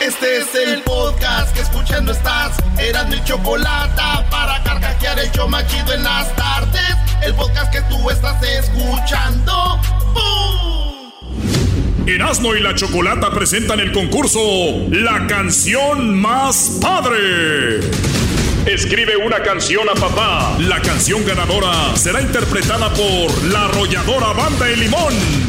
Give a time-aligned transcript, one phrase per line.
[0.00, 2.56] Este es el podcast que escuchando estás.
[2.78, 4.00] Eran mi chocolate
[4.30, 6.94] para carcajear el show machido en las tardes.
[7.20, 9.80] El podcast que tú estás escuchando.
[10.14, 11.12] ¡Bum!
[12.06, 14.40] Erasmo y la Chocolata presentan el concurso
[14.90, 17.80] La canción más padre.
[18.66, 20.56] Escribe una canción a papá.
[20.60, 25.47] La canción ganadora será interpretada por la arrolladora Banda de Limón.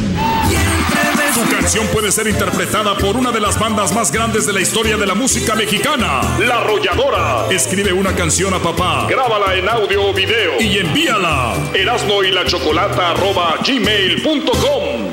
[1.34, 4.96] Su canción puede ser interpretada por una de las bandas más grandes de la historia
[4.96, 7.46] de la música mexicana, La Arrolladora.
[7.50, 11.54] Escribe una canción a papá, grábala en audio o video y envíala.
[11.72, 15.10] Erasmo y la Chocolata arroba gmail.com.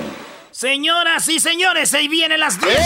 [0.50, 2.82] Señoras y señores, ahí vienen las 10 de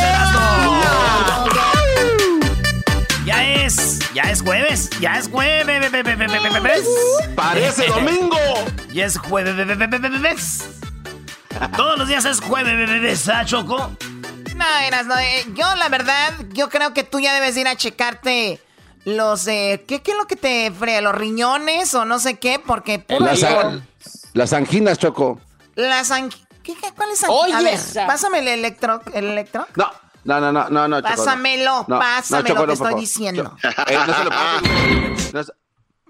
[3.25, 5.89] Ya es, ya es jueves, ya es jueves.
[7.35, 8.37] Parece domingo.
[8.93, 9.55] Ya es jueves.
[11.75, 13.91] Todos los días es jueves, ¿ah, Choco?
[14.55, 15.17] No, Eras, no.
[15.17, 18.59] eh, yo, la verdad, yo creo que tú ya debes ir a checarte
[19.05, 21.01] los, eh, ¿qué, qué es lo que te frea?
[21.01, 22.59] ¿Los riñones o no sé qué?
[22.63, 22.99] Porque...
[22.99, 23.43] puro Las,
[24.33, 25.39] las anginas, Choco.
[25.75, 28.05] Las ang- ¿Qué, qué, ¿Cuál es ang- Oye, A ver, esa.
[28.05, 29.65] pásame el electro, el electro.
[29.75, 29.89] No,
[30.25, 31.01] no, no, no, no, no.
[31.01, 33.57] Pásamelo, No, no, pásame Choco, lo que estoy diciendo.
[33.87, 35.33] Eh, no se lo pases.
[35.33, 35.53] No se-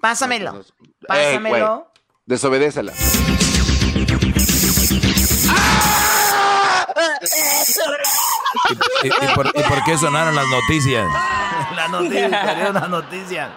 [0.01, 0.59] Pásamelo.
[0.59, 0.63] Eh,
[1.07, 1.91] Pásamelo.
[2.25, 2.91] Desobedécela.
[9.03, 11.07] ¿Y, y por, y por qué sonaron las noticias?
[11.75, 13.49] La noticia, salió la noticia.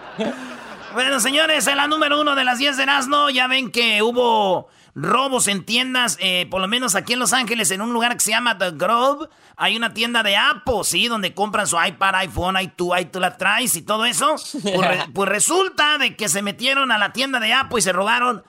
[0.93, 4.69] Bueno, señores, en la número uno de las 10 de Erasmo, ya ven que hubo
[4.95, 8.21] robos en tiendas, eh, por lo menos aquí en Los Ángeles, en un lugar que
[8.21, 9.27] se llama The Grove.
[9.57, 11.07] Hay una tienda de Apple, ¿sí?
[11.09, 12.89] Donde compran su iPad, iPhone, ahí tú
[13.19, 14.35] la traes y todo eso.
[14.63, 17.91] Pues, re- pues resulta de que se metieron a la tienda de Apple y se
[17.91, 18.43] robaron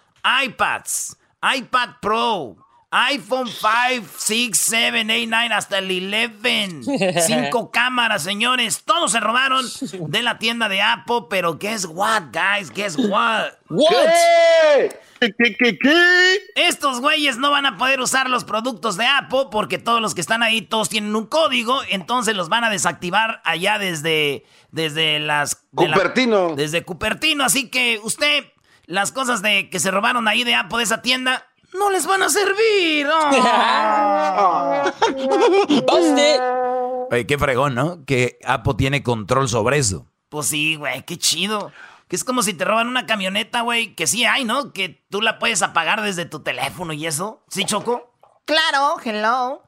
[0.45, 1.17] iPads,
[1.57, 2.57] iPad Pro,
[2.91, 7.21] iPhone 5, 6, 7, 8, 9, hasta el 11.
[7.27, 8.83] Cinco cámaras, señores.
[8.85, 9.67] Todos se robaron
[10.09, 12.71] de la tienda de Apple, pero guess what, guys?
[12.71, 13.47] Guess what?
[13.69, 15.01] ¿Qué?
[15.19, 16.39] ¿Qué, qué, qué, qué?
[16.57, 20.21] Estos güeyes no van a poder usar los productos de Apple porque todos los que
[20.21, 25.65] están ahí, todos tienen un código, entonces los van a desactivar allá desde, desde las...
[25.73, 26.55] de la- Cupertino.
[26.55, 28.45] desde Cupertino, así que usted,
[28.85, 31.47] las cosas de que se robaron ahí de Apple de esa tienda,
[31.79, 33.09] no les van a servir.
[35.89, 37.09] ¡Oh!
[37.11, 38.05] Oye, qué fregón, ¿no?
[38.05, 40.07] Que Apple tiene control sobre eso.
[40.29, 41.73] Pues sí, güey, qué chido.
[42.09, 44.73] Que es como si te roban una camioneta, güey, que sí hay, ¿no?
[44.73, 47.43] Que tú la puedes apagar desde tu teléfono y eso.
[47.49, 48.13] ¿Sí, Choco?
[48.45, 49.63] Claro, hello.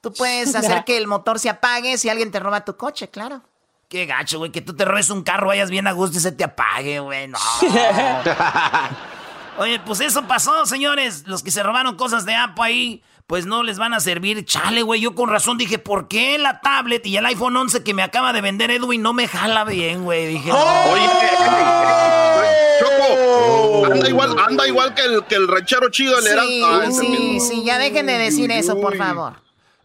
[0.00, 3.42] Tú puedes hacer que el motor se apague si alguien te roba tu coche, claro.
[3.88, 6.32] Qué gacho, güey, que tú te robes un carro, vayas bien a gusto y se
[6.32, 7.28] te apague, güey.
[7.28, 7.38] No.
[9.58, 11.24] Oye, pues eso pasó, señores.
[11.26, 14.44] Los que se robaron cosas de Apple ahí, pues no les van a servir.
[14.44, 17.94] Chale, güey, yo con razón dije, ¿por qué la tablet y el iPhone 11 que
[17.94, 20.26] me acaba de vender Edwin no me jala bien, güey?
[20.26, 20.56] Dije, no.
[20.92, 21.08] Oye,
[22.80, 26.62] Choco, anda igual, anda igual que el, que el ranchero chido, el Sí.
[26.64, 29.34] Ah, sí, sí, ya dejen de decir eso, por favor.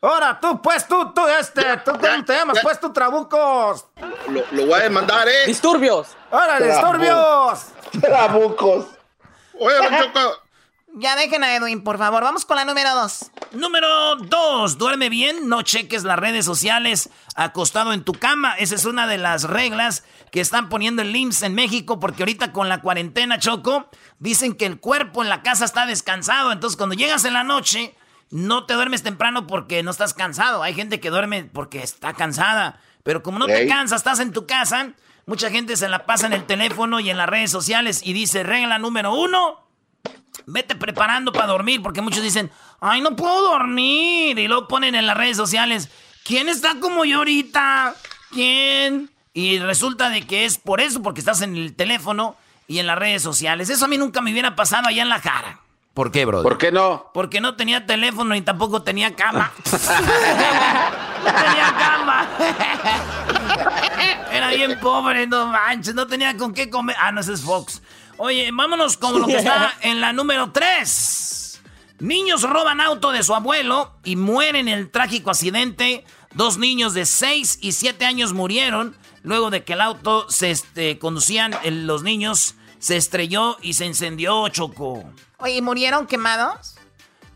[0.01, 2.59] Ahora, tú, pues, tú, tú, este, tú, ¿cómo te llamas?
[2.61, 3.85] Pues, tú, Trabucos.
[4.29, 5.47] Lo, lo voy a demandar, ¿eh?
[5.47, 6.09] Disturbios.
[6.31, 7.66] ¡Ahora, disturbios!
[7.99, 8.85] Trabucos.
[9.59, 10.47] Oye, don Choco.
[11.00, 12.23] Ya dejen a Edwin, por favor.
[12.23, 13.29] Vamos con la número dos.
[13.51, 14.78] Número 2.
[14.78, 18.56] Duerme bien, no cheques las redes sociales acostado en tu cama.
[18.57, 22.51] Esa es una de las reglas que están poniendo el IMSS en México porque ahorita
[22.51, 26.51] con la cuarentena, Choco, dicen que el cuerpo en la casa está descansado.
[26.51, 27.96] Entonces cuando llegas en la noche,
[28.31, 30.63] no te duermes temprano porque no estás cansado.
[30.63, 32.79] Hay gente que duerme porque está cansada.
[33.03, 34.94] Pero como no te cansas, estás en tu casa,
[35.27, 38.41] mucha gente se la pasa en el teléfono y en las redes sociales y dice
[38.41, 39.59] regla número uno.
[40.47, 42.49] Vete preparando para dormir, porque muchos dicen,
[42.79, 44.39] ay, no puedo dormir.
[44.39, 45.89] Y luego ponen en las redes sociales,
[46.23, 47.93] ¿quién está como yo ahorita?
[48.31, 49.11] ¿Quién?
[49.33, 52.97] Y resulta de que es por eso, porque estás en el teléfono y en las
[52.97, 53.69] redes sociales.
[53.69, 55.59] Eso a mí nunca me hubiera pasado allá en la cara.
[55.93, 56.43] ¿Por qué, brother?
[56.43, 57.11] ¿Por qué no?
[57.13, 59.51] Porque no tenía teléfono y tampoco tenía cama.
[61.23, 62.28] no tenía cama.
[64.31, 65.93] Era bien pobre, no manches.
[65.93, 66.96] No tenía con qué comer.
[66.99, 67.81] Ah, no, ese es Fox.
[68.17, 71.61] Oye, vámonos con lo que está en la número 3.
[71.99, 76.05] Niños roban auto de su abuelo y mueren en el trágico accidente.
[76.34, 80.99] Dos niños de 6 y 7 años murieron luego de que el auto se este,
[80.99, 85.03] conducían, los niños se estrelló y se incendió, Choco.
[85.40, 86.77] Oye, ¿y ¿murieron quemados?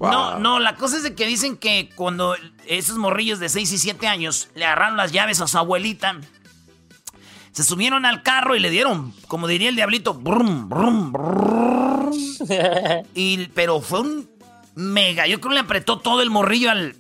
[0.02, 3.78] No, no, la cosa es de que dicen que cuando esos morrillos de 6 y
[3.78, 6.20] 7 años le agarraron las llaves a su abuelita,
[7.52, 12.12] se subieron al carro y le dieron, como diría el diablito, brum, brum, brum.
[13.14, 14.30] Y, pero fue un
[14.76, 16.96] mega, yo creo que le apretó todo el morrillo al,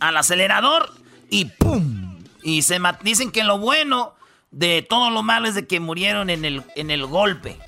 [0.00, 0.92] al acelerador
[1.30, 2.18] y ¡pum!
[2.42, 4.14] Y se dicen que lo bueno
[4.50, 7.58] de todo lo malo es de que murieron en el, en el golpe.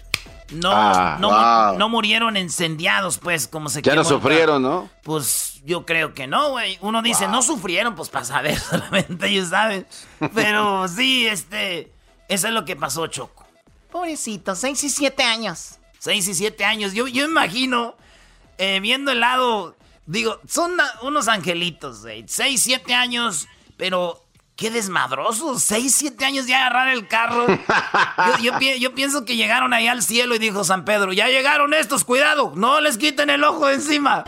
[0.53, 4.63] No, Ah, no, no murieron incendiados, pues, como se Ya no sufrieron.
[4.63, 4.89] ¿no?
[5.03, 6.79] Pues yo creo que no, güey.
[6.81, 9.87] Uno dice, no sufrieron, pues para saber, solamente ellos saben.
[10.35, 11.93] Pero sí, este,
[12.29, 13.47] eso es lo que pasó, Choco.
[13.91, 15.77] Pobrecito, 6 y 7 años.
[16.01, 16.95] Seis y siete años.
[16.95, 17.95] Yo, yo imagino,
[18.57, 19.77] eh, viendo el lado,
[20.07, 22.25] digo, son unos angelitos, güey.
[22.27, 23.47] Seis, siete años,
[23.77, 24.25] pero
[24.61, 25.63] qué desmadrosos.
[25.63, 27.47] Seis, siete años ya agarrar el carro.
[27.49, 31.29] Yo, yo pi- yo pienso que llegaron ahí al cielo y dijo San Pedro, ya
[31.29, 34.23] llegaron estos, cuidado, no les quiten el ojo de encima.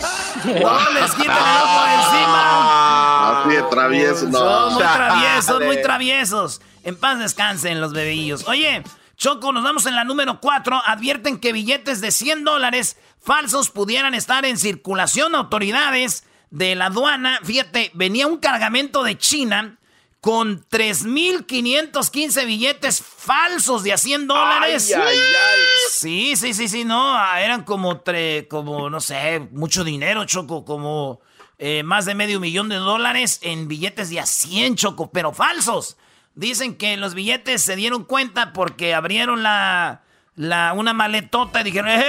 [0.45, 3.43] No les quiten el ojo de encima.
[3.43, 4.39] Así de travieso, no.
[4.39, 6.61] Son muy traviesos, muy traviesos.
[6.83, 8.49] En paz descansen los bebillos.
[8.49, 8.83] Oye,
[9.19, 10.83] Choco, nos vamos en la número 4.
[10.87, 15.35] Advierten que billetes de 100 dólares falsos pudieran estar en circulación.
[15.35, 19.77] Autoridades de la aduana, fíjate, venía un cargamento de China
[20.23, 24.93] con 3.515 billetes falsos de a 100 dólares.
[24.97, 25.61] Ay, ay, ay.
[25.91, 30.65] Sí, sí, sí, sí, no, ah, eran como, tre- como no sé, mucho dinero, Choco,
[30.65, 31.21] como
[31.59, 35.97] eh, más de medio millón de dólares en billetes de a 100, Choco, pero falsos.
[36.37, 40.03] Dicen que los billetes se dieron cuenta porque abrieron la,
[40.37, 42.03] la una maletota y dijeron, ¡Eh, eh,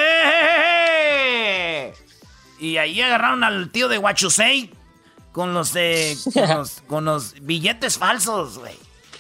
[0.44, 1.94] eh, eh!
[2.60, 4.72] Y ahí agarraron al tío de Huachusei
[5.34, 8.76] con los, eh, con los, con los billetes falsos, güey.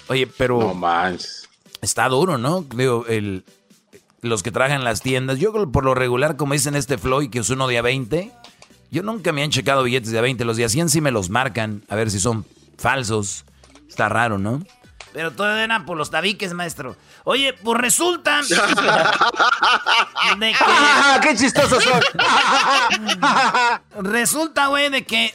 [0.07, 1.49] Oye, pero No manches.
[1.81, 2.61] está duro, ¿no?
[2.75, 3.43] Digo, el,
[4.21, 5.39] los que trabajan las tiendas.
[5.39, 8.31] Yo por lo regular, como dicen este Floyd, que es uno de a 20,
[8.91, 10.45] yo nunca me han checado billetes de a 20.
[10.45, 12.45] Los de a 100 sí me los marcan, a ver si son
[12.77, 13.43] falsos.
[13.89, 14.63] Está raro, ¿no?
[15.13, 16.95] Pero todo eran por los tabiques, maestro.
[17.23, 18.41] Oye, pues resulta
[20.39, 22.01] de que ¡Ah, qué chistosos son!
[24.03, 25.33] resulta, güey, de que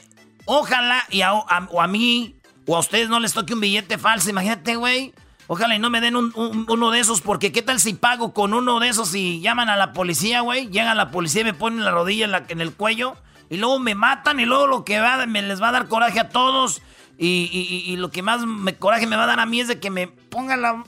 [0.49, 2.35] ojalá y a, o a mí
[2.67, 4.31] o a ustedes no les toque un billete falso.
[4.31, 5.13] Imagínate, güey.
[5.47, 8.35] Ojalá y no me den un- un- uno de esos, porque ¿qué tal si pago
[8.35, 10.69] con uno de esos y llaman a la policía, güey?
[10.69, 13.17] Llega la policía y me ponen la rodilla en, la- en el cuello
[13.49, 16.21] y luego me matan y luego lo que va, me les va a dar coraje
[16.21, 16.83] a todos
[17.17, 19.69] y, y- y- lo que más me, coraje me va a dar a mí es
[19.69, 20.85] de que me pongan la,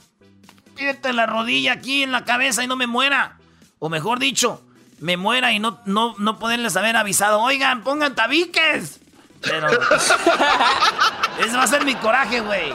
[1.13, 3.37] la rodilla aquí en la cabeza y no me muera.
[3.79, 4.63] O mejor dicho,
[4.99, 9.00] me muera y no, no, no poderles haber avisado, oigan, pongan tabiques.
[9.41, 9.67] Pero
[11.39, 12.73] ese va a ser mi coraje, güey.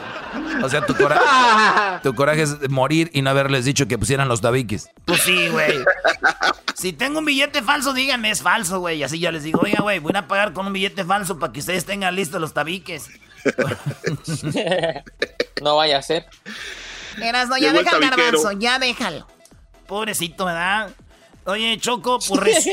[0.63, 4.41] O sea, tu, cora- tu coraje es morir y no haberles dicho que pusieran los
[4.41, 4.89] tabiques.
[5.05, 5.73] Pues sí, güey.
[6.75, 8.97] Si tengo un billete falso, díganme, es falso, güey.
[8.99, 11.53] Y así yo les digo, oiga, güey, voy a pagar con un billete falso para
[11.53, 13.09] que ustedes tengan listos los tabiques.
[15.61, 16.25] no vaya a ser.
[17.21, 19.27] Erasno, ya Llegó deja el garbanzo, ya déjalo.
[19.87, 20.89] Pobrecito, ¿verdad?
[21.45, 22.67] Oye, Choco, pues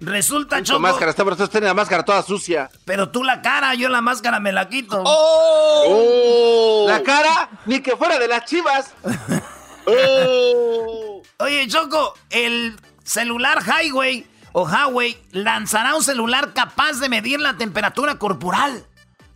[0.00, 0.80] resulta, Choco.
[0.80, 2.70] máscara, está, pero tienen la máscara toda sucia.
[2.84, 5.02] Pero tú la cara, yo la máscara me la quito.
[5.06, 6.86] ¡Oh!
[6.88, 8.94] La cara, ni que fuera de las chivas.
[9.86, 11.22] ¡Oh!
[11.38, 18.18] Oye, Choco, el celular Highway o Huawei lanzará un celular capaz de medir la temperatura
[18.18, 18.86] corporal.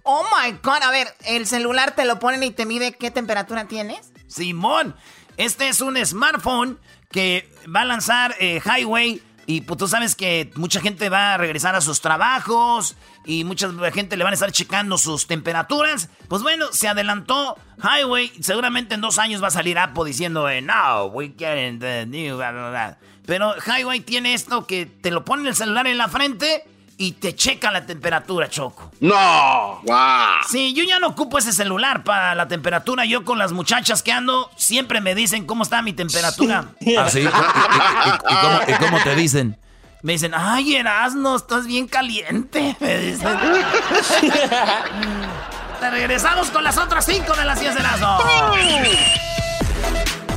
[0.03, 3.69] Oh my god, a ver, el celular te lo ponen y te mide qué temperatura
[3.69, 4.13] tienes.
[4.29, 4.97] Simón,
[5.37, 6.79] este es un smartphone
[7.11, 11.37] que va a lanzar eh, Highway y pues tú sabes que mucha gente va a
[11.37, 16.09] regresar a sus trabajos y mucha gente le van a estar checando sus temperaturas.
[16.29, 20.63] Pues bueno, se adelantó Highway, seguramente en dos años va a salir Apple diciendo, eh,
[20.63, 22.99] no, we getting the new, bla, bla, bla".
[23.27, 26.70] Pero Highway tiene esto que te lo pone el celular en la frente
[27.03, 28.91] y te checa la temperatura, Choco.
[29.01, 29.81] ¡No!
[29.85, 30.43] ¡Guau!
[30.51, 33.07] Sí, yo ya no ocupo ese celular para la temperatura.
[33.07, 36.67] Yo con las muchachas que ando siempre me dicen cómo está mi temperatura.
[36.99, 37.21] ¿Ah, sí?
[37.21, 39.57] ¿Y, y- y- y cómo, y cómo te dicen?
[40.03, 42.77] Me dicen, ay, Erasno, estás bien caliente.
[42.81, 43.39] Me dicen.
[45.81, 48.19] Te regresamos con las otras cinco de las 10 de Erasno.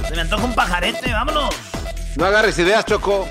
[0.07, 1.53] Se me antoja un pajarete, vámonos.
[2.15, 3.27] No agarres ideas, Choco.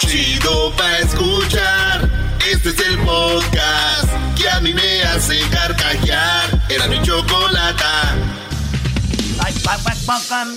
[0.00, 2.10] Chido pa' escuchar.
[2.50, 6.60] Este es el podcast que a mí me hace carcajear.
[6.68, 8.16] Era mi chocolata.
[9.44, 10.54] Ay, pa, pa, pa, pam.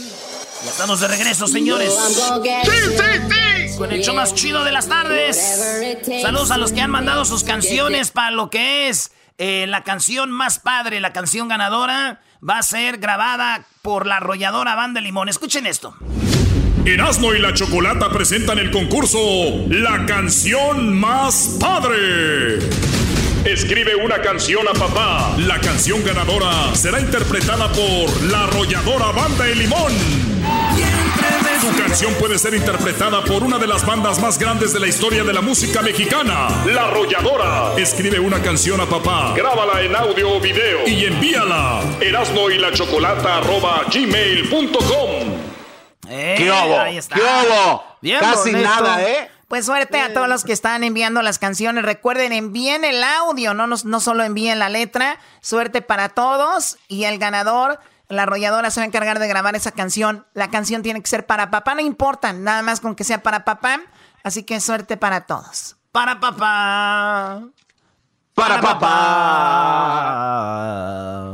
[0.63, 1.93] Ya estamos de regreso, señores.
[3.77, 5.38] Con el show más chido de las tardes.
[6.21, 10.31] Saludos a los que han mandado sus canciones para lo que es eh, la canción
[10.31, 12.21] más padre, la canción ganadora.
[12.47, 15.29] Va a ser grabada por la arrolladora Banda Limón.
[15.29, 15.95] Escuchen esto.
[16.85, 19.19] Erasmo y la Chocolata presentan el concurso
[19.69, 22.57] La canción más padre.
[23.45, 25.35] Escribe una canción a papá.
[25.38, 29.91] La canción ganadora será interpretada por la arrolladora Banda de Limón.
[31.61, 35.23] Tu canción puede ser interpretada por una de las bandas más grandes de la historia
[35.23, 37.73] de la música mexicana, La Arrolladora.
[37.77, 41.83] Escribe una canción a papá, grábala en audio o video y envíala.
[42.01, 45.20] Erasno y la chocolata arroba gmail.com.
[46.13, 46.79] Eh, ¿Qué hubo?
[46.79, 47.15] ahí está.
[47.15, 47.83] ¿Qué hubo?
[48.01, 48.69] Bien Casi bonito.
[48.69, 49.31] nada, ¿eh?
[49.47, 51.83] Pues suerte a todos los que están enviando las canciones.
[51.83, 55.17] Recuerden, envíen el audio, no, no solo envíen la letra.
[55.41, 56.77] Suerte para todos.
[56.87, 60.25] Y el ganador, la arrolladora, se va a encargar de grabar esa canción.
[60.33, 63.45] La canción tiene que ser para papá, no importa, nada más con que sea para
[63.45, 63.81] papá.
[64.23, 65.75] Así que suerte para todos.
[65.91, 67.41] Para papá.
[68.33, 71.33] Para papá.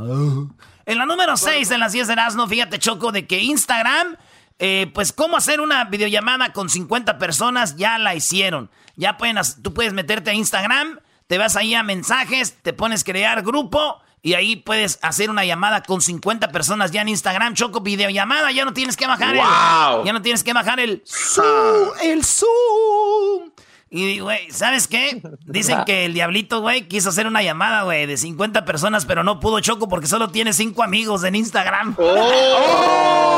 [0.85, 4.17] En la número 6 de las 10 de Erasmo, fíjate, Choco, de que Instagram,
[4.59, 8.69] eh, pues cómo hacer una videollamada con 50 personas, ya la hicieron.
[8.95, 13.43] Ya pueden, tú puedes meterte a Instagram, te vas ahí a mensajes, te pones crear
[13.43, 18.51] grupo y ahí puedes hacer una llamada con 50 personas ya en Instagram, Choco, videollamada,
[18.51, 19.99] ya no tienes que bajar ¡Wow!
[19.99, 20.05] el...
[20.05, 23.51] Ya no tienes que bajar el Zoom, el Zoom.
[23.89, 25.21] Y, güey, ¿sabes qué?
[25.45, 29.39] Dicen que el diablito, güey, quiso hacer una llamada, güey, de 50 personas, pero no
[29.39, 31.95] pudo Choco porque solo tiene 5 amigos en Instagram.
[31.97, 33.33] ¡Oh!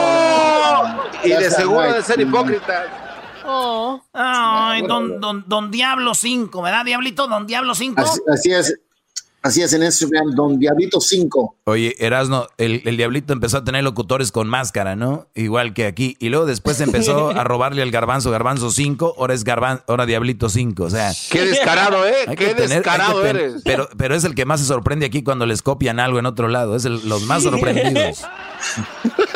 [1.24, 2.86] Y de seguro de ser hipócrita.
[4.14, 7.28] Ay, don, don, don Diablo 5, ¿verdad, Diablito?
[7.28, 8.02] Don Diablo 5.
[8.02, 8.80] Así, así es.
[9.42, 11.56] Así es en Instagram, Don Diablito 5.
[11.64, 15.28] Oye, Erasno, el, el diablito empezó a tener locutores con máscara, ¿no?
[15.34, 16.18] Igual que aquí.
[16.20, 20.50] Y luego después empezó a robarle al garbanzo, garbanzo 5, ahora es garban, ahora diablito
[20.50, 20.84] 5.
[20.84, 22.26] O sea, Qué descarado, ¿eh?
[22.36, 23.62] Qué tener- descarado ten- eres.
[23.64, 26.50] Pero, pero es el que más se sorprende aquí cuando les copian algo en otro
[26.50, 26.76] lado.
[26.76, 28.26] Es el- los más sorprendidos.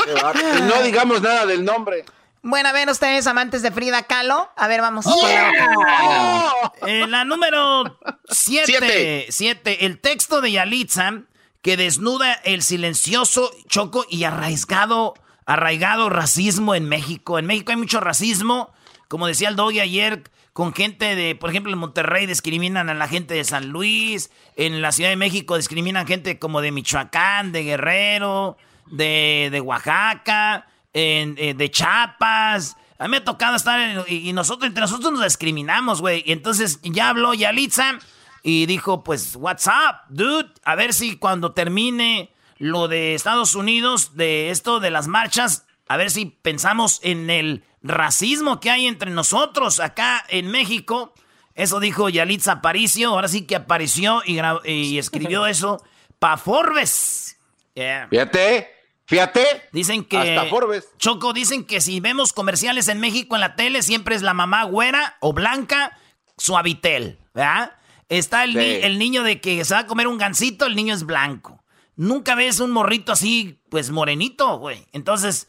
[0.64, 2.06] No digamos nada del nombre.
[2.42, 4.50] Bueno, a ver, ustedes amantes de Frida Kahlo.
[4.58, 6.88] A ver, vamos con la otra.
[6.88, 8.66] Eh, la número 7.
[8.66, 9.26] Siete.
[9.30, 9.86] 7.
[9.86, 11.24] El texto de Yalitza
[11.64, 15.14] que desnuda el silencioso, choco y arraigado,
[15.46, 17.40] arraigado racismo en México.
[17.40, 18.74] En México hay mucho racismo.
[19.08, 23.08] Como decía el Doggy ayer, con gente de, por ejemplo, en Monterrey discriminan a la
[23.08, 24.30] gente de San Luis.
[24.58, 28.58] En la Ciudad de México discriminan gente como de Michoacán, de Guerrero,
[28.88, 32.78] de, de Oaxaca, en- eh, de Chiapas.
[33.00, 36.24] A mí me ha tocado estar en- y, y nosotros, entre nosotros nos discriminamos, güey.
[36.26, 38.00] Y entonces ya habló Yalitza
[38.44, 40.50] y dijo, pues, what's up, dude?
[40.64, 45.98] A ver si cuando termine lo de Estados Unidos, de esto de las marchas, a
[45.98, 51.14] ver si pensamos en el racismo que hay entre nosotros acá en México.
[51.56, 55.84] Eso dijo Yalitza Aparicio, ahora sí que apareció y, y escribió eso
[56.20, 57.38] pa' Forbes.
[57.76, 58.08] Yeah.
[58.10, 58.70] Fíjate,
[59.06, 59.46] fíjate.
[59.72, 60.18] Dicen que.
[60.18, 60.88] Hasta Forbes.
[60.98, 64.64] Choco, dicen que si vemos comerciales en México en la tele, siempre es la mamá
[64.64, 65.98] güera o blanca,
[66.38, 67.76] suavitel, ¿verdad?
[68.10, 68.80] Está el, ni- Sí.
[68.84, 71.64] el niño de que se va a comer un gansito, el niño es blanco.
[71.96, 74.86] Nunca ves un morrito así, pues morenito, güey.
[74.94, 75.48] Entonces,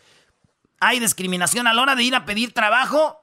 [0.81, 3.21] hay discriminación a la hora de ir a pedir trabajo.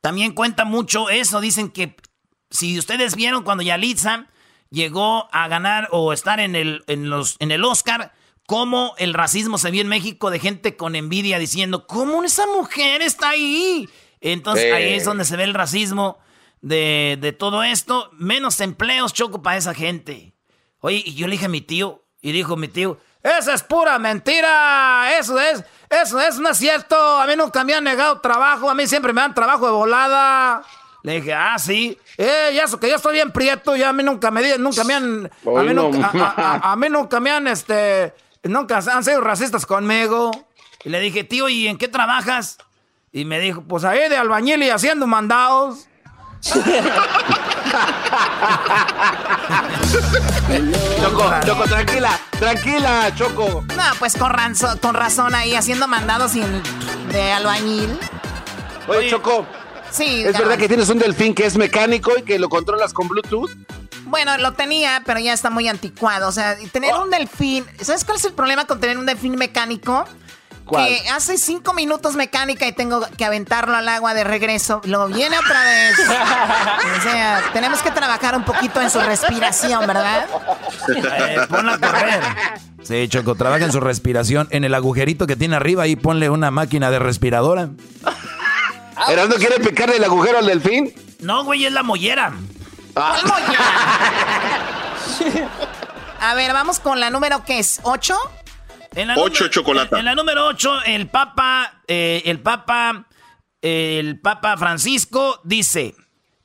[0.00, 1.40] También cuenta mucho eso.
[1.40, 1.96] Dicen que
[2.50, 4.26] si ustedes vieron cuando Yalitza
[4.70, 8.12] llegó a ganar o estar en el, en los, en el Oscar,
[8.46, 13.02] cómo el racismo se vio en México de gente con envidia diciendo, ¿cómo esa mujer
[13.02, 13.88] está ahí?
[14.20, 14.70] Entonces Sí.
[14.70, 16.18] ahí es donde se ve el racismo
[16.60, 18.10] de, de todo esto.
[18.12, 20.34] Menos empleos, choco, para esa gente.
[20.80, 23.98] Oye, y yo le dije a mi tío, y dijo mi tío, esa es pura
[23.98, 28.68] mentira, eso es, eso es, no es cierto, a mí nunca me han negado trabajo,
[28.68, 30.62] a mí siempre me dan trabajo de volada.
[31.02, 34.02] Le dije, ah, sí, eh, y eso que yo estoy bien prieto, ya a mí
[34.02, 36.34] nunca me nunca me han, a mí nunca, a,
[36.68, 40.30] a- a mí nunca me han, este, nunca han sido racistas conmigo.
[40.84, 42.58] Y le dije, tío, ¿y en qué trabajas?
[43.12, 45.86] Y me dijo, pues ahí de albañil y haciendo mandados.
[51.00, 53.64] Choco, Choco, tranquila, tranquila, Choco.
[53.76, 56.62] No, pues con, ranzo- con razón ahí haciendo mandados sin,
[57.10, 57.98] de albañil.
[58.88, 59.10] Oye, Oye.
[59.10, 59.46] Choco,
[59.90, 60.24] Sí.
[60.24, 63.50] ¿es verdad que tienes un delfín que es mecánico y que lo controlas con Bluetooth?
[64.14, 66.28] Bueno, lo tenía, pero ya está muy anticuado.
[66.28, 67.64] O sea, tener un delfín.
[67.80, 70.04] ¿Sabes cuál es el problema con tener un delfín mecánico?
[70.64, 70.86] ¿Cuál?
[70.86, 74.80] Que hace cinco minutos mecánica y tengo que aventarlo al agua de regreso.
[74.84, 75.98] Luego viene otra vez.
[75.98, 80.26] o sea, tenemos que trabajar un poquito en su respiración, ¿verdad?
[80.94, 82.22] Eh, ponla a correr.
[82.84, 84.46] Sí, Choco, trabaja en su respiración.
[84.52, 87.70] En el agujerito que tiene arriba, ahí ponle una máquina de respiradora.
[89.08, 90.94] ¿Erasmo quiere picarle el agujero al delfín?
[91.18, 92.32] No, güey, es la mollera.
[92.94, 94.94] ¡Colmo ya!
[96.20, 98.16] A ver, vamos con la número que es ¿ocho?
[98.94, 99.98] En la Ocho número- chocolata.
[99.98, 103.06] En la número 8, el Papa, eh, el Papa,
[103.60, 105.94] eh, el Papa Francisco dice,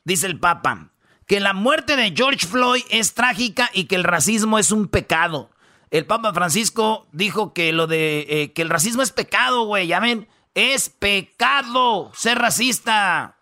[0.04, 0.88] dice el Papa,
[1.26, 5.50] que la muerte de George Floyd es trágica y que el racismo es un pecado.
[5.92, 9.86] El Papa Francisco dijo que lo de eh, que el racismo es pecado, güey.
[9.86, 13.36] Ya ven, Es pecado ser racista.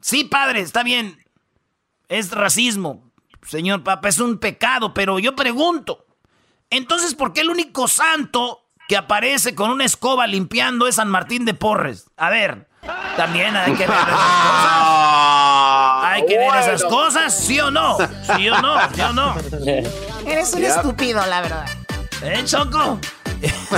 [0.00, 1.23] Sí, padre, está bien.
[2.14, 3.10] Es racismo.
[3.42, 6.06] Señor Papa, es un pecado, pero yo pregunto.
[6.70, 11.44] Entonces, ¿por qué el único santo que aparece con una escoba limpiando es San Martín
[11.44, 12.08] de Porres?
[12.16, 12.68] A ver,
[13.16, 14.84] también hay que ver esas cosas.
[16.04, 17.96] Hay que ver esas cosas, ¿sí o no?
[18.36, 18.76] ¿Sí o no?
[18.94, 19.34] ¿Sí o no?
[20.24, 21.66] Eres un estúpido, la verdad.
[22.22, 23.00] ¿Eh, Choco?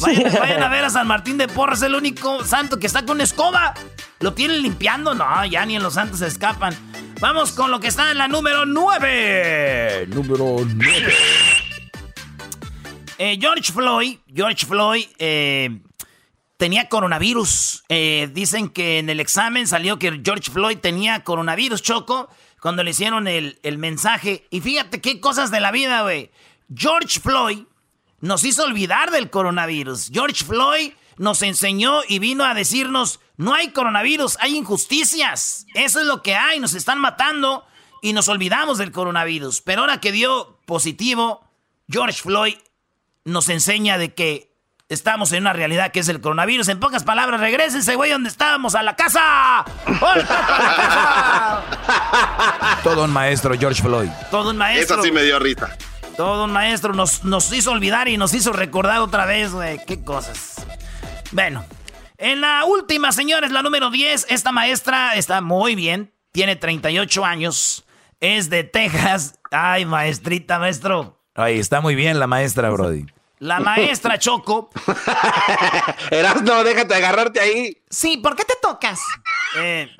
[0.00, 3.22] vayan, vayan, a ver a San Martín de Porres, el único santo que está con
[3.22, 3.72] escoba.
[4.20, 5.14] ¿Lo tienen limpiando?
[5.14, 6.74] No, ya ni en los santos se escapan.
[7.24, 10.08] Vamos con lo que está en la número 9.
[10.08, 11.14] Número 9.
[13.16, 15.80] Eh, George Floyd, George Floyd eh,
[16.58, 17.82] tenía coronavirus.
[17.88, 22.28] Eh, dicen que en el examen salió que George Floyd tenía coronavirus, Choco,
[22.60, 24.46] cuando le hicieron el, el mensaje.
[24.50, 26.30] Y fíjate qué cosas de la vida, güey.
[26.76, 27.60] George Floyd
[28.20, 30.10] nos hizo olvidar del coronavirus.
[30.12, 35.66] George Floyd nos enseñó y vino a decirnos, no hay coronavirus, hay injusticias.
[35.74, 37.64] Eso es lo que hay, nos están matando
[38.02, 39.60] y nos olvidamos del coronavirus.
[39.62, 41.48] Pero ahora que dio positivo,
[41.88, 42.56] George Floyd
[43.24, 44.54] nos enseña de que
[44.88, 46.68] estamos en una realidad que es el coronavirus.
[46.68, 49.64] En pocas palabras, regresense, güey, donde estábamos, a la casa.
[52.82, 54.10] Todo un maestro, George Floyd.
[54.30, 54.96] Todo un maestro.
[54.96, 55.76] Eso sí me dio risa.
[56.16, 59.80] Todo un maestro nos, nos hizo olvidar y nos hizo recordar otra vez, güey.
[59.84, 60.64] Qué cosas.
[61.32, 61.64] Bueno,
[62.18, 67.84] en la última, señores, la número 10, esta maestra está muy bien, tiene 38 años,
[68.20, 69.38] es de Texas.
[69.50, 71.20] Ay, maestrita, maestro.
[71.34, 73.06] Ay, está muy bien la maestra, Brody.
[73.38, 74.70] La maestra Choco.
[76.10, 77.76] Erasno, déjate agarrarte ahí.
[77.90, 79.00] Sí, ¿por qué te tocas?
[79.58, 79.90] Eh,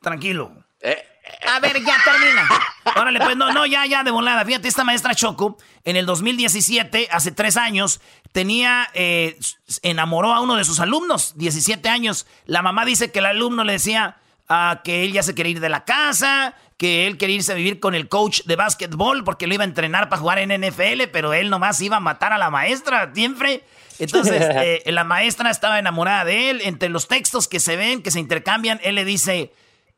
[0.00, 0.52] tranquilo.
[0.80, 1.04] Eh,
[1.46, 2.48] A ver, ya termina.
[2.96, 4.44] Órale, pues no, no, ya, ya, de volada.
[4.44, 8.00] Fíjate, esta maestra Choco, en el 2017, hace tres años,
[8.32, 9.38] tenía, eh,
[9.82, 12.26] enamoró a uno de sus alumnos, 17 años.
[12.46, 14.16] La mamá dice que el alumno le decía
[14.48, 17.56] ah, que él ya se quería ir de la casa, que él quería irse a
[17.56, 21.08] vivir con el coach de básquetbol porque lo iba a entrenar para jugar en NFL,
[21.12, 23.64] pero él nomás iba a matar a la maestra siempre.
[23.98, 26.60] Entonces, eh, la maestra estaba enamorada de él.
[26.64, 29.52] Entre los textos que se ven, que se intercambian, él le dice...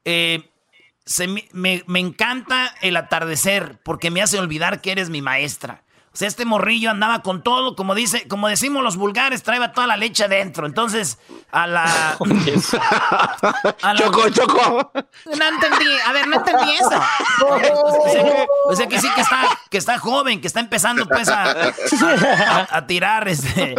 [0.04, 0.50] Eh,
[1.06, 5.82] se me, me- me encanta el atardecer porque me hace olvidar que eres mi maestra.
[6.12, 9.86] O sea, este morrillo andaba con todo, como dice, como decimos los vulgares, traía toda
[9.86, 10.66] la leche adentro.
[10.66, 11.18] Entonces,
[11.52, 12.16] a la.
[13.82, 14.92] a la- Choco, choco.
[15.26, 15.86] No entendí.
[16.06, 16.88] A ver, no entendí eso.
[17.46, 17.58] o,
[18.10, 21.28] sea que, o sea que sí que está, que está joven, que está empezando pues
[21.28, 23.74] a, a- a tirar este.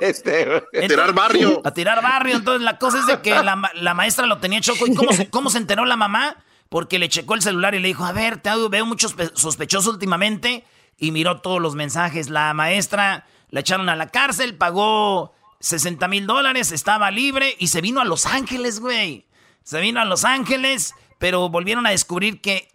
[0.00, 1.62] Este, Tirar barrio.
[1.64, 2.36] A tirar barrio.
[2.36, 4.86] Entonces la cosa es de que la, ma- la maestra lo tenía choco.
[4.86, 6.36] ¿Y cómo, cómo se enteró la mamá?
[6.70, 9.90] Porque le checó el celular y le dijo, a ver, te veo mucho sospe- sospechoso
[9.90, 10.64] últimamente.
[10.96, 12.30] Y miró todos los mensajes.
[12.30, 17.80] La maestra la echaron a la cárcel, pagó 60 mil dólares, estaba libre y se
[17.82, 19.26] vino a Los Ángeles, güey.
[19.62, 22.68] Se vino a Los Ángeles, pero volvieron a descubrir que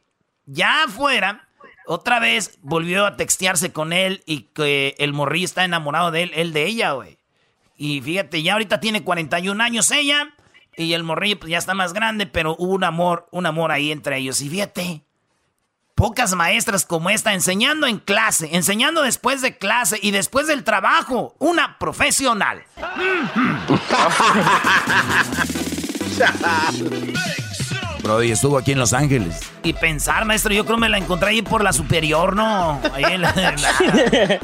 [0.46, 1.48] ya afuera,
[1.88, 6.32] otra vez volvió a textearse con él y que el morrillo está enamorado de él,
[6.36, 7.18] él de ella, güey.
[7.78, 10.35] Y fíjate, ya ahorita tiene 41 años ella
[10.78, 13.92] y el morrillo pues, ya está más grande, pero hubo un amor, un amor ahí
[13.92, 14.42] entre ellos.
[14.42, 15.04] Y fíjate,
[15.96, 21.36] pocas maestras como esta enseñando en clase, enseñando después de clase y después del trabajo,
[21.40, 22.64] una profesional.
[28.04, 29.40] Brody estuvo aquí en Los Ángeles.
[29.64, 32.80] Y pensar, maestro, yo creo que me la encontré ahí por la superior, ¿no?
[32.94, 33.34] Ahí en la-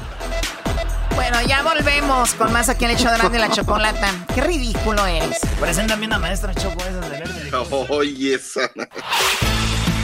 [1.15, 4.25] Bueno, ya volvemos con más aquí en el hecho de la chocolata.
[4.33, 5.39] Qué ridículo eres.
[5.59, 7.51] Preséntame una maestra choco esas de verde.
[7.89, 8.69] Oye, esa.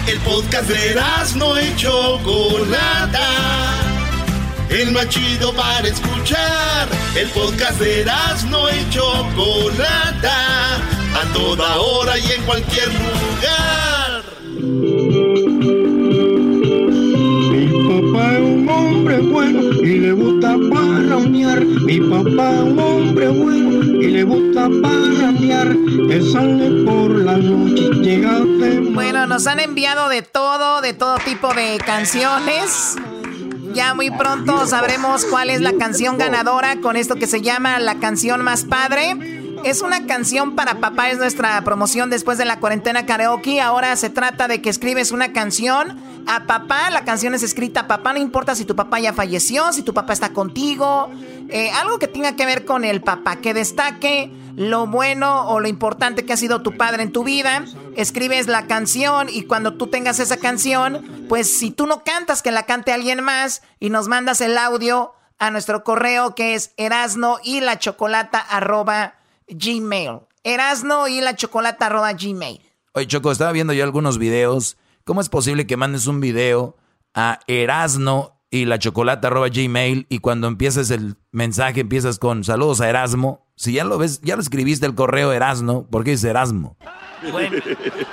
[0.07, 0.95] El podcast de
[1.35, 3.27] no y Chocolata.
[4.69, 6.87] El más chido para escuchar.
[7.15, 8.05] El podcast de
[8.49, 10.75] no y Chocolata.
[10.75, 14.23] A toda hora y en cualquier lugar.
[18.41, 20.57] Un hombre bueno y le gusta.
[20.57, 24.67] Mi papá un hombre bueno y le gusta
[26.85, 28.21] por la noche,
[28.93, 32.95] Bueno, nos han enviado de todo, de todo tipo de canciones.
[33.73, 37.99] Ya muy pronto sabremos cuál es la canción ganadora con esto que se llama la
[37.99, 39.36] canción más padre.
[39.63, 43.59] Es una canción para papá, es nuestra promoción después de la cuarentena karaoke.
[43.59, 46.89] Ahora se trata de que escribes una canción a papá.
[46.89, 49.93] La canción es escrita a papá, no importa si tu papá ya falleció, si tu
[49.93, 51.09] papá está contigo.
[51.49, 55.67] eh, algo que tenga que ver con el papá, que destaque lo bueno o lo
[55.67, 57.63] importante que ha sido tu padre en tu vida.
[57.95, 62.51] Escribes la canción y cuando tú tengas esa canción, pues si tú no cantas, que
[62.51, 67.37] la cante alguien más y nos mandas el audio a nuestro correo que es erasno
[67.43, 69.16] y la chocolata arroba
[69.47, 70.19] gmail.
[70.43, 72.61] Erasno y la chocolata arroba gmail.
[72.93, 74.77] Oye, Choco, estaba viendo yo algunos videos.
[75.03, 76.77] ¿Cómo es posible que mandes un video
[77.13, 82.81] a erasno y la chocolata arroba gmail y cuando empieces el mensaje empiezas con saludos
[82.81, 83.45] a Erasmo?
[83.55, 86.77] Si ya lo ves, ya lo escribiste el correo Erasno, ¿por qué dice Erasmo?
[87.31, 87.49] Güey,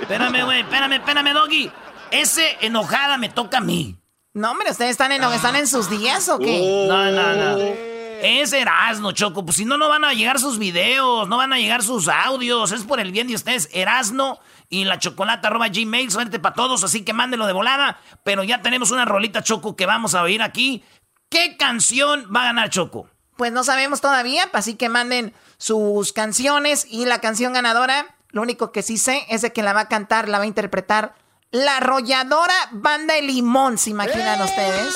[0.01, 1.71] espérame, güey, espérame, espérame, Doggy.
[2.11, 3.97] Ese enojada me toca a mí.
[4.33, 6.59] No, hombre, ¿ustedes están en, están en sus días o qué?
[6.61, 6.87] Oh.
[6.87, 7.94] No, no, no.
[8.21, 9.45] Es Erasno, Choco.
[9.45, 12.71] Pues si no, no van a llegar sus videos, no van a llegar sus audios.
[12.71, 13.69] Es por el bien de ustedes.
[13.73, 16.11] Erasno y la chocolata arroba gmail.
[16.11, 17.99] Suerte para todos, así que mándenlo de volada.
[18.23, 20.83] Pero ya tenemos una rolita, Choco, que vamos a oír aquí.
[21.29, 23.09] ¿Qué canción va a ganar Choco?
[23.37, 28.15] Pues no sabemos todavía, así que manden sus canciones y la canción ganadora.
[28.29, 30.47] Lo único que sí sé es de que la va a cantar, la va a
[30.47, 31.15] interpretar
[31.51, 34.93] la arrolladora banda de limón, ¿se imaginan ustedes?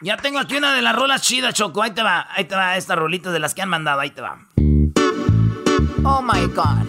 [0.00, 1.82] Ya tengo aquí una de las rolas chidas, Choco.
[1.82, 4.20] Ahí te va, ahí te va esta rolita de las que han mandado, ahí te
[4.20, 4.38] va.
[6.04, 6.86] Oh my God.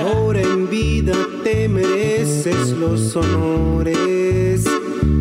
[0.00, 1.12] Ahora en vida
[1.44, 4.64] te mereces los honores,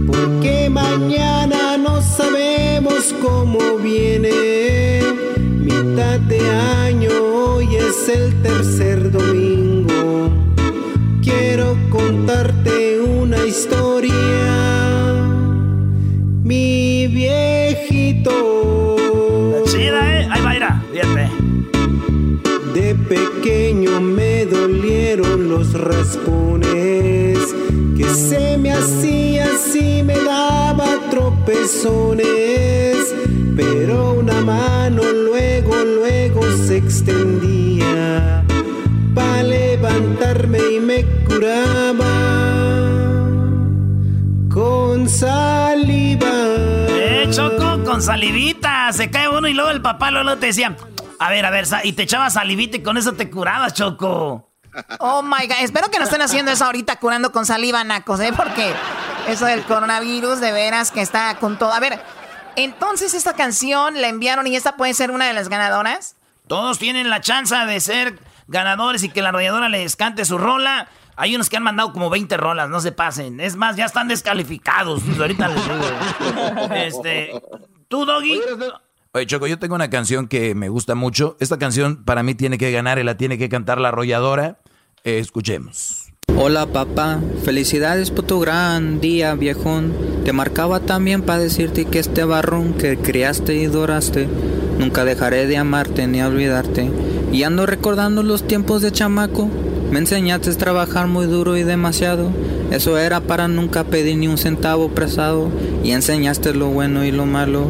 [0.07, 5.01] porque mañana no sabemos cómo viene.
[5.37, 9.69] Mitad de año, hoy es el tercer domingo
[11.29, 14.58] quiero contarte una historia.
[18.19, 19.63] Viejito.
[19.65, 20.27] Chida, ¿eh?
[20.31, 20.83] Ahí va, irá.
[20.91, 21.29] Fíjate.
[22.73, 27.37] De pequeño me dolieron los raspones.
[27.97, 32.25] Que se me hacía así, me daba tropezones.
[33.55, 38.43] Pero una mano luego, luego se extendía
[39.13, 42.07] para levantarme y me curaba
[44.49, 45.58] con saliva.
[47.99, 48.93] Con salivita.
[48.93, 50.73] Se cae uno y luego el papá luego te decía,
[51.19, 54.53] a ver, a ver, y te echaba salivita y con eso te curabas, Choco.
[54.99, 58.31] Oh my god, espero que no estén haciendo eso ahorita curando con saliva, nacos, ¿eh?
[58.33, 58.73] Porque
[59.27, 61.73] eso del coronavirus, de veras que está con todo.
[61.73, 62.01] A ver,
[62.55, 66.15] entonces esta canción la enviaron y esta puede ser una de las ganadoras.
[66.47, 70.87] Todos tienen la chance de ser ganadores y que la arrolladora les cante su rola.
[71.17, 73.41] Hay unos que han mandado como 20 rolas, no se pasen.
[73.41, 75.01] Es más, ya están descalificados.
[75.05, 76.69] Pues ahorita les digo.
[76.75, 77.33] Este,
[77.89, 78.39] ¿Tú, Doggy?
[79.13, 81.35] Oye, Choco, yo tengo una canción que me gusta mucho.
[81.39, 84.59] Esta canción para mí tiene que ganar y la tiene que cantar la arrolladora.
[85.03, 86.13] Eh, escuchemos.
[86.37, 89.91] Hola papá, felicidades por tu gran día viejón.
[90.23, 94.27] Te marcaba también para decirte que este barrón que criaste y doraste,
[94.77, 96.91] nunca dejaré de amarte ni olvidarte.
[97.31, 99.49] Y ando recordando los tiempos de chamaco.
[99.91, 102.31] Me enseñaste a trabajar muy duro y demasiado.
[102.71, 105.49] Eso era para nunca pedir ni un centavo prestado.
[105.83, 107.67] Y enseñaste lo bueno y lo malo.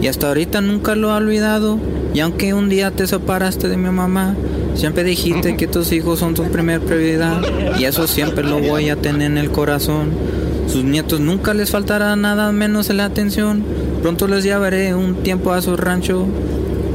[0.00, 1.78] Y hasta ahorita nunca lo he olvidado.
[2.12, 4.34] Y aunque un día te separaste de mi mamá,
[4.74, 7.40] siempre dijiste que tus hijos son tu primer prioridad.
[7.78, 10.10] Y eso siempre lo voy a tener en el corazón.
[10.68, 13.64] Sus nietos nunca les faltará nada menos en la atención.
[14.02, 16.26] Pronto les llevaré un tiempo a su rancho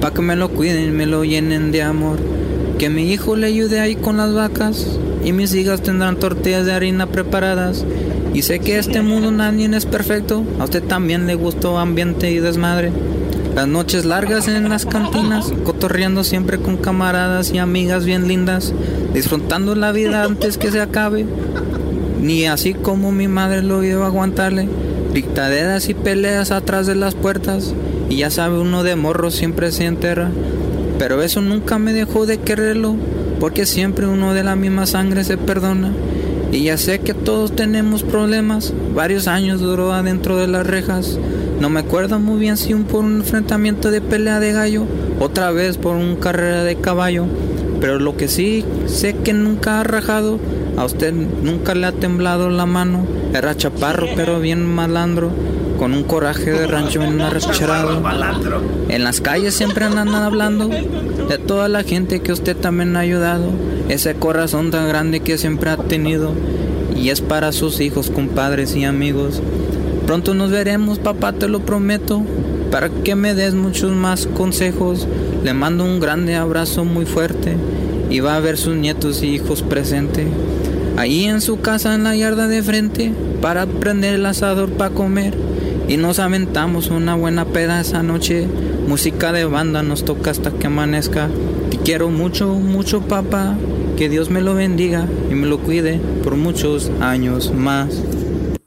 [0.01, 2.19] Pa' que me lo cuiden y me lo llenen de amor.
[2.79, 4.87] Que mi hijo le ayude ahí con las vacas.
[5.23, 7.85] Y mis hijas tendrán tortillas de harina preparadas.
[8.33, 10.43] Y sé que este mundo nadie es perfecto.
[10.59, 12.91] A usted también le gustó ambiente y desmadre.
[13.55, 18.73] Las noches largas en las cantinas, cotorreando siempre con camaradas y amigas bien lindas,
[19.13, 21.25] disfrutando la vida antes que se acabe.
[22.21, 24.69] Ni así como mi madre lo a aguantarle,
[25.13, 27.73] dictaderas y peleas atrás de las puertas,
[28.09, 30.29] y ya sabe, uno de morro siempre se enterra.
[30.99, 32.95] Pero eso nunca me dejó de quererlo,
[33.39, 35.93] porque siempre uno de la misma sangre se perdona.
[36.51, 38.73] Y ya sé que todos tenemos problemas.
[38.93, 41.17] Varios años duró adentro de las rejas.
[41.61, 44.85] No me acuerdo muy bien si un por un enfrentamiento de pelea de gallo,
[45.19, 47.25] otra vez por una carrera de caballo.
[47.79, 50.37] Pero lo que sí sé que nunca ha rajado,
[50.79, 53.05] a usted nunca le ha temblado la mano.
[53.33, 55.29] Era chaparro pero bien malandro
[55.77, 58.01] con un coraje de rancho en una recharado.
[58.87, 63.49] En las calles siempre andan hablando de toda la gente que usted también ha ayudado.
[63.89, 66.31] Ese corazón tan grande que siempre ha tenido.
[66.95, 69.41] Y es para sus hijos, compadres y amigos.
[70.05, 72.23] Pronto nos veremos, papá, te lo prometo.
[72.71, 75.09] Para que me des muchos más consejos.
[75.43, 77.57] Le mando un grande abrazo muy fuerte.
[78.09, 80.25] Y va a ver sus nietos y hijos presentes.
[80.99, 83.13] Ahí en su casa en la yarda de frente.
[83.41, 85.33] Para prender el asador para comer
[85.87, 88.45] y nos aventamos una buena peda esa noche.
[88.85, 91.29] Música de banda nos toca hasta que amanezca.
[91.71, 93.55] Te quiero mucho, mucho papá.
[93.95, 98.03] Que Dios me lo bendiga y me lo cuide por muchos años más.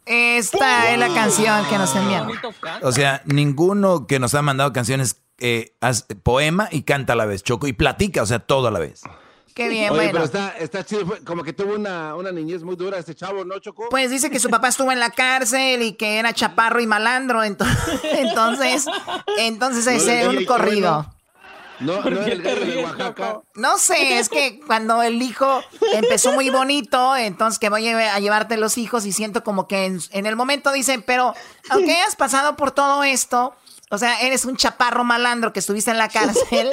[0.07, 2.29] Esta es la canción que nos envían.
[2.81, 5.75] O sea, ninguno que nos ha mandado canciones eh,
[6.23, 9.03] poema y canta a la vez, Choco, y platica, o sea, todo a la vez.
[9.55, 10.13] Qué bien, Oye, bueno.
[10.13, 11.07] pero está, está chido.
[11.27, 13.89] Como que tuvo una, una niñez muy dura este chavo, ¿no, Choco?
[13.91, 17.45] Pues dice que su papá estuvo en la cárcel y que era chaparro y malandro,
[17.45, 17.67] ento-
[18.13, 18.87] entonces,
[19.39, 21.15] entonces es No, un corrido.
[21.81, 23.41] No, no era el gallo de Oaxaca.
[23.57, 25.63] No sé, es que cuando el hijo
[25.95, 30.01] empezó muy bonito, entonces que voy a llevarte los hijos y siento como que en,
[30.13, 31.35] en el momento dicen, pero
[31.71, 33.57] aunque hayas pasado por todo esto,
[33.93, 36.71] o sea, eres un chaparro malandro que estuviste en la cárcel.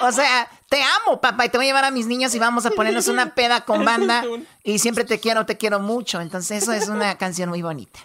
[0.00, 2.66] O sea, te amo, papá, y te voy a llevar a mis niños y vamos
[2.66, 4.24] a ponernos una peda con banda
[4.62, 6.20] y siempre te quiero, te quiero mucho.
[6.20, 8.00] Entonces, eso es una canción muy bonita.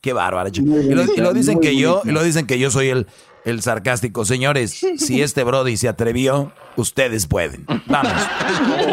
[0.00, 0.50] Qué bárbaro.
[0.50, 0.68] Choco.
[0.68, 3.06] Y lo, y lo dicen que yo, y lo dicen que yo soy el,
[3.44, 4.24] el sarcástico.
[4.24, 7.64] Señores, si este Brody se atrevió, ustedes pueden.
[7.86, 8.12] Vamos.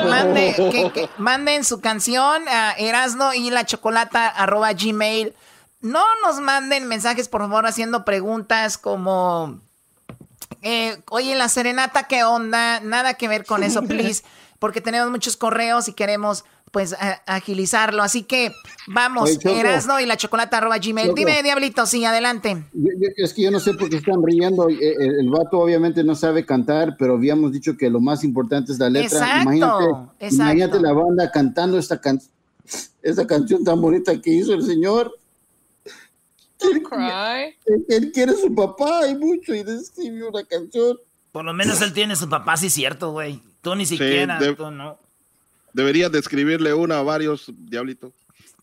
[0.07, 3.33] Mande- que- que- manden su canción a Erasno
[5.81, 9.59] No nos manden mensajes, por favor, haciendo preguntas como,
[10.61, 12.79] eh, oye, la serenata, ¿qué onda?
[12.81, 14.23] Nada que ver con eso, please,
[14.59, 18.03] porque tenemos muchos correos y queremos, pues, agilizarlo.
[18.03, 18.53] Así que,
[18.87, 19.59] vamos, Oye.
[19.61, 21.07] Erasno y la chocolata arroba gmail.
[21.07, 21.15] Choco.
[21.15, 22.65] Dime, Diablito, sí, adelante.
[22.73, 24.67] Yo- yo- es que yo no sé por qué están riendo.
[24.69, 28.73] Eh, eh, El, vato obviamente no sabe cantar, pero habíamos dicho que lo más importante
[28.73, 29.17] es la letra.
[29.19, 29.85] Exacto, imagínate,
[30.19, 30.35] exacto.
[30.35, 32.21] imagínate la banda cantando esta, can
[33.01, 35.17] esta canción tan bonita que hizo el señor.
[36.61, 40.97] Él, él- él quiere a su papá y mucho y le escribió una canción.
[41.31, 43.41] Por lo menos él tiene su papá, sí, cierto, güey.
[43.61, 44.97] Tú ni siquiera, de- tú no.
[45.73, 48.11] Deberías de escribirle una a varios, Diablito.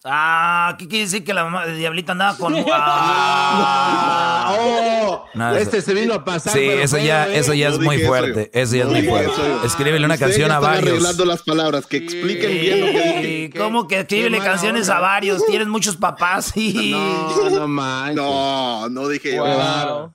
[0.04, 2.54] Ah, ¿qué quiere decir que la mamá de Diablita andaba con...
[2.72, 4.52] Ah.
[4.98, 5.24] Oh,
[5.59, 6.52] este se vino a pasar.
[6.54, 7.38] Sí, eso ya, ¿eh?
[7.38, 8.50] eso ya es muy eso fuerte.
[8.54, 8.61] yo.
[8.61, 9.30] Eso ya es muy fuerte.
[9.32, 9.64] eso yo.
[9.64, 10.88] Escríbele una Ustedes canción a están varios.
[10.92, 13.50] arreglando las palabras, que expliquen bien lo que dije.
[13.59, 14.98] ¿Cómo que escríbele canciones onda.
[14.98, 15.44] a varios?
[15.46, 16.90] Tienes muchos papás y...
[16.92, 18.16] No, no manches.
[18.16, 19.42] No, no dije yo.
[19.44, 20.14] Claro.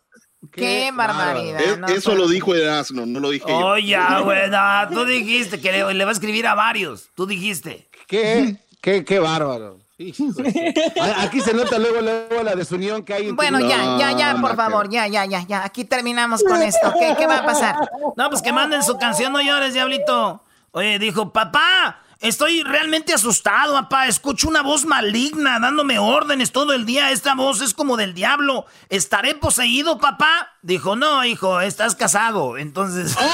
[0.51, 1.61] Qué, barbaridad.
[1.61, 3.57] Es- no, eso por- lo dijo Erasmo, no lo dije yo.
[3.57, 4.39] Oh, ya, güey,
[4.93, 7.09] tú dijiste que le, le va a escribir a varios.
[7.15, 7.89] Tú dijiste.
[8.07, 8.57] ¿Qué?
[8.81, 9.77] ¿Qué, qué bárbaro.
[11.19, 13.31] Aquí se nota luego, luego la desunión que hay.
[13.31, 15.63] Bueno, ya, ya, ya, por favor, ya, ya, ya, ya.
[15.63, 16.91] Aquí terminamos con esto.
[16.99, 17.75] ¿Qué, qué va a pasar?
[18.15, 20.43] No, pues que manden su canción, no llores, diablito.
[20.71, 24.07] Oye, dijo, papá, estoy realmente asustado, papá.
[24.07, 27.11] Escucho una voz maligna dándome órdenes todo el día.
[27.11, 28.65] Esta voz es como del diablo.
[28.89, 30.53] ¿Estaré poseído, papá?
[30.63, 32.57] Dijo, no, hijo, estás casado.
[32.57, 33.15] Entonces...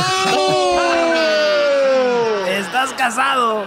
[2.48, 3.66] Estás casado.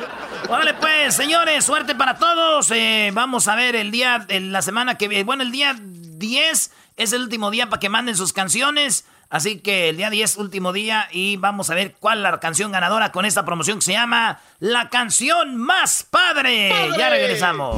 [0.50, 2.72] Órale pues, señores, suerte para todos.
[2.72, 5.22] Eh, vamos a ver el día, en la semana que viene.
[5.22, 9.04] Bueno, el día 10 es el último día para que manden sus canciones.
[9.28, 12.72] Así que el día 10, último día, y vamos a ver cuál es la canción
[12.72, 16.72] ganadora con esta promoción que se llama La canción más padre.
[16.98, 17.76] Ya regresamos.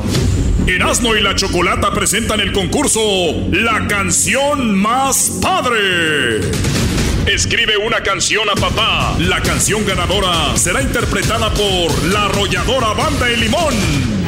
[0.66, 3.00] Erasmo y la Chocolata presentan el concurso
[3.50, 6.40] La canción más padre.
[7.26, 9.14] Escribe una canción a papá.
[9.20, 14.21] La canción ganadora será interpretada por la arrolladora Banda El Limón.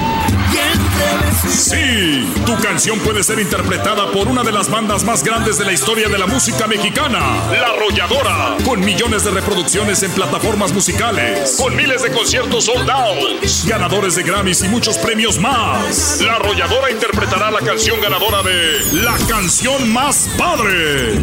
[1.49, 5.73] Sí, tu canción puede ser interpretada por una de las bandas más grandes de la
[5.73, 11.77] historia de la música mexicana, La Arrolladora, con millones de reproducciones en plataformas musicales, con
[11.77, 16.21] miles de conciertos sold out, ganadores de Grammys y muchos premios más.
[16.21, 21.19] La Arrolladora interpretará la canción ganadora de La canción más padre.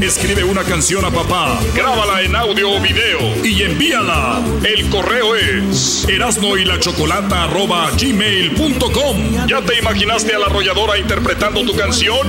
[0.00, 4.42] Escribe una canción a papá, grábala en audio o video y envíala.
[4.64, 9.46] El correo es erasno y la chocolata arroba gmail.com.
[9.46, 12.26] ¿Ya te imaginaste a la arrolladora interpretando tu canción?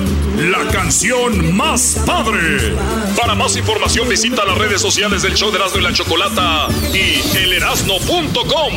[0.51, 2.75] La canción más padre.
[3.19, 7.37] Para más información visita las redes sociales del show de Erasno y la Chocolata y
[7.37, 8.73] elerasno.com.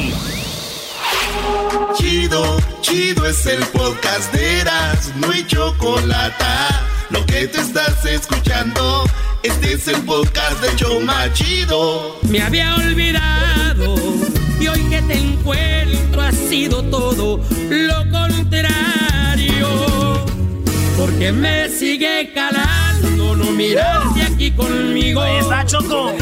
[1.97, 6.87] Chido, chido es el podcast de Erasmo y Chocolata.
[7.11, 9.05] Lo que te estás escuchando,
[9.43, 12.19] este es el podcast de Choma Chido.
[12.23, 14.30] Me había olvidado
[14.61, 19.69] y hoy que te encuentro ha sido todo lo contrario.
[20.97, 25.21] Porque me sigue calando no mirarte aquí conmigo.
[25.23, 26.13] Ahí está, Choco.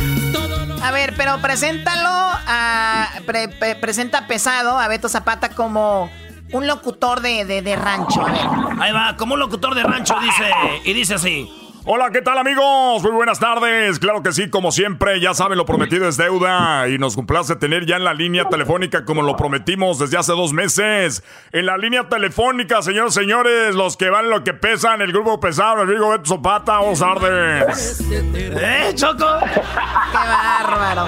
[0.82, 3.08] A ver, pero preséntalo a.
[3.26, 6.08] pre- pre- presenta pesado a Beto Zapata como
[6.52, 8.24] un locutor de, de- de rancho.
[8.24, 8.40] A ver.
[8.80, 10.50] Ahí va, como un locutor de rancho dice,
[10.84, 11.50] y dice así.
[11.90, 13.02] Hola, ¿qué tal amigos?
[13.02, 13.98] Muy buenas tardes.
[13.98, 17.86] Claro que sí, como siempre, ya saben, lo prometido es deuda y nos complace tener
[17.86, 21.24] ya en la línea telefónica como lo prometimos desde hace dos meses.
[21.50, 25.80] En la línea telefónica, señores, señores, los que van lo que pesan, el grupo pesado,
[25.80, 28.04] el amigo Beto Zapata, vamos tardes.
[28.10, 29.38] ¡Eh, Choco!
[29.54, 31.06] ¡Qué bárbaro!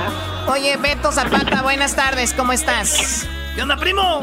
[0.48, 3.28] Oye, Beto Zapata, buenas tardes, ¿cómo estás?
[3.54, 4.22] ¿Qué onda, primo?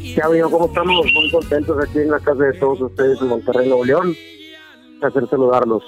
[0.00, 3.68] Ya veo cómo estamos muy contentos aquí en la casa de todos ustedes en Monterrey,
[3.68, 4.16] Nuevo León.
[5.10, 5.82] Placer saludarlos.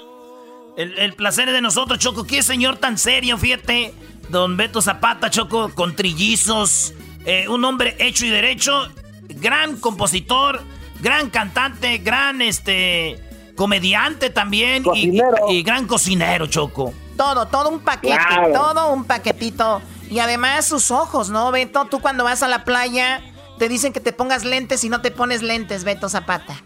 [0.75, 2.23] El, el placer es de nosotros, Choco.
[2.23, 3.93] Qué señor tan serio, fíjate.
[4.29, 6.93] Don Beto Zapata, Choco, con trillizos.
[7.25, 8.87] Eh, un hombre hecho y derecho.
[9.27, 10.61] Gran compositor,
[11.01, 13.19] gran cantante, gran este
[13.55, 14.83] comediante también.
[14.93, 16.93] Y, y, gran cocinero, Choco.
[17.17, 18.17] Todo, todo un paquete,
[18.53, 19.81] todo un paquetito.
[20.11, 21.85] Y además sus ojos, ¿no, Beto?
[21.85, 23.21] Tú cuando vas a la playa
[23.57, 26.61] te dicen que te pongas lentes y no te pones lentes, Beto Zapata.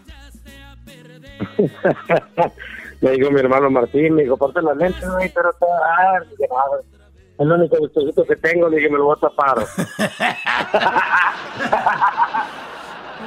[3.00, 5.66] me dijo mi hermano Martín, me dijo, ponte las lentes, güey, pero está...
[5.66, 6.20] Ah,
[7.38, 9.66] el único gustosito que tengo, le dije, me lo voy a tapar.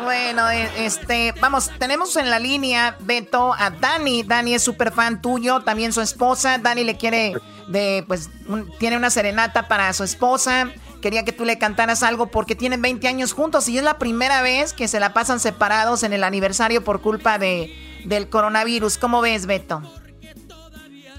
[0.03, 4.23] Bueno, e, este, vamos, tenemos en la línea, Beto, a Dani.
[4.23, 6.57] Dani es súper fan tuyo, también su esposa.
[6.57, 7.33] Dani le quiere,
[7.69, 8.29] de, pues,
[8.77, 10.69] tiene una serenata para su esposa.
[11.01, 14.41] Quería que tú le cantaras algo porque tienen 20 años juntos y es la primera
[14.41, 17.73] vez que se la pasan separados en el aniversario por culpa de,
[18.05, 18.97] del coronavirus.
[18.97, 19.81] ¿Cómo ves, Beto?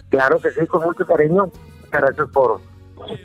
[0.08, 1.50] Claro que sí, con mucho cariño.
[1.90, 2.60] Gracias por,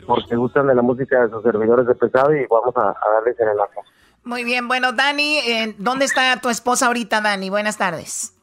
[0.06, 3.34] porque gustan de la música de sus servidores de pesado y vamos a, a darle
[3.34, 3.80] serenata.
[4.24, 7.50] Muy bien, bueno, Dani, eh, ¿dónde está tu esposa ahorita, Dani?
[7.50, 8.34] Buenas tardes.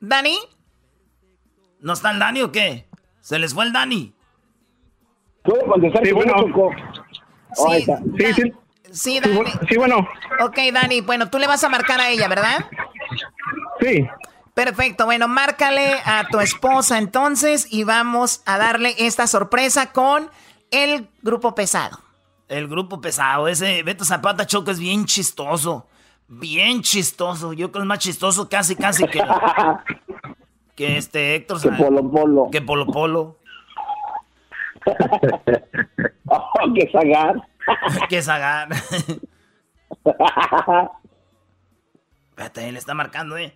[0.00, 0.38] ¿Dani?
[1.80, 2.88] ¿No está el Dani o qué?
[3.20, 4.14] ¿Se les fue el Dani?
[5.44, 6.04] ¿Puedo contestar?
[6.04, 6.34] Sí, bueno.
[7.54, 7.86] Sí,
[8.18, 8.52] sí, sí.
[8.92, 9.40] Sí, Dani.
[9.68, 10.08] Sí, bueno.
[10.40, 12.66] Ok, Dani, bueno, tú le vas a marcar a ella, ¿verdad?
[13.80, 14.06] Sí.
[14.54, 20.30] Perfecto, bueno, márcale a tu esposa entonces y vamos a darle esta sorpresa con
[20.72, 22.00] el grupo pesado.
[22.48, 25.86] El grupo pesado, ese Beto Zapata Choco es bien chistoso.
[26.26, 27.52] Bien chistoso.
[27.52, 29.22] Yo creo que es más chistoso casi, casi que.
[30.74, 31.60] que este Héctor.
[31.60, 32.48] Que Polo Polo.
[32.50, 33.36] Que Polo Polo.
[36.26, 37.36] oh, que Zagar.
[38.08, 38.68] que Zagar.
[42.30, 43.52] Espérate, le está marcando, eh.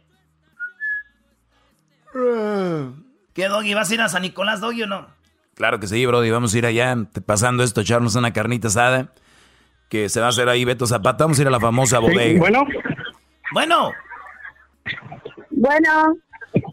[3.32, 3.74] ¿Qué, Doggy?
[3.74, 5.06] ¿Vas a ir a San Nicolás, Doggy, o no?
[5.54, 6.30] Claro que sí, Brody.
[6.30, 9.12] Vamos a ir allá pasando esto, echarnos una carnita asada.
[9.88, 11.24] Que se va a hacer ahí Beto Zapata.
[11.24, 12.38] Vamos a ir a la famosa bodega.
[12.40, 12.64] bueno.
[13.52, 13.92] Bueno.
[15.50, 16.16] Bueno.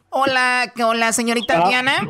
[0.09, 1.67] Hola, hola, señorita ah.
[1.67, 2.07] Diana.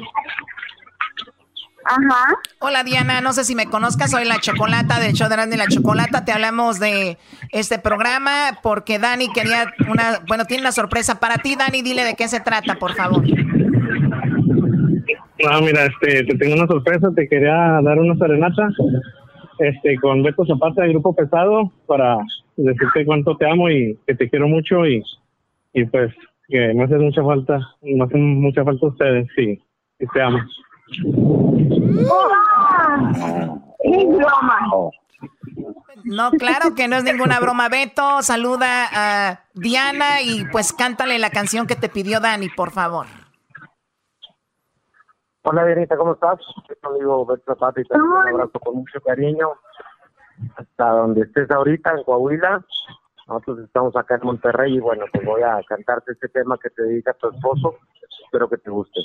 [1.90, 2.36] Ajá.
[2.60, 5.66] Hola Diana, no sé si me conozcas, soy la Chocolata del show de Randy la
[5.66, 6.24] Chocolata.
[6.24, 7.18] Te hablamos de
[7.52, 11.56] este programa porque Dani quería una, bueno, tiene una sorpresa para ti.
[11.56, 13.24] Dani, dile de qué se trata, por favor.
[15.50, 18.70] Ah, mira, este, te tengo una sorpresa, te quería dar una serenata
[19.58, 22.20] este, con Beto Zapata del Grupo Pesado para
[22.56, 25.02] decirte cuánto te amo y que te quiero mucho y,
[25.74, 26.14] y pues
[26.50, 29.60] que me hace mucha falta, me hacen mucha falta ustedes, sí,
[30.00, 30.38] y te amo.
[33.80, 34.92] Es broma.
[36.04, 37.70] No, claro que no es ninguna broma.
[37.70, 43.06] Beto, saluda a Diana y pues cántale la canción que te pidió Dani, por favor.
[45.44, 46.40] Hola, Dianita, ¿cómo estás?
[46.68, 49.52] Soy amigo Beto Zapata y te un abrazo con mucho cariño.
[50.56, 52.66] Hasta donde estés ahorita, en Coahuila.
[53.28, 56.84] Nosotros estamos acá en Monterrey y bueno, pues voy a cantarte este tema que te
[56.84, 57.76] dedica tu esposo.
[58.26, 59.00] Espero que te guste.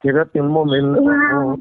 [0.00, 1.58] Quédate un momento.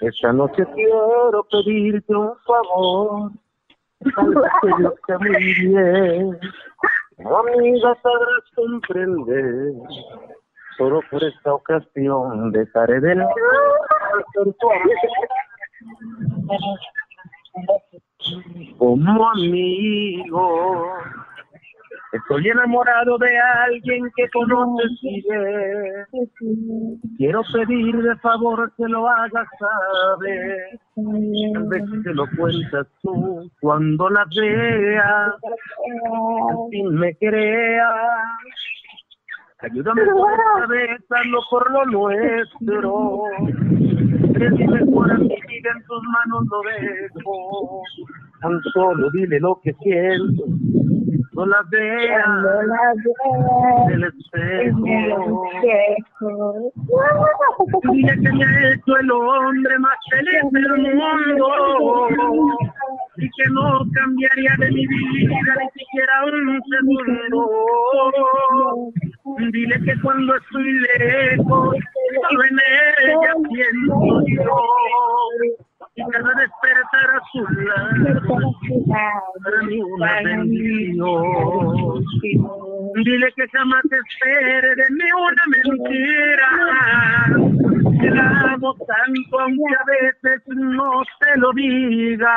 [0.00, 3.30] Esta noche quiero pedirte un favor.
[4.00, 6.38] que yo esté muy bien.
[7.18, 9.74] Amiga, sabrás comprender
[10.76, 13.30] solo por esta ocasión dejaré de lado
[18.78, 20.88] como amigo.
[22.12, 26.06] Estoy enamorado de alguien que conoces y ves.
[27.16, 30.80] Quiero pedir de favor que lo hagas saber.
[30.94, 35.34] Tal vez te lo cuentas tú cuando la veas.
[36.50, 37.94] Al fin me creas
[39.62, 43.22] Ayúdame por esta vez, hazlo por lo nuestro.
[44.56, 47.82] Dime por mi vida en tus manos lo dejo.
[48.40, 50.44] Tan solo dile lo que siento.
[51.32, 52.26] No la veas.
[53.90, 54.84] El espejo.
[58.02, 61.46] Que me ha hecho el hombre más feliz del mundo
[63.16, 67.40] y que no cambiaría de mi vida ni siquiera un segundo.
[69.52, 71.76] Dile que cuando estoy lejos,
[72.22, 72.58] solo en
[73.06, 74.56] ella siento yo.
[75.94, 78.22] Y cada despertar a su lado.
[83.04, 86.48] Dile que jamás espere de mí una mentira.
[88.14, 92.36] La amo tanto aunque a veces no te lo diga.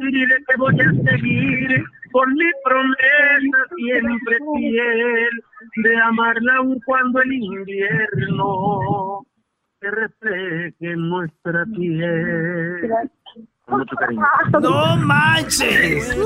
[0.00, 5.42] Dile que voy a seguir por mi promesa siempre fiel
[5.76, 9.26] de amarla aun cuando el invierno
[9.80, 12.90] se refleje en nuestra piel.
[13.68, 14.22] Con mucho cariño.
[14.60, 16.16] ¡No manches!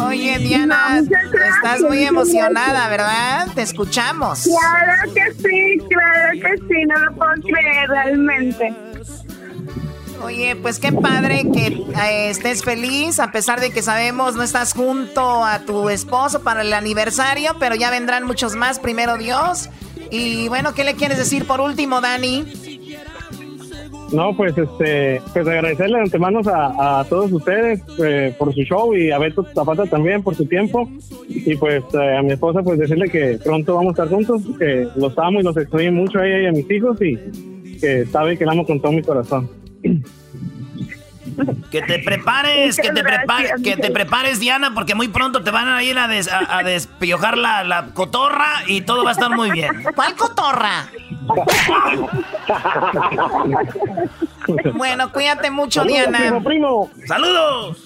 [0.00, 3.48] Oye, Diana, estás muy emocionada, ¿verdad?
[3.54, 4.44] Te escuchamos.
[4.44, 8.74] Claro que sí, claro que sí, no lo puedo creer realmente.
[10.22, 14.72] Oye, pues qué padre que eh, estés feliz, a pesar de que sabemos no estás
[14.72, 19.68] junto a tu esposo para el aniversario, pero ya vendrán muchos más, primero Dios.
[20.10, 22.73] Y bueno, ¿qué le quieres decir por último, Dani?
[24.14, 28.94] No, pues este, pues agradecerle de antemano a, a todos ustedes eh, por su show
[28.94, 30.88] y a Beto Zapata también por su tiempo.
[31.28, 34.86] Y pues eh, a mi esposa pues decirle que pronto vamos a estar juntos, que
[34.96, 37.16] los amo y los extraño mucho a ella y a mis hijos y
[37.80, 39.48] que sabe que la amo con todo mi corazón.
[41.70, 45.68] Que te prepares, que te, prepares, que te prepares, Diana, porque muy pronto te van
[45.68, 49.30] a ir a, des- a, a despiojar la, la cotorra y todo va a estar
[49.30, 49.82] muy bien.
[49.94, 50.86] ¿Cuál cotorra?
[54.74, 56.18] Bueno, cuídate mucho, Saludos, Diana.
[56.18, 56.90] primo, primo.
[57.06, 57.78] ¡Saludos!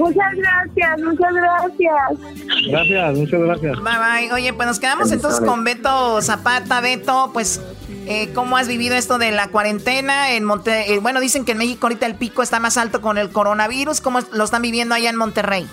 [0.00, 2.68] Muchas gracias, muchas gracias.
[2.70, 3.76] Gracias, muchas gracias.
[3.76, 4.32] Bye bye.
[4.32, 6.80] Oye, pues nos quedamos entonces con Beto Zapata.
[6.80, 7.60] Beto, pues,
[8.06, 10.94] eh, ¿cómo has vivido esto de la cuarentena en Monte?
[10.94, 14.00] eh, bueno, dicen que en México ahorita el pico está más alto con el coronavirus.
[14.00, 15.66] ¿Cómo lo están viviendo allá en Monterrey?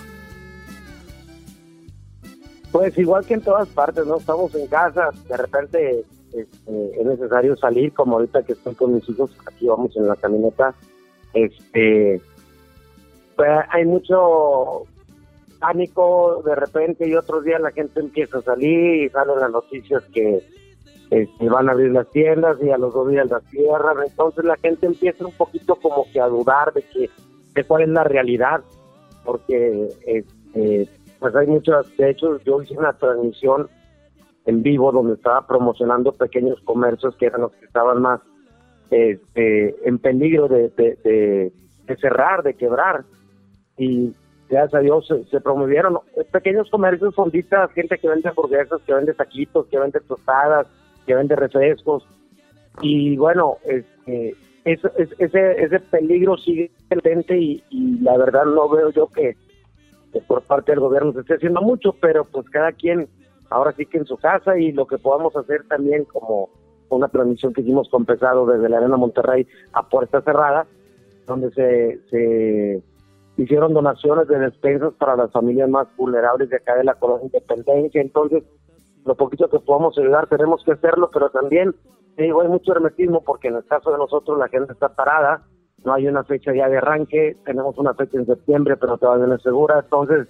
[2.70, 4.18] Pues igual que en todas partes, ¿no?
[4.18, 6.04] Estamos en casa, de repente
[6.34, 10.16] este, es necesario salir, como ahorita que estoy con mis hijos, aquí vamos en la
[10.16, 10.74] camioneta,
[11.32, 12.20] este,
[13.38, 14.82] pues hay mucho
[15.60, 20.02] pánico de repente y otros días la gente empieza a salir y salen las noticias
[20.12, 20.42] que
[21.10, 24.56] este, van a abrir las tiendas y a los dos días las cierran, entonces la
[24.56, 27.08] gente empieza un poquito como que a dudar de que
[27.54, 28.60] de cuál es la realidad,
[29.24, 30.88] porque este,
[31.20, 33.68] pues hay muchas, de hecho yo hice una transmisión
[34.46, 38.20] en vivo donde estaba promocionando pequeños comercios que eran los que estaban más
[38.90, 41.52] este, en peligro de, de,
[42.00, 43.04] cerrar, de quebrar.
[43.78, 44.12] Y
[44.48, 45.98] gracias a Dios se, promovieron
[46.32, 50.66] pequeños comercios, fonditas, gente que vende hamburguesas, que vende taquitos, que vende tostadas,
[51.06, 52.06] que vende refrescos.
[52.80, 57.62] Y bueno, este, ese, ese peligro sigue latente y,
[58.02, 59.36] la verdad no veo yo que,
[60.26, 63.08] por parte del gobierno se esté haciendo mucho, pero pues cada quien
[63.50, 66.48] ahora sí que en su casa y lo que podamos hacer también como
[66.88, 70.66] una transmisión que hicimos con Pesado desde la Arena Monterrey a puerta cerrada,
[71.26, 72.82] donde se
[73.38, 78.00] hicieron donaciones de despensas para las familias más vulnerables de acá de la colonia Independencia,
[78.00, 78.42] entonces
[79.06, 81.74] lo poquito que podamos ayudar tenemos que hacerlo, pero también
[82.16, 85.42] digo, hay mucho hermetismo porque en el caso de nosotros la gente está parada,
[85.84, 89.36] no hay una fecha ya de arranque, tenemos una fecha en septiembre, pero todavía no
[89.36, 90.26] es segura, entonces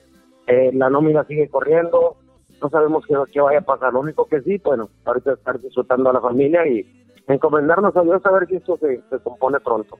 [0.46, 2.16] eh, la nómina sigue corriendo,
[2.60, 6.10] no sabemos qué, qué vaya a pasar, lo único que sí, bueno, ahorita estar disfrutando
[6.10, 6.86] a la familia y
[7.26, 9.96] encomendarnos a Dios a ver si esto se compone pronto.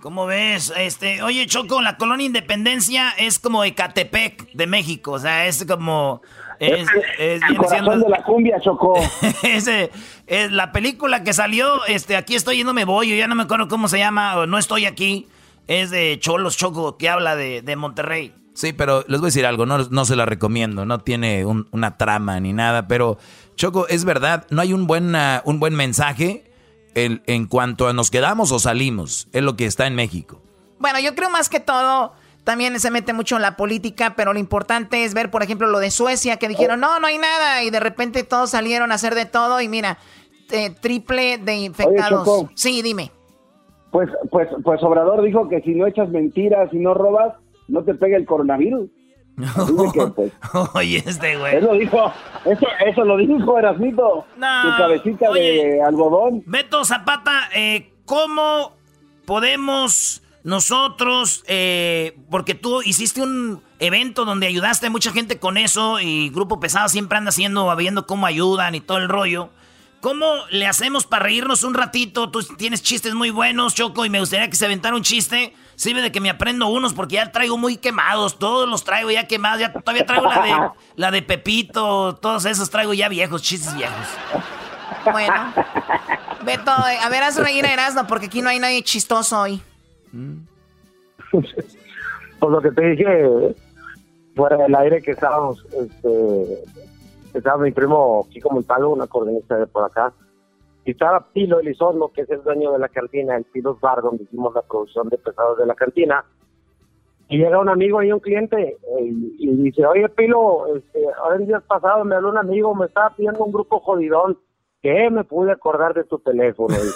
[0.00, 0.72] ¿Cómo ves?
[0.76, 6.20] Este, oye, Choco, la colonia Independencia es como Ecatepec de México, o sea, es como
[6.60, 6.88] es, es-
[7.18, 8.94] El viene corazón siendo- de la cumbia, Chocó.
[9.42, 9.90] Ese,
[10.26, 13.34] es la película que salió, este, aquí estoy y no me voy, yo ya no
[13.34, 15.26] me acuerdo cómo se llama, o no estoy aquí,
[15.66, 18.32] es de Cholos Choco, que habla de, de Monterrey.
[18.54, 21.68] Sí, pero les voy a decir algo, no, no se la recomiendo, no tiene un-
[21.72, 23.18] una trama ni nada, pero
[23.56, 26.45] Choco, es verdad, no hay un buen, un buen mensaje
[26.96, 30.40] el- en cuanto a nos quedamos o salimos, es lo que está en México.
[30.78, 34.38] Bueno, yo creo más que todo, también se mete mucho en la política, pero lo
[34.38, 37.70] importante es ver, por ejemplo, lo de Suecia, que dijeron, no, no hay nada, y
[37.70, 39.98] de repente todos salieron a hacer de todo, y mira,
[40.50, 42.46] eh, triple de infectados.
[42.54, 43.10] Sí, dime.
[43.90, 47.34] Pues, pues, pues Obrador dijo que si no echas mentiras y no robas,
[47.68, 48.88] no te pega el coronavirus.
[49.36, 50.32] Que, pues,
[50.74, 51.56] Oye, este güey.
[51.56, 52.12] eso dijo,
[52.44, 56.42] eso, eso lo dijo Erasmito, No, tu cabecita de algodón.
[56.46, 58.72] Beto Zapata, eh, ¿cómo
[59.26, 65.98] podemos nosotros, eh, porque tú hiciste un evento donde ayudaste a mucha gente con eso
[65.98, 69.50] y Grupo Pesado siempre anda haciendo, viendo cómo ayudan y todo el rollo.
[70.06, 72.30] ¿Cómo le hacemos para reírnos un ratito?
[72.30, 75.52] Tú tienes chistes muy buenos, Choco, y me gustaría que se aventara un chiste.
[75.74, 78.38] Sirve de que me aprendo unos porque ya traigo muy quemados.
[78.38, 79.58] Todos los traigo ya quemados.
[79.58, 82.14] Ya todavía traigo la de, la de Pepito.
[82.22, 84.06] Todos esos traigo ya viejos, chistes viejos.
[85.10, 85.52] Bueno.
[86.44, 89.60] Beto, eh, a ver, haz reír a Erasmo, porque aquí no hay nadie chistoso hoy.
[92.38, 93.56] Pues lo que te dije
[94.36, 96.85] fuera del aire que estábamos, este,
[97.38, 100.12] estaba mi primo Kiko Montalvo, un acordeonista de por acá,
[100.84, 104.24] y estaba Pilo Elizondo, que es el dueño de la cantina, el Pilos Bar, donde
[104.24, 106.24] hicimos la producción de pesados de la cantina,
[107.28, 111.36] y llega un amigo y un cliente eh, y, y dice, oye Pilo, este, ahora
[111.36, 114.38] en días pasados me habló un amigo, me estaba pidiendo un grupo jodidón,
[114.86, 116.76] que me pude acordar de tu teléfono.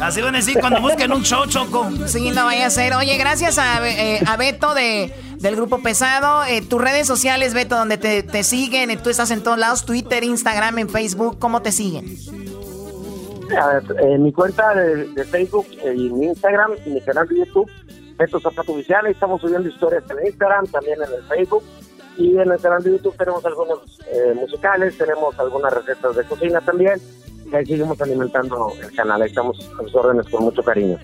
[0.00, 1.88] Así van a decir cuando busquen un show, Choco.
[2.06, 2.94] Sí, no vaya a ser.
[2.94, 6.44] Oye, gracias a, eh, a Beto de, del Grupo Pesado.
[6.44, 8.90] Eh, tus redes sociales, Beto, donde te, te siguen.
[8.90, 11.38] eh, Tú estás en todos lados, Twitter, Instagram, en Facebook.
[11.38, 12.04] ¿Cómo te siguen?
[13.60, 17.38] A ver, en mi cuenta de, de Facebook y mi Instagram y mi canal de
[17.38, 17.70] YouTube,
[18.18, 21.62] Beto Zapato Oficial, ahí estamos subiendo historias en Instagram, también en el Facebook.
[22.16, 26.60] Y en el canal de YouTube tenemos algunos eh, musicales, tenemos algunas recetas de cocina
[26.60, 27.00] también.
[27.50, 30.98] Y ahí seguimos alimentando el canal, ahí estamos a sus órdenes con mucho cariño.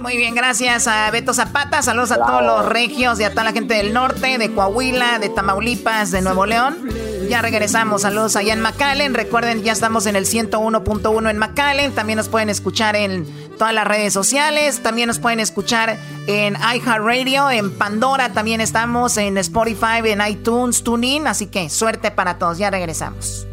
[0.00, 1.82] Muy bien, gracias a Beto Zapata.
[1.82, 5.28] Saludos a todos los regios y a toda la gente del norte, de Coahuila, de
[5.28, 6.88] Tamaulipas, de Nuevo León.
[7.28, 8.02] Ya regresamos.
[8.02, 9.12] Saludos allá en McAllen.
[9.12, 11.92] Recuerden, ya estamos en el 101.1 en McAllen.
[11.92, 13.26] También nos pueden escuchar en
[13.60, 14.82] todas las redes sociales.
[14.82, 18.32] También nos pueden escuchar en iHeartRadio, en Pandora.
[18.32, 21.26] También estamos en Spotify, en iTunes, TuneIn.
[21.26, 22.56] Así que suerte para todos.
[22.56, 23.46] Ya regresamos.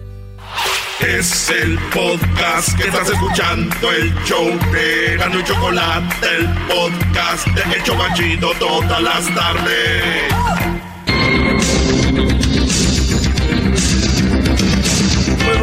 [1.01, 7.75] Es el podcast que estás escuchando, el show de Gano y Chocolate, el podcast de
[7.75, 10.66] El Chobachito todas las tardes.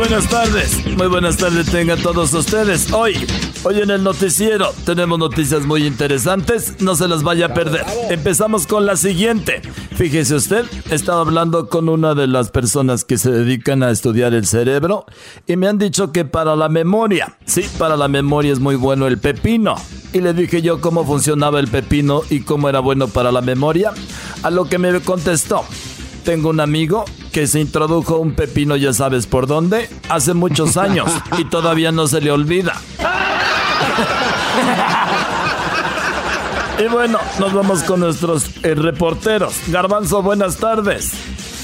[0.09, 2.93] Buenas tardes, muy buenas tardes tengan todos ustedes.
[2.93, 3.27] Hoy,
[3.63, 7.87] hoy en el noticiero tenemos noticias muy interesantes, no se las vaya a perder.
[8.11, 9.63] Empezamos con la siguiente.
[9.97, 14.47] Fíjese usted, estaba hablando con una de las personas que se dedican a estudiar el
[14.47, 15.07] cerebro
[15.47, 19.07] y me han dicho que para la memoria, sí, para la memoria es muy bueno
[19.07, 19.75] el pepino.
[20.13, 23.95] Y le dije yo cómo funcionaba el pepino y cómo era bueno para la memoria,
[24.43, 25.65] a lo que me contestó.
[26.25, 31.11] Tengo un amigo que se introdujo un pepino, ya sabes por dónde, hace muchos años
[31.37, 32.81] y todavía no se le olvida.
[36.79, 39.55] Y bueno, nos vamos con nuestros eh, reporteros.
[39.67, 41.11] Garbanzo, buenas tardes.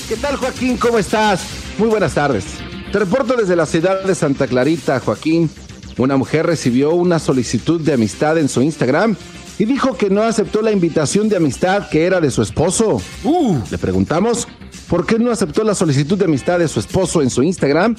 [0.09, 0.77] ¿Qué tal, Joaquín?
[0.77, 1.47] ¿Cómo estás?
[1.79, 2.47] Muy buenas tardes.
[2.91, 5.49] Te reporto desde la ciudad de Santa Clarita, Joaquín.
[5.99, 9.14] Una mujer recibió una solicitud de amistad en su Instagram
[9.61, 13.01] y dijo que no aceptó la invitación de amistad que era de su esposo.
[13.71, 14.49] Le preguntamos
[14.91, 17.95] por qué no aceptó la solicitud de amistad de su esposo en su Instagram.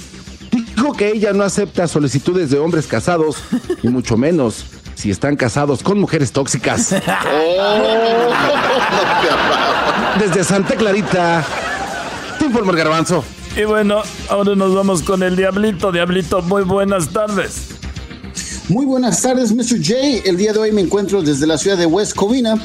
[0.52, 3.38] Dijo que ella no acepta solicitudes de hombres casados
[3.82, 4.66] y mucho menos
[4.96, 6.90] si están casados con mujeres tóxicas.
[10.20, 11.46] Desde Santa Clarita,
[12.38, 13.24] te informo el garbanzo.
[13.56, 15.94] Y bueno, ahora nos vamos con el Diablito.
[15.94, 17.70] Diablito, muy buenas tardes.
[18.68, 19.78] Muy buenas tardes, Mr.
[19.82, 19.96] J.
[20.26, 22.56] El día de hoy me encuentro desde la ciudad de West Covina.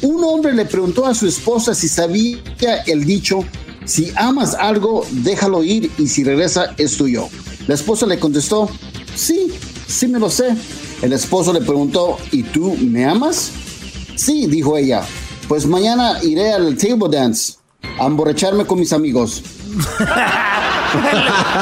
[0.00, 2.38] Un hombre le preguntó a su esposa si sabía
[2.86, 3.44] el dicho,
[3.84, 7.28] si amas algo, déjalo ir y si regresa es tuyo.
[7.66, 8.68] La esposa le contestó,
[9.14, 9.52] sí,
[9.86, 10.54] sí me lo sé.
[11.02, 13.52] El esposo le preguntó, ¿y tú me amas?
[14.16, 15.02] Sí, dijo ella.
[15.48, 17.54] Pues mañana iré al table dance
[17.98, 19.42] a emborracharme con mis amigos.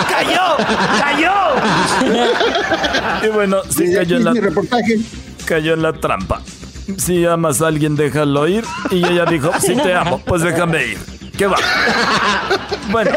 [0.08, 0.56] ¡Cayó!
[1.00, 1.32] ¡Cayó!
[3.24, 4.98] Y bueno, sí Desde cayó en la, mi reportaje.
[5.46, 6.42] cayó en la trampa.
[6.98, 8.64] Si amas a alguien, déjalo ir.
[8.90, 10.98] Y ella dijo, si te amo, pues déjame ir.
[11.42, 11.56] ¿Qué va?
[12.90, 13.10] Bueno,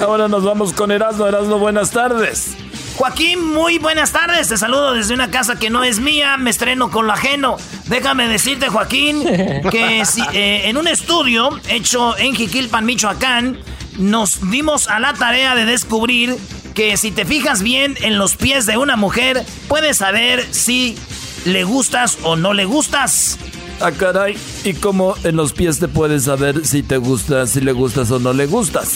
[0.00, 1.26] ahora nos vamos con Erasmo.
[1.26, 2.54] Erasmo, buenas tardes.
[2.96, 4.48] Joaquín, muy buenas tardes.
[4.48, 6.36] Te saludo desde una casa que no es mía.
[6.36, 7.56] Me estreno con lo ajeno.
[7.86, 9.22] Déjame decirte, Joaquín,
[9.70, 13.58] que si, eh, en un estudio hecho en Jiquilpan, Michoacán,
[13.96, 16.36] nos dimos a la tarea de descubrir
[16.74, 20.98] que si te fijas bien en los pies de una mujer, puedes saber si
[21.46, 23.38] le gustas o no le gustas.
[23.80, 24.36] Ah, caray.
[24.64, 28.18] ¿Y cómo en los pies te puedes saber si te gusta, si le gustas o
[28.18, 28.92] no le gustas?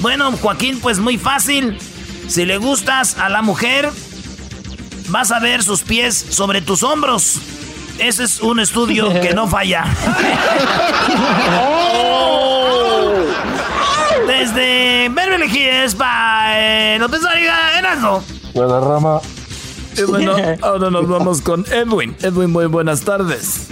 [0.00, 1.78] Bueno, Joaquín, pues muy fácil.
[2.26, 3.90] Si le gustas a la mujer,
[5.08, 7.36] vas a ver sus pies sobre tus hombros.
[7.98, 9.84] Ese es un estudio que no falla.
[14.26, 18.24] Desde Beverly Hills para López Dóriga, Erasmo.
[18.54, 19.20] Buena rama.
[19.96, 22.16] Y bueno, ahora nos vamos con Edwin.
[22.22, 23.68] Edwin, muy buenas tardes.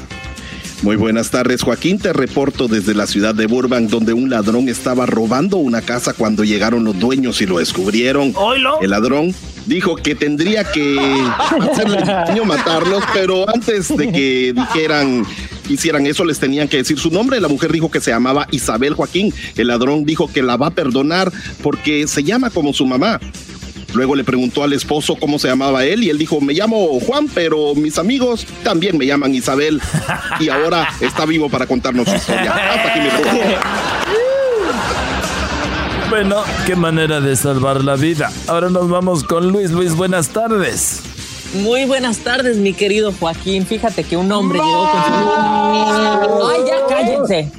[0.82, 2.00] Muy buenas tardes, Joaquín.
[2.00, 6.42] Te reporto desde la ciudad de Burbank, donde un ladrón estaba robando una casa cuando
[6.42, 8.34] llegaron los dueños y lo descubrieron.
[8.80, 9.32] El ladrón
[9.66, 10.98] dijo que tendría que
[11.70, 15.24] hacerle daño, matarlos, pero antes de que dijeran
[15.68, 17.40] hicieran eso, les tenían que decir su nombre.
[17.40, 19.32] La mujer dijo que se llamaba Isabel Joaquín.
[19.56, 23.20] El ladrón dijo que la va a perdonar porque se llama como su mamá.
[23.94, 27.28] Luego le preguntó al esposo cómo se llamaba él y él dijo, me llamo Juan,
[27.32, 29.80] pero mis amigos también me llaman Isabel.
[30.40, 32.52] Y ahora está vivo para contarnos su historia.
[32.52, 33.08] Hasta aquí mi
[36.08, 38.32] Bueno, qué manera de salvar la vida.
[38.46, 39.70] Ahora nos vamos con Luis.
[39.70, 41.02] Luis, buenas tardes.
[41.54, 43.66] Muy buenas tardes, mi querido Joaquín.
[43.66, 45.12] Fíjate que un hombre llegó con su...
[46.48, 47.52] ¡Ay, ya cállense!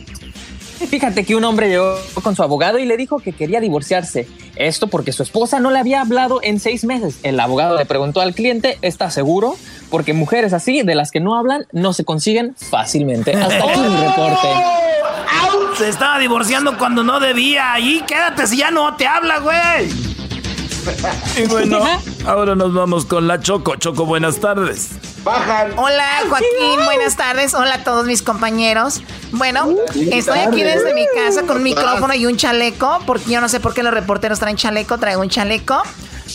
[0.90, 4.28] Fíjate que un hombre llegó con su abogado y le dijo que quería divorciarse.
[4.56, 7.20] Esto porque su esposa no le había hablado en seis meses.
[7.24, 9.56] El abogado le preguntó al cliente, ¿está seguro?
[9.90, 13.34] Porque mujeres así, de las que no hablan, no se consiguen fácilmente.
[13.34, 14.48] Hasta aquí mi reporte.
[15.78, 17.74] Se estaba divorciando cuando no debía.
[17.74, 19.90] Ahí quédate si ya no te habla, güey.
[21.38, 21.80] Y bueno,
[22.28, 23.76] ahora nos vamos con la Choco.
[23.78, 24.90] Choco, buenas tardes.
[25.24, 25.74] Bajan.
[25.78, 27.54] Hola Joaquín, buenas tardes.
[27.54, 29.02] Hola a todos mis compañeros.
[29.32, 29.70] Bueno,
[30.12, 33.60] estoy aquí desde mi casa con un micrófono y un chaleco, porque yo no sé
[33.60, 35.82] por qué los reporteros traen chaleco, traigo un chaleco.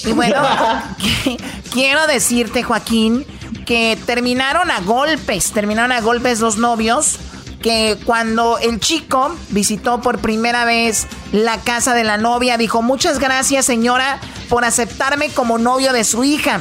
[0.04, 0.42] Y bueno,
[1.72, 3.26] quiero decirte, Joaquín,
[3.66, 7.18] que terminaron a golpes, terminaron a golpes dos novios
[7.62, 13.18] que cuando el chico visitó por primera vez la casa de la novia, dijo, muchas
[13.18, 16.60] gracias señora por aceptarme como novio de su hija.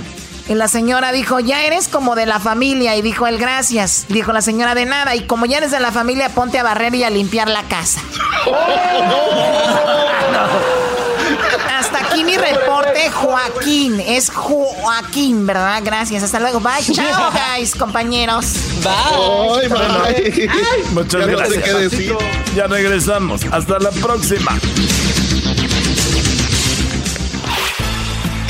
[0.50, 2.96] Y la señora dijo, ya eres como de la familia.
[2.96, 4.06] Y dijo él, gracias.
[4.08, 5.16] Dijo la señora, de nada.
[5.16, 8.02] Y como ya eres de la familia, ponte a barrer y a limpiar la casa.
[11.78, 14.00] Hasta aquí mi reporte, Joaquín.
[14.00, 15.82] Es Joaquín, ¿verdad?
[15.84, 16.24] Gracias.
[16.24, 16.60] Hasta luego.
[16.60, 16.84] Bye.
[16.94, 18.54] Chao, guys, compañeros.
[18.84, 19.70] Bye.
[19.70, 20.50] bye,
[20.92, 21.72] Muchas ya gracias.
[21.72, 22.16] No decir.
[22.56, 23.42] Ya regresamos.
[23.52, 24.58] Hasta la próxima.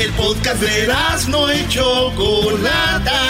[0.00, 0.86] El podcast de
[1.28, 3.20] no hecho Chocolata.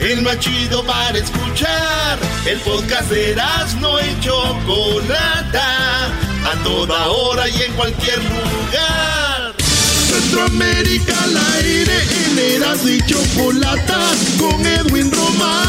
[0.00, 2.18] El más chido para escuchar.
[2.46, 3.36] El podcast de
[3.80, 9.54] no hecho Chocolata a toda hora y en cualquier lugar.
[10.08, 14.00] Centroamérica al aire en Eras y Chocolata
[14.38, 15.66] con Edwin Román.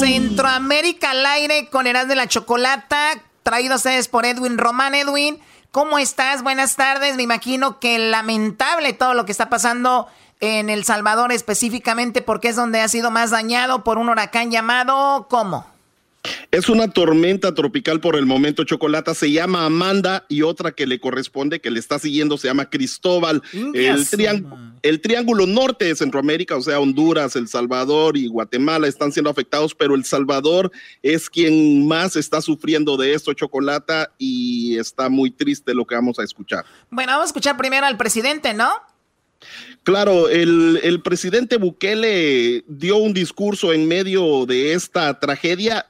[0.00, 4.96] Centroamérica al aire con Eras de la Chocolata, traído a ustedes por Edwin Román.
[4.96, 5.38] Edwin,
[5.72, 6.42] ¿cómo estás?
[6.42, 7.16] Buenas tardes.
[7.16, 10.06] Me imagino que lamentable todo lo que está pasando
[10.38, 15.26] en El Salvador específicamente porque es donde ha sido más dañado por un huracán llamado
[15.28, 15.66] ¿cómo?
[16.52, 19.14] Es una tormenta tropical por el momento, Chocolata.
[19.14, 23.42] Se llama Amanda y otra que le corresponde, que le está siguiendo, se llama Cristóbal.
[23.52, 24.06] El,
[24.82, 29.74] el, triángulo norte de Centroamérica, o sea, Honduras, El Salvador y Guatemala están siendo afectados,
[29.74, 30.70] pero El Salvador
[31.02, 36.18] es quien más está sufriendo de esto, Chocolata, y está muy triste lo que vamos
[36.20, 36.64] a escuchar.
[36.90, 38.70] Bueno, vamos a escuchar primero al presidente, ¿no?
[39.82, 45.88] Claro, el, el, presidente Bukele dio un discurso en medio de esta tragedia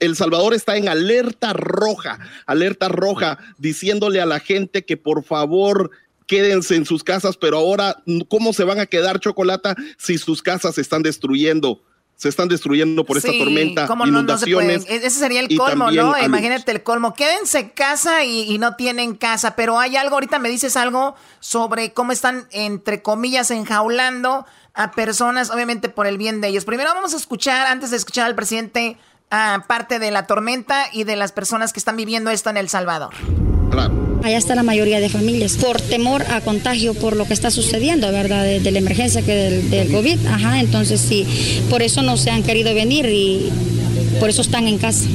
[0.00, 5.90] el Salvador está en alerta roja, alerta roja, diciéndole a la gente que por favor
[6.26, 10.76] quédense en sus casas, pero ahora, ¿cómo se van a quedar chocolata si sus casas
[10.76, 11.82] se están destruyendo?
[12.16, 14.84] Se están destruyendo por esta tormenta, inundaciones.
[14.86, 16.22] E-, ese sería el colmo, ¿no?
[16.22, 17.14] Imagínate el colmo.
[17.14, 21.14] Quédense en casa y, y, no tienen casa, pero hay algo, ahorita me dices algo
[21.40, 24.44] sobre cómo están, entre comillas, enjaulando
[24.74, 26.64] a personas, obviamente por el bien de ellos.
[26.64, 28.98] Primero vamos a escuchar, antes de escuchar al presidente
[29.66, 33.14] parte de la tormenta y de las personas que están viviendo esto en El Salvador.
[34.22, 38.10] Allá está la mayoría de familias, por temor a contagio por lo que está sucediendo,
[38.12, 38.44] ¿verdad?
[38.44, 40.26] De, la emergencia que del, del, COVID.
[40.26, 41.26] Ajá, entonces sí,
[41.70, 43.50] por eso no se han querido venir y
[44.18, 45.06] por eso están en casa.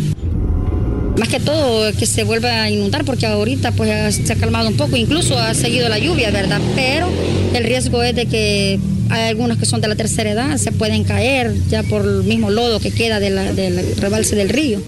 [1.18, 4.76] Más que todo que se vuelva a inundar porque ahorita pues se ha calmado un
[4.76, 6.60] poco, incluso ha seguido la lluvia, ¿verdad?
[6.76, 7.08] Pero
[7.54, 11.04] el riesgo es de que hay algunos que son de la tercera edad, se pueden
[11.04, 14.82] caer ya por el mismo lodo que queda del rebalse del río.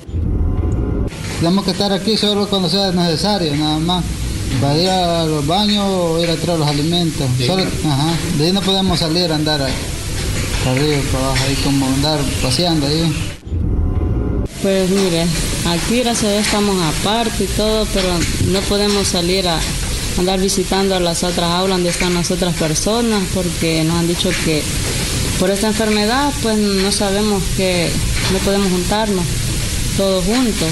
[1.39, 4.03] Tenemos que estar aquí solo cuando sea necesario, nada más.
[4.59, 7.28] Para ir a los baños o ir a traer los alimentos.
[7.38, 13.13] de ahí no podemos salir a andar arriba, para abajo, ahí como andar paseando ahí.
[14.61, 15.25] Pues mire,
[15.72, 19.59] aquí gracias a Dios estamos aparte y todo, pero no podemos salir a,
[20.18, 24.63] andar visitando las otras aulas donde están las otras personas porque nos han dicho que
[25.39, 27.91] por esta enfermedad pues no sabemos que
[28.34, 29.26] no podemos juntarnos
[29.95, 30.70] todos juntos.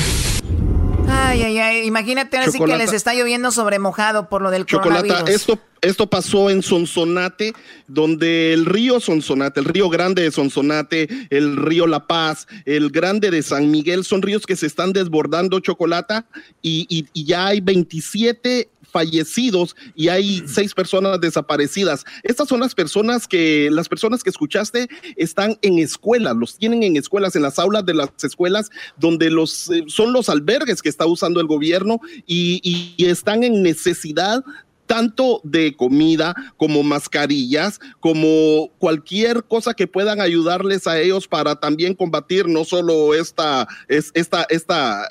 [1.26, 5.24] Ay, ay, ay, imagínate así que les está lloviendo sobre mojado por lo del Chocolata,
[5.28, 7.54] Esto, esto pasó en Sonsonate,
[7.88, 13.32] donde el río Sonsonate, el río Grande de Sonsonate, el río La Paz, el Grande
[13.32, 16.26] de San Miguel, son ríos que se están desbordando chocolata
[16.62, 22.06] y, y ya hay 27 fallecidos y hay seis personas desaparecidas.
[22.24, 24.88] Estas son las personas que, las personas que escuchaste
[25.18, 29.70] están en escuelas, los tienen en escuelas, en las aulas de las escuelas, donde los,
[29.70, 32.62] eh, son los albergues que está usando el gobierno y,
[32.98, 34.46] y están en necesidad
[34.86, 41.94] tanto de comida como mascarillas, como cualquier cosa que puedan ayudarles a ellos para también
[41.94, 45.08] combatir no solo esta, esta, esta,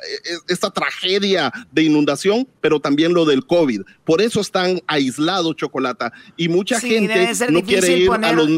[0.49, 3.83] esta tragedia de inundación, pero también lo del COVID.
[4.05, 8.49] Por eso están aislados, Chocolata, y mucha gente no quiere ir a los...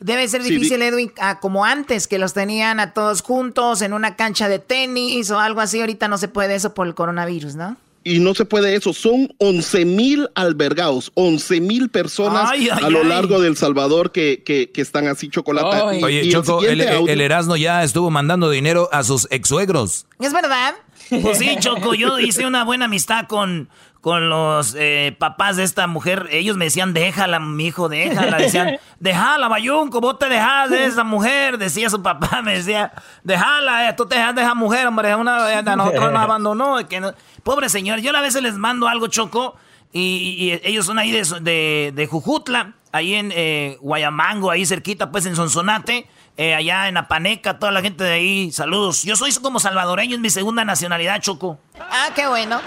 [0.00, 1.10] Debe ser difícil, Edwin,
[1.40, 5.60] como antes, que los tenían a todos juntos en una cancha de tenis o algo
[5.60, 5.80] así.
[5.80, 7.76] Ahorita no se puede eso por el coronavirus, ¿no?
[8.04, 8.92] Y no se puede eso.
[8.92, 15.06] Son 11 mil albergados, 11 mil personas a lo largo del Salvador que, que, están
[15.08, 16.04] así chocolate.
[16.04, 20.06] Oye, Choco, el, Erasmo ya estuvo mandando dinero a sus ex suegros.
[20.20, 20.74] ¿Es verdad?
[21.22, 23.68] Pues sí, Choco, yo hice una buena amistad con,
[24.00, 26.28] con los eh, papás de esta mujer.
[26.30, 28.38] Ellos me decían, déjala, mi hijo, déjala.
[28.38, 31.58] Decían, déjala, Bayunco, vos te dejas de esa mujer.
[31.58, 32.92] Decía su papá, me decía,
[33.24, 35.14] déjala, eh, tú te dejas de esa mujer, hombre.
[35.14, 36.88] Una, a nosotros nos abandonó.
[36.88, 39.56] Que Pobre señor, yo a veces les mando algo, Choco,
[39.92, 45.34] y, ellos son ahí de, de, Jujutla, ahí en eh, Guayamango, ahí cerquita, pues en
[45.34, 46.06] Sonsonate.
[46.36, 49.02] Eh, allá en Apaneca, toda la gente de ahí, saludos.
[49.02, 51.58] Yo soy como salvadoreño, es mi segunda nacionalidad, Choco.
[51.80, 52.60] Ah, qué bueno.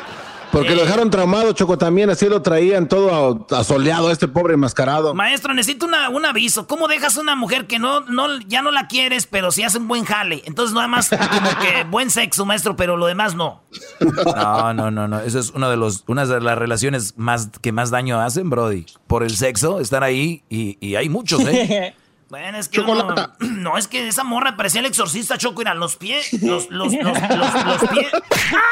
[0.52, 5.14] Porque lo dejaron traumado, Choco, también así lo traían todo asoleado a este pobre enmascarado.
[5.14, 6.68] Maestro, necesito un aviso.
[6.68, 9.78] ¿Cómo dejas a una mujer que no, no, ya no la quieres, pero sí hace
[9.78, 10.42] un buen jale?
[10.46, 13.64] Entonces nada más como que buen sexo, maestro, pero lo demás no.
[14.36, 15.20] No, no, no, no.
[15.20, 18.86] Esa es una de los, una de las relaciones más que más daño hacen, Brody.
[19.08, 21.96] Por el sexo, estar ahí y, y hay muchos, ¿eh?
[22.32, 22.82] Bueno, es que
[23.42, 27.04] no, es que esa morra parecía el exorcista Choco, eran los pies, los, los, los,
[27.04, 28.08] los, pies.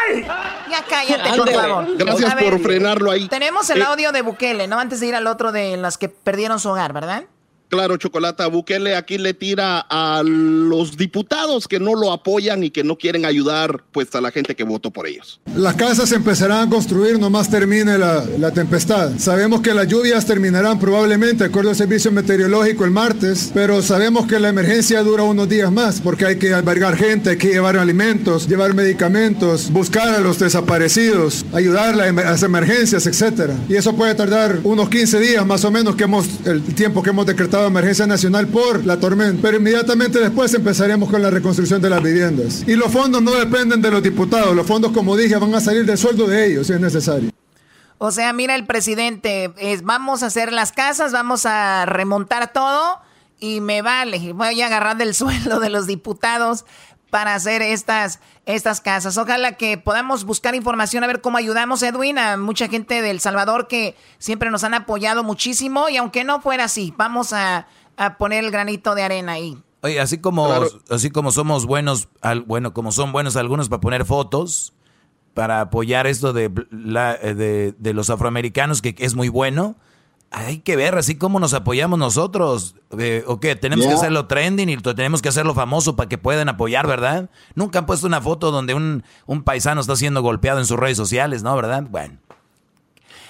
[0.07, 0.26] ¡Ay!
[0.72, 1.97] Ya cállate, por favor.
[1.97, 3.28] Gracias por frenarlo ahí.
[3.28, 4.80] Tenemos el eh, audio de Bukele, ¿no?
[4.80, 7.26] Antes de ir al otro de las que perdieron su hogar, ¿verdad?
[7.70, 12.84] Claro, Chocolata, Bukele aquí le tira a los diputados que no lo apoyan y que
[12.84, 15.39] no quieren ayudar pues a la gente que votó por ellos.
[15.55, 19.11] Las casas empezarán a construir nomás termine la, la tempestad.
[19.20, 24.26] Sabemos que las lluvias terminarán probablemente, de acuerdo al servicio meteorológico, el martes, pero sabemos
[24.26, 27.78] que la emergencia dura unos días más porque hay que albergar gente, hay que llevar
[27.78, 33.51] alimentos, llevar medicamentos, buscar a los desaparecidos, ayudar a las emergencias, etc.
[33.70, 37.11] Y eso puede tardar unos 15 días más o menos que hemos, el tiempo que
[37.11, 41.89] hemos decretado emergencia nacional por la tormenta, pero inmediatamente después empezaremos con la reconstrucción de
[41.89, 42.64] las viviendas.
[42.68, 45.86] Y los fondos no dependen de los diputados, los fondos, como dije, van a salir
[45.86, 47.32] del sueldo de ellos si es necesario.
[47.97, 52.99] O sea, mira el presidente, es, vamos a hacer las casas, vamos a remontar todo
[53.39, 56.66] y me vale, voy a agarrar del sueldo de los diputados
[57.10, 59.18] para hacer estas, estas casas.
[59.18, 63.68] Ojalá que podamos buscar información a ver cómo ayudamos, Edwin, a mucha gente del Salvador
[63.68, 67.68] que siempre nos han apoyado muchísimo y aunque no fuera así, vamos a,
[68.18, 69.57] poner el granito de arena ahí.
[69.82, 70.49] Oye, así como,
[70.89, 74.74] así como somos buenos, al, bueno, como son buenos algunos para poner fotos,
[75.34, 79.76] para apoyar esto de, la, de, de los afroamericanos, que es muy bueno,
[80.32, 82.75] hay que ver así como nos apoyamos nosotros.
[82.97, 83.55] Eh, ¿O qué?
[83.55, 87.30] Tenemos que hacerlo trending y tenemos que hacerlo famoso para que puedan apoyar, ¿verdad?
[87.55, 90.97] Nunca han puesto una foto donde un, un paisano está siendo golpeado en sus redes
[90.97, 91.55] sociales, ¿no?
[91.55, 91.84] ¿Verdad?
[91.89, 92.17] Bueno.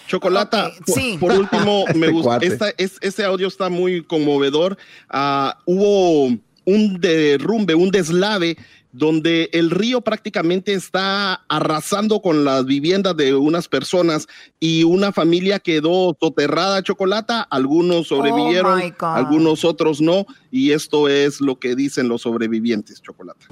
[0.07, 0.71] Chocolata,
[1.19, 2.37] por, último, me gusta.
[2.41, 4.75] Esta, es, este audio está muy conmovedor.
[5.07, 6.35] Ah, hubo
[6.65, 8.57] un derrumbe, un deslave
[8.91, 14.27] donde el río prácticamente está arrasando con las viviendas de unas personas
[14.59, 21.39] y una familia quedó soterrada chocolata, algunos sobrevivieron, oh algunos otros no, y esto es
[21.39, 23.45] lo que dicen los sobrevivientes chocolata.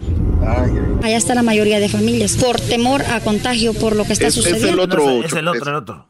[1.03, 4.67] Allá está la mayoría de familias, por temor a contagio, por lo que está sucediendo.
[4.67, 5.23] Es el otro.
[5.23, 6.05] Es el otro, el otro.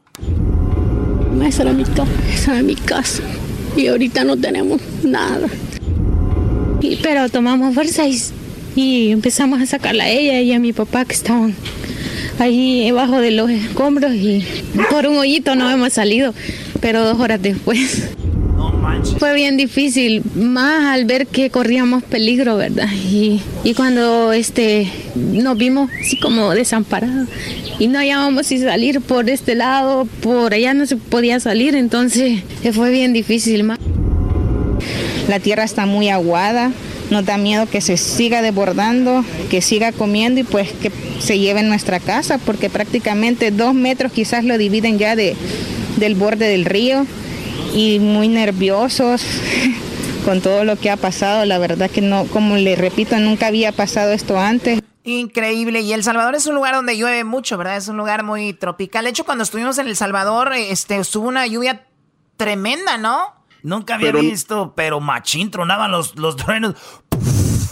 [1.44, 1.84] Esa era mi,
[2.32, 3.22] esa era mi casa
[3.76, 5.48] y ahorita no tenemos nada.
[7.02, 8.18] pero tomamos fuerza y
[8.78, 11.52] y empezamos a sacarla a ella y a mi papá que estaban
[12.38, 14.44] ahí debajo de los escombros y
[14.88, 16.32] por un hoyito no hemos salido,
[16.80, 18.10] pero dos horas después.
[19.18, 22.88] Fue bien difícil, más al ver que corríamos peligro, ¿verdad?
[22.92, 27.28] Y, y cuando este, nos vimos así como desamparados
[27.80, 32.44] y no hallábamos si salir por este lado, por allá no se podía salir, entonces
[32.72, 33.72] fue bien difícil.
[35.28, 36.70] La tierra está muy aguada,
[37.10, 41.60] nos da miedo que se siga desbordando, que siga comiendo y pues que se lleve
[41.60, 45.36] en nuestra casa, porque prácticamente dos metros quizás lo dividen ya de,
[45.96, 47.06] del borde del río.
[47.74, 49.22] y muy nerviosos
[50.24, 51.44] con todo lo que ha pasado.
[51.44, 54.80] La verdad que no, como le repito, nunca había pasado esto antes.
[55.04, 55.80] Increíble.
[55.80, 57.76] Y El Salvador es un lugar donde llueve mucho, ¿verdad?
[57.76, 59.04] Es un lugar muy tropical.
[59.04, 61.86] De hecho, cuando estuvimos en El Salvador, este, estuvo una lluvia
[62.36, 63.37] tremenda, ¿no?
[63.62, 66.74] Nunca había visto, pero machín, tronaban los, los truenos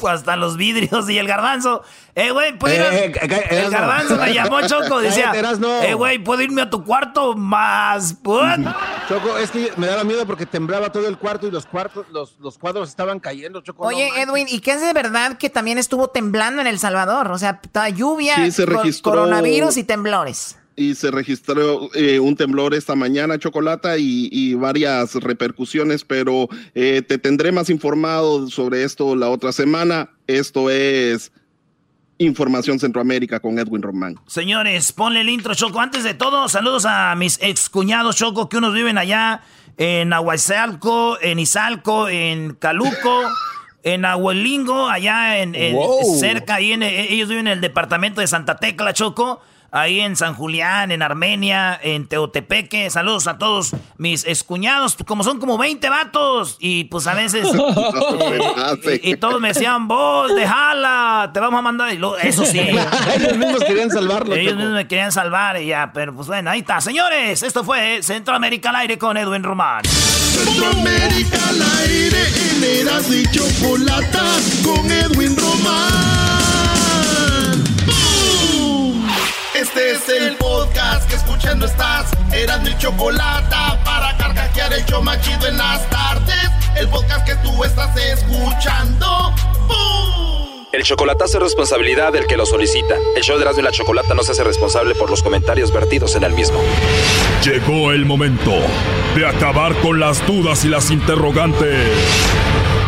[0.05, 1.82] hasta los vidrios y el garbanzo.
[2.14, 2.95] Eh, güey, ¿puedo ir a...
[2.95, 5.32] Eh, eh, el garbanzo me llamó Choco, decía,
[5.82, 8.16] eh, güey, ¿puedo irme a tu cuarto más?
[8.22, 12.39] Choco, es que me daba miedo porque temblaba todo el cuarto y los cuartos, los,
[12.41, 13.84] los cuadros estaban cayendo, Choco.
[13.87, 17.30] Oye, Edwin, ¿y qué es de verdad que también estuvo temblando en El Salvador?
[17.30, 17.61] O sea,
[17.95, 18.37] lluvia,
[19.03, 26.05] coronavirus y temblores y se registró eh, un temblor esta mañana, Chocolata, y, varias repercusiones,
[26.05, 30.11] pero eh, te tendré más informado sobre esto la otra semana.
[30.27, 31.33] Esto es
[32.18, 34.16] Información Centroamérica con Edwin Román.
[34.27, 35.81] Señores, ponle el intro, Choco.
[35.81, 39.43] Antes de todo, saludos a mis excuñados, Choco, que unos viven allá
[39.79, 43.22] en Aguasalco, en Izalco, en Caluco.
[43.83, 45.55] en Aguelingo, allá en,
[46.18, 49.41] cerca, ahí en, ellos viven en el departamento de Santa Tecla, Choco
[49.71, 52.91] ahí en San Julián, en Armenia, en Teotepeque.
[52.91, 56.57] Saludos a todos mis escuñados, como son como 20 vatos.
[56.61, 57.47] Y pues a veces.
[58.87, 61.93] Eh, y, todos me decían, vos, déjala, te vamos a mandar.
[61.93, 62.59] Y eso sí.
[63.17, 64.35] Ellos mismos querían salvarlo.
[64.35, 66.81] Ellos mismos me querían salvar y ya, pero pues bueno, ahí está.
[66.81, 69.83] Señores, esto fue Centroamérica al aire con Edwin Román.
[69.85, 74.25] Centroamérica al aire en Eras y Chocolata
[74.64, 76.26] con Edwin Román.
[79.61, 82.11] Este es el podcast que escuchando estás.
[82.31, 86.51] Eran mi chocolate para carcajear el yo machido en las tardes.
[86.79, 89.33] El podcast que tú estás escuchando.
[90.73, 92.97] El chocolatazo es responsabilidad del que lo solicita.
[93.17, 96.17] El show de Erasmo y la Chocolata no se hace responsable por los comentarios vertidos
[96.17, 96.61] en el mismo.
[97.43, 98.53] Llegó el momento
[99.15, 101.89] de acabar con las dudas y las interrogantes.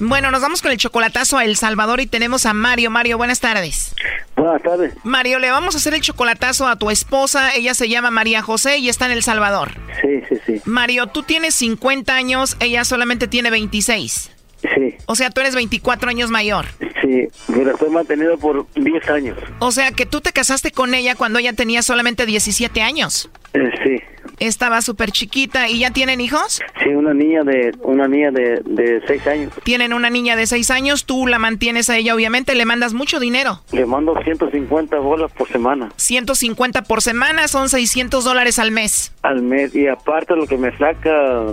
[0.00, 2.90] Bueno, nos vamos con el chocolatazo a El Salvador y tenemos a Mario.
[2.90, 3.94] Mario, buenas tardes.
[4.34, 4.94] Buenas tardes.
[5.04, 7.54] Mario, le vamos a hacer el chocolatazo a tu esposa.
[7.54, 9.72] Ella se llama María José y está en El Salvador.
[10.00, 10.62] Sí, sí, sí.
[10.64, 14.30] Mario, tú tienes 50 años, ella solamente tiene 26.
[14.62, 14.94] Sí.
[15.04, 16.64] O sea, tú eres 24 años mayor.
[17.02, 19.38] Sí, pero estoy mantenido por 10 años.
[19.58, 23.28] O sea, que tú te casaste con ella cuando ella tenía solamente 17 años.
[23.52, 24.02] Eh, sí.
[24.40, 25.68] Estaba súper chiquita.
[25.68, 26.60] ¿Y ya tienen hijos?
[26.82, 29.52] Sí, una niña de una niña de, de seis años.
[29.62, 31.04] Tienen una niña de seis años.
[31.04, 32.54] Tú la mantienes a ella, obviamente.
[32.54, 33.60] Le mandas mucho dinero.
[33.72, 35.90] Le mando 150 bolas por semana.
[35.96, 39.12] 150 por semana son 600 dólares al mes.
[39.22, 39.74] Al mes.
[39.74, 41.44] Y aparte lo que me saca...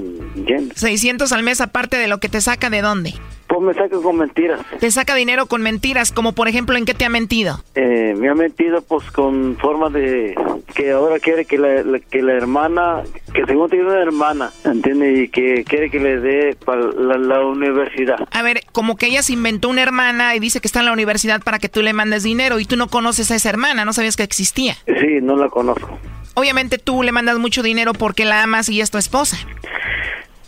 [0.76, 3.14] 600 al mes aparte de lo que te saca de dónde?
[3.48, 4.60] Pues me saca con mentiras.
[4.80, 7.64] Te saca dinero con mentiras, como por ejemplo, ¿en qué te ha mentido?
[7.76, 10.36] Eh, me ha mentido pues con forma de
[10.76, 15.20] que ahora quiere que la, que la hermana, que según tiene una hermana, ¿entiendes?
[15.20, 18.18] Y que quiere que le dé para la, universidad.
[18.32, 20.94] A ver, como que ella se inventó una hermana y dice que está en la
[20.94, 23.94] universidad para que tú le mandes dinero y tú no conoces a esa hermana, no
[23.94, 24.76] sabías que existía.
[24.86, 25.98] Sí, no la conozco.
[26.34, 29.38] Obviamente tú le mandas mucho dinero porque la amas y es tu esposa.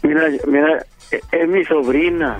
[0.03, 0.85] Mira, mira,
[1.31, 2.39] es mi sobrina.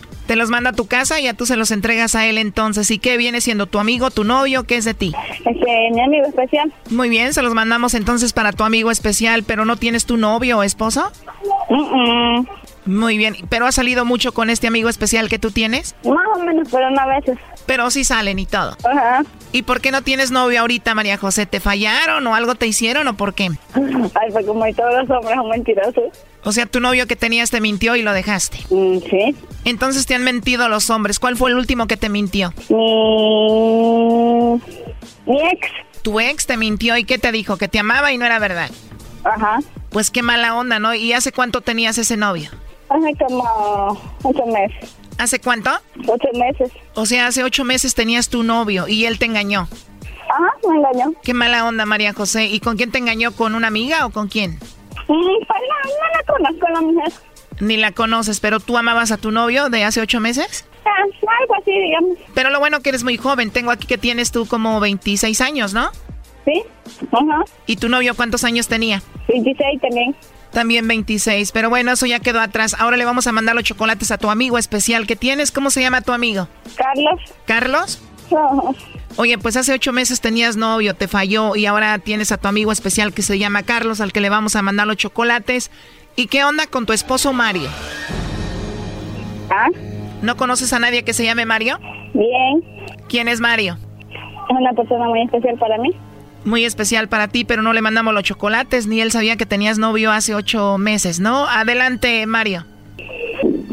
[0.27, 2.89] Te los manda a tu casa y ya tú se los entregas a él entonces.
[2.91, 4.63] ¿Y qué viene siendo tu amigo, tu novio?
[4.63, 5.13] ¿Qué es de ti?
[5.45, 6.71] Este, mi amigo especial.
[6.89, 10.59] Muy bien, se los mandamos entonces para tu amigo especial, pero ¿no tienes tu novio
[10.59, 11.11] o esposo?
[12.85, 15.95] Muy bien, ¿pero has salido mucho con este amigo especial que tú tienes?
[16.03, 17.37] Más o menos, pero no a veces.
[17.65, 18.75] Pero sí salen y todo.
[18.83, 19.23] Ajá.
[19.51, 21.45] ¿Y por qué no tienes novio ahorita, María José?
[21.45, 23.49] ¿Te fallaron o algo te hicieron o por qué?
[23.73, 26.03] Ay, pues como todos los hombres son mentirosos.
[26.43, 28.59] O sea, tu novio que tenías te mintió y lo dejaste.
[28.69, 29.35] Mm, sí.
[29.65, 31.19] Entonces te han mentido los hombres.
[31.19, 32.53] ¿Cuál fue el último que te mintió?
[32.69, 34.59] Mi,
[35.25, 35.67] mi ex.
[36.01, 37.57] Tu ex te mintió y qué te dijo?
[37.57, 38.71] Que te amaba y no era verdad.
[39.23, 39.59] Ajá.
[39.91, 40.95] Pues qué mala onda, ¿no?
[40.95, 42.49] ¿Y hace cuánto tenías ese novio?
[42.89, 44.95] Hace como ocho meses.
[45.17, 45.69] ¿Hace cuánto?
[46.07, 46.71] Ocho meses.
[46.95, 49.67] O sea, hace ocho meses tenías tu novio y él te engañó.
[50.29, 51.13] Ajá, me engañó.
[51.23, 52.45] Qué mala onda, María José.
[52.45, 53.31] ¿Y con quién te engañó?
[53.33, 54.57] ¿Con una amiga o con quién?
[55.11, 57.13] Pues no, no la conozco la mujer.
[57.59, 60.65] Ni la conoces, pero tú amabas a tu novio de hace ocho meses?
[60.85, 60.89] Ah,
[61.41, 62.17] algo así, digamos.
[62.33, 63.51] Pero lo bueno que eres muy joven.
[63.51, 65.91] Tengo aquí que tienes tú como 26 años, ¿no?
[66.45, 66.63] Sí,
[67.11, 67.43] ajá.
[67.67, 69.03] ¿Y tu novio cuántos años tenía?
[69.27, 70.15] 26 también.
[70.51, 72.75] También 26, pero bueno, eso ya quedó atrás.
[72.77, 75.51] Ahora le vamos a mandar los chocolates a tu amigo especial que tienes.
[75.51, 76.47] ¿Cómo se llama tu amigo?
[76.75, 77.21] Carlos.
[77.45, 78.01] ¿Carlos?
[79.17, 82.71] Oye, pues hace ocho meses tenías novio, te falló y ahora tienes a tu amigo
[82.71, 85.71] especial que se llama Carlos, al que le vamos a mandar los chocolates.
[86.15, 87.69] ¿Y qué onda con tu esposo Mario?
[89.49, 89.67] ¿Ah?
[90.21, 91.77] ¿No conoces a nadie que se llame Mario?
[92.13, 92.63] Bien.
[93.09, 93.77] ¿Quién es Mario?
[94.49, 95.91] Es una persona muy especial para mí.
[96.45, 99.77] Muy especial para ti, pero no le mandamos los chocolates, ni él sabía que tenías
[99.77, 101.45] novio hace ocho meses, ¿no?
[101.47, 102.65] Adelante, Mario.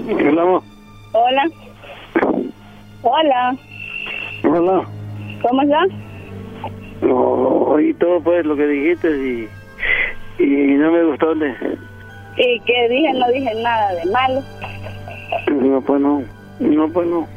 [0.08, 0.62] Hola.
[1.12, 1.44] Hola.
[3.02, 3.58] Hola.
[4.48, 4.82] Hola.
[5.42, 5.88] ¿Cómo estás?
[7.02, 9.48] No, oí todo pues lo que dijiste y,
[10.42, 11.34] y no me gustó.
[11.34, 11.50] De,
[12.38, 13.12] ¿Y qué dije?
[13.14, 14.42] No dije nada de malo.
[15.50, 16.22] no, pues no.
[16.60, 17.28] No, pues no.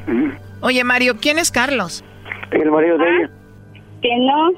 [0.61, 2.03] Oye, Mario, ¿quién es Carlos?
[2.51, 3.29] El marido de ella.
[4.01, 4.49] Que no.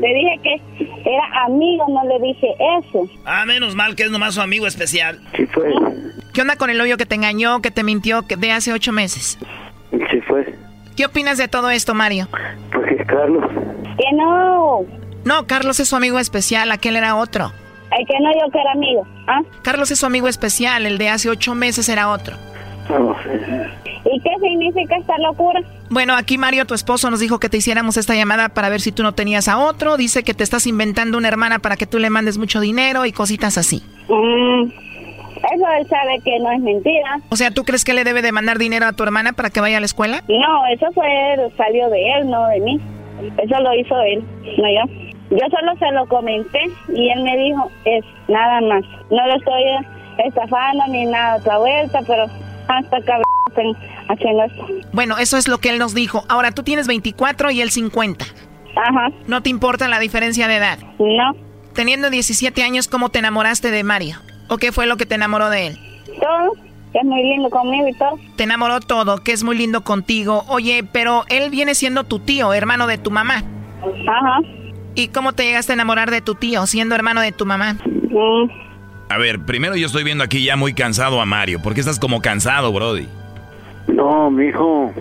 [0.00, 2.48] Le dije que era amigo, no le dije
[2.80, 3.08] eso.
[3.24, 5.20] Ah, menos mal que es nomás su amigo especial.
[5.36, 5.72] Sí fue.
[6.34, 8.92] ¿Qué onda con el novio que te engañó, que te mintió que de hace ocho
[8.92, 9.38] meses?
[10.10, 10.54] Sí fue.
[10.96, 12.28] ¿Qué opinas de todo esto, Mario?
[12.72, 13.44] Porque es Carlos.
[13.98, 14.80] Que no.
[15.24, 17.52] No, Carlos es su amigo especial, aquel era otro.
[17.96, 19.06] El que no yo que era amigo.
[19.26, 19.40] ¿Ah?
[19.62, 22.36] Carlos es su amigo especial, el de hace ocho meses era otro.
[22.88, 23.40] No sé.
[24.12, 25.60] ¿Y qué significa esta locura?
[25.90, 28.92] Bueno, aquí Mario, tu esposo, nos dijo que te hiciéramos esta llamada para ver si
[28.92, 29.96] tú no tenías a otro.
[29.96, 33.12] Dice que te estás inventando una hermana para que tú le mandes mucho dinero y
[33.12, 33.82] cositas así.
[34.08, 34.70] Mm,
[35.36, 37.20] eso él sabe que no es mentira.
[37.28, 39.60] O sea, ¿tú crees que le debe de mandar dinero a tu hermana para que
[39.60, 40.22] vaya a la escuela?
[40.28, 41.06] No, eso fue
[41.56, 42.80] salió de él, no de mí.
[43.38, 44.24] Eso lo hizo él,
[44.58, 45.06] no yo.
[45.30, 48.84] Yo solo se lo comenté y él me dijo, es nada más.
[49.10, 49.62] No lo estoy
[50.24, 52.26] estafando ni nada otra vuelta, pero
[52.68, 53.22] hasta están
[54.08, 54.66] haciendo esto.
[54.92, 56.24] Bueno, eso es lo que él nos dijo.
[56.28, 58.24] Ahora, tú tienes 24 y él 50.
[58.76, 59.08] Ajá.
[59.26, 60.78] ¿No te importa la diferencia de edad?
[60.98, 61.34] No.
[61.74, 64.16] Teniendo 17 años, ¿cómo te enamoraste de Mario?
[64.48, 65.78] ¿O qué fue lo que te enamoró de él?
[66.20, 66.52] Todo,
[66.92, 68.18] que es muy lindo conmigo y todo.
[68.36, 70.44] Te enamoró todo, que es muy lindo contigo.
[70.48, 73.42] Oye, pero él viene siendo tu tío, hermano de tu mamá.
[74.08, 74.40] Ajá.
[74.94, 77.74] ¿Y cómo te llegaste a enamorar de tu tío, siendo hermano de tu mamá?
[77.84, 78.48] Mm,
[79.10, 81.60] A ver, primero yo estoy viendo aquí ya muy cansado a Mario.
[81.60, 83.06] ¿Por qué estás como cansado, Brody?
[83.88, 84.92] No, mijo.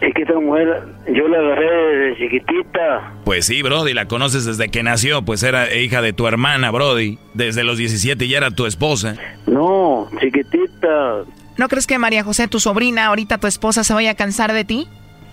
[0.00, 0.82] Es que esta mujer,
[1.12, 3.12] yo la agarré desde chiquitita.
[3.24, 7.18] Pues sí, Brody, la conoces desde que nació, pues era hija de tu hermana, Brody.
[7.34, 9.16] Desde los 17 ya era tu esposa.
[9.46, 11.22] No, chiquitita.
[11.56, 14.64] ¿No crees que María José, tu sobrina, ahorita tu esposa, se vaya a cansar de
[14.64, 14.86] ti?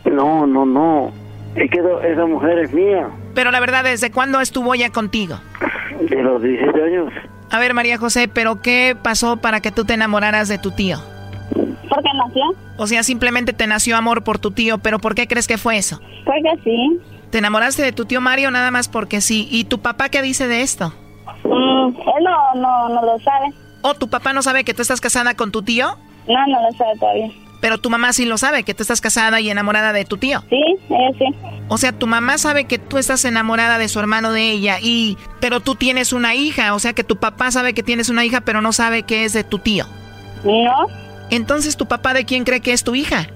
[0.06, 1.12] No, no, no.
[1.56, 3.10] Es que esa- esa mujer es mía.
[3.36, 5.40] Pero la verdad, ¿desde cuándo estuvo ella contigo?
[6.10, 7.12] De los 17 años.
[7.52, 10.98] A ver, María José, ¿pero qué pasó para que tú te enamoraras de tu tío?
[11.94, 12.44] Porque nació,
[12.78, 15.78] O sea, simplemente te nació amor por tu tío, pero ¿por qué crees que fue
[15.78, 16.00] eso?
[16.26, 17.00] porque sí.
[17.30, 19.48] ¿Te enamoraste de tu tío Mario nada más porque sí?
[19.52, 20.94] ¿Y tu papá qué dice de esto?
[21.44, 23.54] Mm, él no, no, no lo sabe.
[23.82, 25.98] ¿O tu papá no sabe que tú estás casada con tu tío?
[26.28, 27.30] No, no lo sabe todavía.
[27.60, 30.44] Pero tu mamá sí lo sabe, que tú estás casada y enamorada de tu tío.
[30.50, 31.26] Sí, ella sí.
[31.70, 35.18] O sea, tu mamá sabe que tú estás enamorada de su hermano de ella y
[35.40, 38.42] pero tú tienes una hija, o sea que tu papá sabe que tienes una hija,
[38.42, 39.86] pero no sabe que es de tu tío.
[40.44, 41.03] No.
[41.30, 43.28] Entonces, ¿tu papá de quién cree que es tu hija?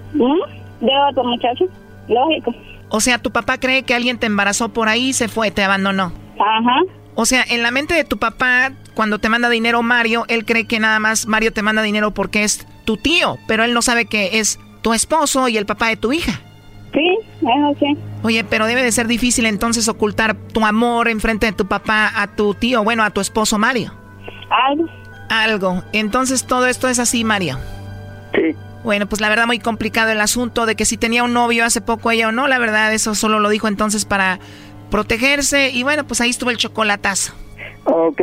[0.80, 1.64] De otro muchacho,
[2.08, 2.54] lógico.
[2.90, 5.62] O sea, tu papá cree que alguien te embarazó por ahí y se fue, te
[5.62, 6.12] abandonó.
[6.38, 6.80] Ajá.
[7.14, 10.66] O sea, en la mente de tu papá, cuando te manda dinero Mario, él cree
[10.66, 14.06] que nada más Mario te manda dinero porque es tu tío, pero él no sabe
[14.06, 16.40] que es tu esposo y el papá de tu hija.
[16.92, 17.96] Sí, eso sí.
[18.22, 22.10] Oye, pero debe de ser difícil entonces ocultar tu amor en frente de tu papá
[22.14, 23.92] a tu tío, bueno, a tu esposo Mario.
[24.68, 24.86] Algo.
[25.28, 25.82] Algo.
[25.92, 27.58] Entonces todo esto es así, Mario.
[28.88, 31.82] Bueno, pues la verdad muy complicado el asunto de que si tenía un novio hace
[31.82, 34.38] poco ella o no, la verdad eso solo lo dijo entonces para
[34.90, 37.34] protegerse y bueno, pues ahí estuvo el chocolatazo.
[37.84, 38.22] Ok.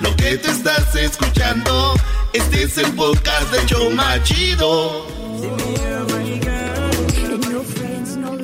[0.00, 1.94] lo que te estás escuchando,
[2.32, 5.06] este es el podcast de Choma Chido.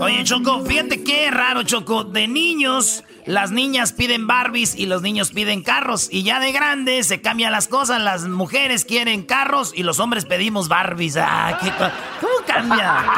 [0.00, 2.05] Oye, Choco, fíjate qué raro, Choco.
[2.05, 6.09] De niños, las niñas piden Barbies y los niños piden carros.
[6.11, 8.02] Y ya de grandes se cambian las cosas.
[8.02, 11.16] Las mujeres quieren carros y los hombres pedimos Barbies.
[11.16, 11.72] Ah, ¿qué,
[12.20, 13.05] ¿Cómo cambia?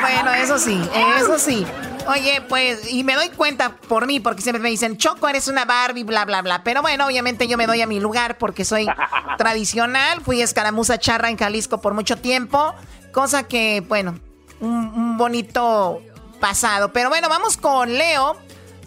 [0.00, 0.80] Bueno, eso sí,
[1.20, 1.64] eso sí.
[2.08, 5.64] Oye, pues, y me doy cuenta por mí, porque siempre me dicen, Choco, eres una
[5.64, 6.64] Barbie, bla, bla, bla.
[6.64, 8.86] Pero bueno, obviamente yo me doy a mi lugar porque soy
[9.38, 10.20] tradicional.
[10.20, 12.74] Fui escaramuza charra en Jalisco por mucho tiempo.
[13.12, 14.18] Cosa que, bueno,
[14.60, 16.02] un, bonito
[16.40, 16.92] pasado.
[16.92, 18.36] Pero bueno, vamos con Leo.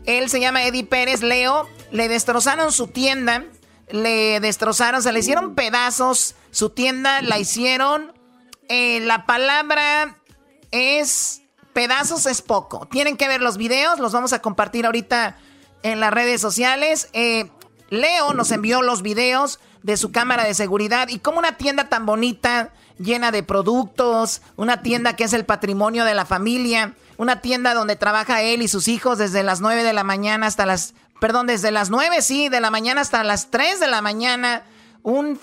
[0.05, 1.21] Él se llama Eddie Pérez.
[1.21, 3.45] Leo, le destrozaron su tienda.
[3.89, 6.35] Le destrozaron, se le hicieron pedazos.
[6.51, 8.13] Su tienda la hicieron.
[8.67, 10.17] Eh, la palabra
[10.71, 11.44] es
[11.75, 12.87] pedazos es poco.
[12.89, 15.35] Tienen que ver los videos, los vamos a compartir ahorita
[15.83, 17.09] en las redes sociales.
[17.11, 17.51] Eh,
[17.89, 22.05] Leo nos envió los videos de su cámara de seguridad y como una tienda tan
[22.05, 27.73] bonita, llena de productos, una tienda que es el patrimonio de la familia, una tienda
[27.73, 31.45] donde trabaja él y sus hijos desde las 9 de la mañana hasta las, perdón,
[31.45, 34.63] desde las 9, sí, de la mañana hasta las 3 de la mañana,
[35.03, 35.37] un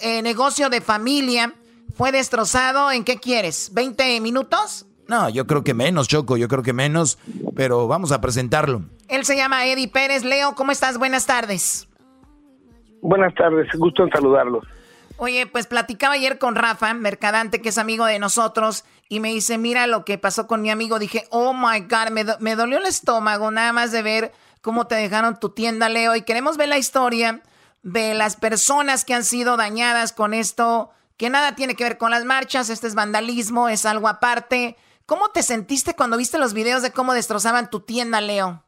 [0.00, 1.52] eh, negocio de familia
[1.94, 4.86] fue destrozado en qué quieres, 20 minutos.
[5.08, 7.18] No, yo creo que menos, Choco, yo creo que menos,
[7.54, 8.82] pero vamos a presentarlo.
[9.08, 10.24] Él se llama Eddie Pérez.
[10.24, 10.98] Leo, ¿cómo estás?
[10.98, 11.88] Buenas tardes.
[13.02, 14.64] Buenas tardes, gusto en saludarlos.
[15.16, 19.58] Oye, pues platicaba ayer con Rafa, mercadante, que es amigo de nosotros, y me dice,
[19.58, 20.98] mira lo que pasó con mi amigo.
[20.98, 24.94] Dije, oh my God, me, me dolió el estómago nada más de ver cómo te
[24.94, 27.42] dejaron tu tienda, Leo, y queremos ver la historia
[27.82, 32.10] de las personas que han sido dañadas con esto, que nada tiene que ver con
[32.10, 34.76] las marchas, este es vandalismo, es algo aparte.
[35.06, 38.64] ¿Cómo te sentiste cuando viste los videos de cómo destrozaban tu tienda, Leo?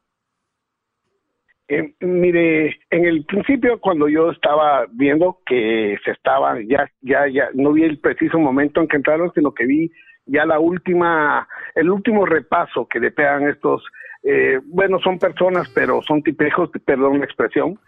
[1.68, 7.48] Eh, mire, en el principio cuando yo estaba viendo que se estaba, ya, ya, ya,
[7.54, 9.90] no vi el preciso momento en que entraron, sino que vi
[10.26, 13.82] ya la última, el último repaso que le pegan estos,
[14.22, 17.80] eh, bueno, son personas, pero son tipejos, perdón la expresión,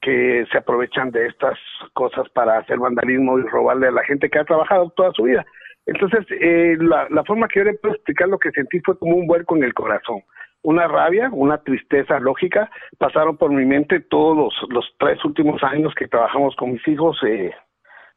[0.00, 1.58] que se aprovechan de estas
[1.92, 5.44] cosas para hacer vandalismo y robarle a la gente que ha trabajado toda su vida.
[5.86, 9.26] Entonces, eh, la, forma que yo le puedo explicar lo que sentí fue como un
[9.26, 10.22] vuelco en el corazón.
[10.62, 12.68] Una rabia, una tristeza lógica,
[12.98, 17.16] pasaron por mi mente todos los, los tres últimos años que trabajamos con mis hijos,
[17.24, 17.54] eh,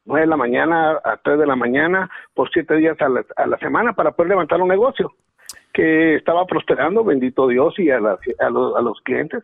[0.05, 3.45] nueve de la mañana a tres de la mañana, por siete días a la, a
[3.45, 5.11] la semana para poder levantar un negocio
[5.72, 9.43] que estaba prosperando, bendito Dios, y a, a, los, a los clientes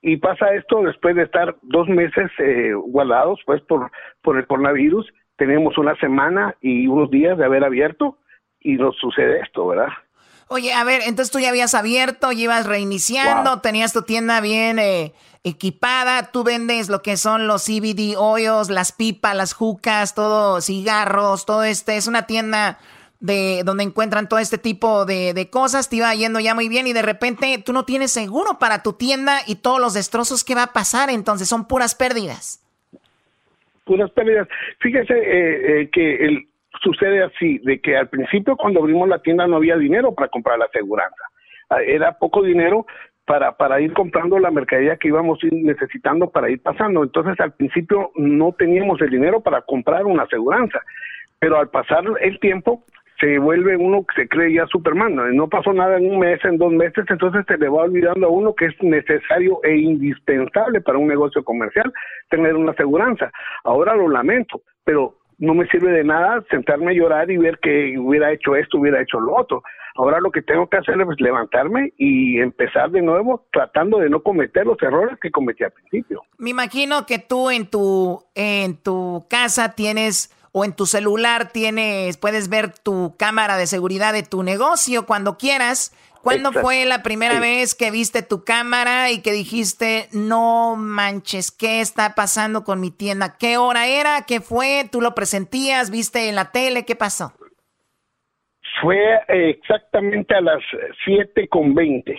[0.00, 3.90] y pasa esto después de estar dos meses eh, guardados pues por
[4.22, 8.18] por el coronavirus tenemos una semana y unos días de haber abierto
[8.60, 9.88] y nos sucede esto, ¿verdad?
[10.48, 14.78] Oye, a ver, entonces tú ya habías abierto, ya ibas reiniciando, tenías tu tienda bien
[14.78, 20.60] eh, equipada, tú vendes lo que son los CBD hoyos, las pipas, las jucas, todo,
[20.60, 22.78] cigarros, todo este, es una tienda
[23.20, 26.86] de donde encuentran todo este tipo de, de, cosas, te iba yendo ya muy bien
[26.86, 30.54] y de repente tú no tienes seguro para tu tienda y todos los destrozos que
[30.54, 32.60] va a pasar, entonces son puras pérdidas
[33.88, 34.46] puras pérdidas.
[34.80, 36.46] Fíjese eh, eh, que el,
[36.82, 40.58] sucede así, de que al principio cuando abrimos la tienda no había dinero para comprar
[40.58, 41.24] la aseguranza.
[41.70, 42.86] Ah, era poco dinero
[43.24, 47.02] para, para ir comprando la mercadería que íbamos necesitando para ir pasando.
[47.02, 50.80] Entonces al principio no teníamos el dinero para comprar una aseguranza.
[51.40, 52.84] pero al pasar el tiempo
[53.20, 55.16] se vuelve uno que se cree ya Superman.
[55.34, 58.30] No pasó nada en un mes, en dos meses, entonces se le va olvidando a
[58.30, 61.92] uno que es necesario e indispensable para un negocio comercial
[62.30, 63.30] tener una aseguranza.
[63.64, 67.96] Ahora lo lamento, pero no me sirve de nada sentarme a llorar y ver que
[67.98, 69.62] hubiera hecho esto, hubiera hecho lo otro.
[69.96, 74.22] Ahora lo que tengo que hacer es levantarme y empezar de nuevo tratando de no
[74.22, 76.22] cometer los errores que cometí al principio.
[76.38, 82.16] Me imagino que tú en tu en tu casa tienes o en tu celular tienes,
[82.16, 85.94] puedes ver tu cámara de seguridad de tu negocio cuando quieras.
[86.22, 91.80] ¿Cuándo fue la primera vez que viste tu cámara y que dijiste, no manches, ¿qué
[91.80, 93.36] está pasando con mi tienda?
[93.38, 94.24] ¿Qué hora era?
[94.26, 94.84] ¿Qué fue?
[94.90, 95.90] ¿Tú lo presentías?
[95.90, 96.84] ¿Viste en la tele?
[96.84, 97.32] ¿Qué pasó?
[98.82, 98.98] Fue
[99.28, 100.60] exactamente a las
[101.04, 102.18] 7 con 20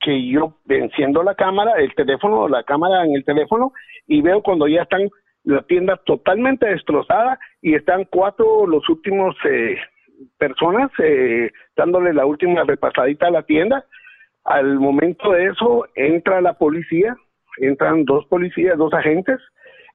[0.00, 3.72] que yo enciendo la cámara, el teléfono, la cámara en el teléfono
[4.06, 5.08] y veo cuando ya están
[5.44, 9.76] la tienda totalmente destrozada y están cuatro los últimos eh,
[10.38, 13.84] personas eh, dándole la última repasadita a la tienda.
[14.44, 17.16] Al momento de eso entra la policía,
[17.58, 19.38] entran dos policías, dos agentes,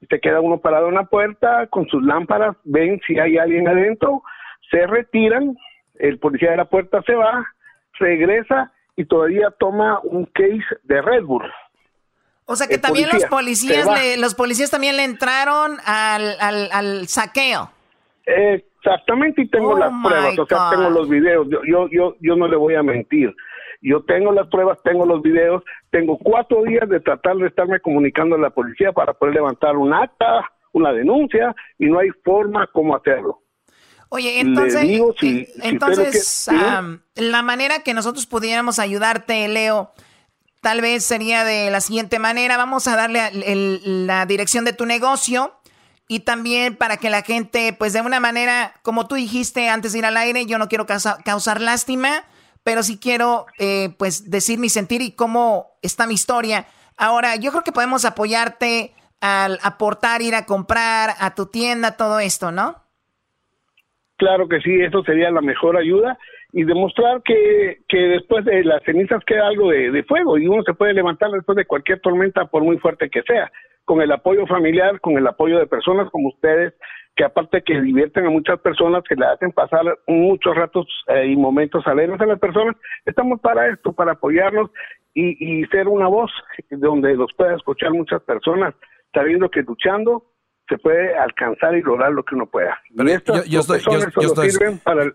[0.08, 4.24] se queda uno parado en la puerta con sus lámparas, ven si hay alguien adentro,
[4.72, 5.56] se retiran,
[5.96, 7.46] el policía de la puerta se va,
[8.00, 11.52] regresa y todavía toma un case de Red Bull.
[12.52, 16.36] O sea que también los policías, los policías también le entraron al,
[16.72, 17.70] al, saqueo.
[18.26, 21.48] Exactamente, y tengo oh las pruebas, o sea, tengo los videos.
[21.48, 23.36] Yo, yo, yo, yo no le voy a mentir.
[23.84, 25.62] Yo tengo las pruebas, tengo los videos,
[25.92, 29.94] tengo cuatro días de tratar de estarme comunicando a la policía para poder levantar un
[29.94, 33.44] acta, una denuncia, y no hay forma como hacerlo.
[34.10, 34.84] Oye, entonces,
[35.22, 36.50] eh, entonces
[37.14, 39.92] la manera que nosotros pudiéramos ayudarte, Leo,
[40.62, 42.58] tal vez sería de la siguiente manera.
[42.58, 43.30] Vamos a darle
[43.84, 45.54] la dirección de tu negocio
[46.08, 50.00] y también para que la gente, pues de una manera, como tú dijiste antes de
[50.00, 52.24] ir al aire, yo no quiero causar lástima,
[52.64, 56.66] pero sí quiero, eh, pues, decir mi sentir y cómo está mi historia.
[56.98, 62.20] Ahora, yo creo que podemos apoyarte al aportar, ir a comprar a tu tienda, todo
[62.20, 62.76] esto, ¿no?
[64.18, 66.18] Claro que sí, eso sería la mejor ayuda
[66.52, 70.74] y demostrar que, que después de las cenizas queda algo de, fuego y uno se
[70.74, 73.52] puede levantar después de cualquier tormenta por muy fuerte que sea,
[73.86, 76.74] con el apoyo familiar, con el apoyo de personas como ustedes,
[77.16, 81.36] que aparte que divierten a muchas personas, que le hacen pasar muchos ratos eh, y
[81.36, 84.72] momentos alegres a las personas, estamos para esto, para apoyarnos
[85.14, 86.32] y, y ser una voz
[86.70, 88.74] donde los pueda escuchar muchas personas,
[89.14, 90.24] sabiendo que luchando
[90.68, 92.80] se puede alcanzar y lograr lo que uno pueda.
[92.90, 95.12] yo, yo, estoy, para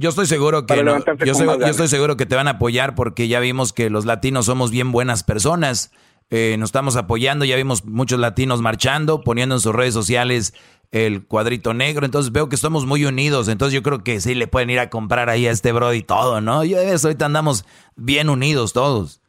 [0.00, 1.36] yo estoy seguro que yo,
[1.66, 4.92] estoy seguro que te van a apoyar porque ya vimos que los latinos somos bien
[4.92, 5.92] buenas personas.
[6.30, 10.54] Eh, nos estamos apoyando, ya vimos muchos latinos marchando, poniendo en sus redes sociales
[10.90, 14.48] el cuadrito negro, entonces veo que estamos muy unidos, entonces yo creo que sí le
[14.48, 16.64] pueden ir a comprar ahí a este Brody todo, ¿no?
[16.64, 17.64] Yo eso, ahorita andamos
[17.94, 19.19] bien unidos todos.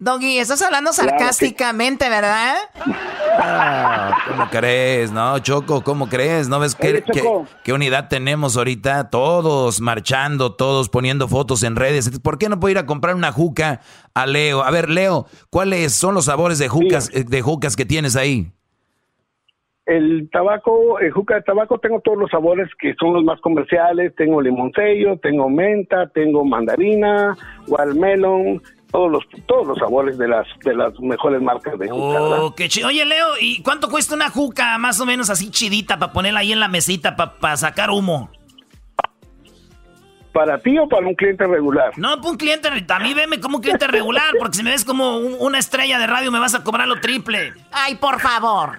[0.00, 2.54] Doggy, estás hablando sarcásticamente, ¿verdad?
[3.40, 5.10] Ah, ¿Cómo crees?
[5.10, 6.48] No, Choco, ¿cómo crees?
[6.48, 7.02] ¿No ves qué,
[7.64, 9.10] qué, unidad tenemos ahorita?
[9.10, 12.20] Todos marchando, todos poniendo fotos en redes.
[12.20, 13.80] ¿Por qué no puedo ir a comprar una juca
[14.14, 14.62] a Leo?
[14.62, 18.52] A ver, Leo, ¿cuáles son los sabores de jucas, de jucas que tienes ahí?
[19.84, 24.14] El tabaco, el juca de tabaco, tengo todos los sabores que son los más comerciales.
[24.14, 30.74] Tengo limoncello, tengo menta, tengo mandarina, watermelon, todos los todos los sabores de las de
[30.74, 32.22] las mejores marcas de juca.
[32.22, 36.12] Oh, qué Oye, Leo, ¿y cuánto cuesta una juca más o menos así chidita para
[36.12, 38.30] ponerla ahí en la mesita para sacar humo?
[40.32, 41.92] ¿Para ti o para un cliente regular?
[41.96, 44.84] No, para un cliente, a mí veme como un cliente regular, porque si me ves
[44.84, 47.54] como una estrella de radio me vas a cobrar lo triple.
[47.72, 48.78] Ay, por favor.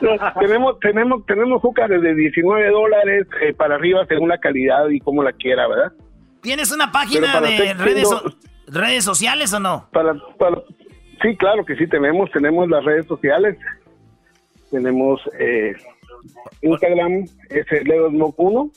[0.38, 5.24] tenemos, tenemos, tenemos juca desde 19 dólares eh, para arriba según la calidad y como
[5.24, 5.92] la quiera, ¿verdad?
[6.42, 8.08] ¿Tienes una página de redes,
[8.66, 9.88] redes sociales o no?
[9.92, 10.14] Para,
[11.22, 13.56] sí, claro que sí, tenemos, tenemos las redes sociales.
[14.70, 15.74] Tenemos eh,
[16.62, 18.72] Instagram, es Leo1.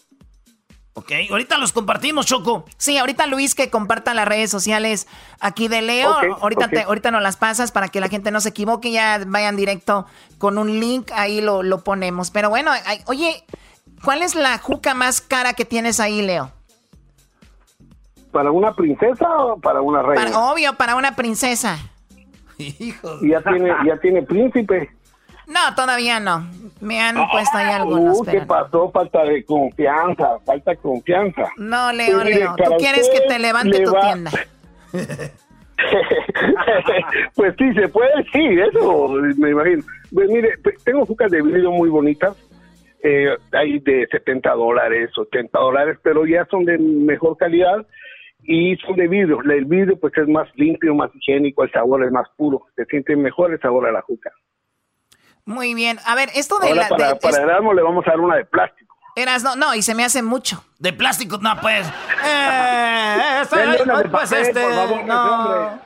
[0.94, 2.66] Ok, ahorita los compartimos, Choco.
[2.78, 5.08] Sí, ahorita Luis que comparta las redes sociales
[5.40, 6.14] aquí de Leo.
[6.42, 9.56] ahorita, Te, ahorita nos las pasas para que la gente no se equivoque, ya vayan
[9.56, 10.06] directo
[10.38, 12.32] con un link, ahí lo, lo ponemos.
[12.32, 12.72] Pero bueno,
[13.06, 13.44] oye,
[14.04, 16.52] ¿cuál es la juca más cara que tienes ahí, Leo?
[18.32, 20.52] ¿Para una princesa o para una reina?
[20.52, 21.78] obvio, para una princesa.
[22.58, 23.20] Hijo.
[23.22, 24.90] Ya tiene, ya tiene príncipe.
[25.48, 26.48] No, todavía no.
[26.80, 28.22] Me han puesto ahí algunos.
[28.22, 28.92] ¿Qué pasó?
[28.92, 31.50] Falta de confianza, falta de confianza.
[31.58, 32.56] No, Leo, Leo.
[32.56, 34.32] Tú quieres que te levante tu tienda.
[37.36, 39.84] pues sí, se puede, sí, eso me imagino.
[40.14, 42.36] Pues mire, pues, tengo jucas de vidrio muy bonitas.
[43.02, 47.88] Eh, hay de 70 dólares, 80 dólares, pero ya son de mejor calidad
[48.44, 49.42] y son de vidrio.
[49.42, 52.66] El vidrio pues es más limpio, más higiénico, el sabor es más puro.
[52.76, 54.32] Se siente mejor el sabor a la juca.
[55.46, 55.98] Muy bien.
[56.06, 56.88] A ver, esto de Ahora la...
[56.90, 58.96] para, de- para es- Erasmo le vamos a dar una de plástico.
[59.16, 60.64] Eras, no, no, y se me hace mucho.
[60.78, 61.88] De plástico, no, pues.
[62.26, 65.24] Eh, esa- Denle una de ay, pues, papel, este, por favor, no.
[65.26, 65.82] ese hombre.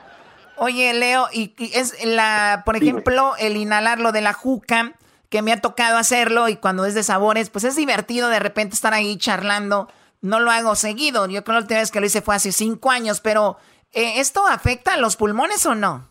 [0.56, 4.92] Oye, Leo, y, y es la, por ejemplo, el inhalar lo de la juca,
[5.30, 8.74] que me ha tocado hacerlo y cuando es de sabores, pues es divertido de repente
[8.74, 9.88] estar ahí charlando.
[10.24, 11.26] No lo hago seguido.
[11.26, 13.58] Yo creo que la última vez que lo hice fue hace cinco años, pero
[13.92, 16.08] eh, ¿esto afecta a los pulmones o no?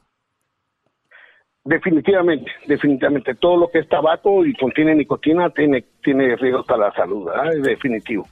[1.63, 3.33] Definitivamente, definitivamente.
[3.33, 7.53] Todo lo que es tabaco y contiene nicotina tiene, tiene riesgos para la salud, ¿verdad?
[7.55, 8.27] Es definitivo.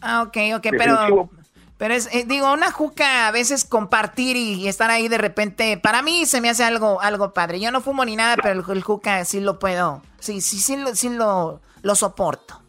[0.00, 1.30] Ah, ok, ok, pero, Definitivo.
[1.76, 5.76] pero es, eh, digo, una juca a veces compartir y, y estar ahí de repente,
[5.76, 7.58] para mí se me hace algo, algo padre.
[7.58, 10.76] Yo no fumo ni nada, pero el, el juca sí lo puedo, sí, sí, sí,
[10.76, 12.59] lo, sí lo, lo soporto.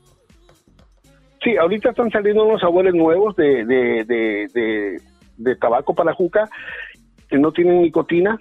[1.44, 5.02] Sí, ahorita están saliendo unos sabores nuevos de, de, de,
[5.38, 6.48] de, tabaco para juca
[7.28, 8.38] que no tienen nicotina,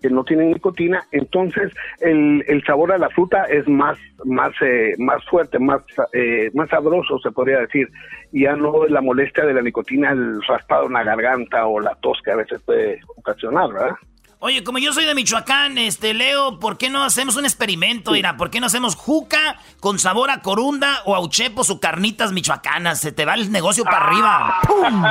[0.00, 4.94] que no tienen nicotina, entonces el, el sabor a la fruta es más más eh,
[4.98, 7.88] más fuerte, más eh, más sabroso se podría decir.
[8.32, 12.20] Ya no la molestia de la nicotina, el raspado en la garganta o la tos
[12.24, 13.94] que a veces puede ocasionar, ¿verdad?
[14.44, 18.10] Oye, como yo soy de Michoacán, este, Leo, ¿por qué no hacemos un experimento?
[18.10, 22.32] Mira, ¿por qué no hacemos juca con sabor a corunda o a uchepos o carnitas
[22.32, 22.98] michoacanas?
[22.98, 24.58] Se te va el negocio para arriba.
[24.66, 25.04] ¡Pum!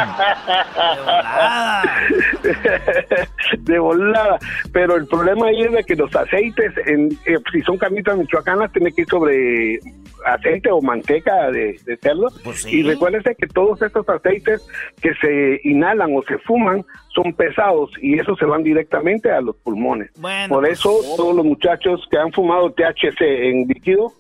[3.60, 4.38] de volada.
[4.74, 8.70] Pero el problema ahí es de que los aceites, en, eh, si son carnitas michoacanas,
[8.74, 9.80] tiene que ir sobre
[10.26, 12.28] aceite o manteca de, de cerdo.
[12.44, 14.62] Pues Y recuérdense que todos estos aceites
[15.02, 19.56] que se inhalan o se fuman son pesados y esos se van directamente a los
[19.58, 20.12] pulmones.
[20.20, 24.14] Bueno, Por pues, eso todos los muchachos que han fumado THC en líquido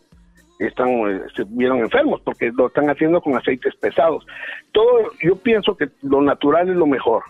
[0.60, 4.26] están eh, se vieron enfermos porque lo están haciendo con aceites pesados.
[4.72, 7.24] Todo yo pienso que lo natural es lo mejor.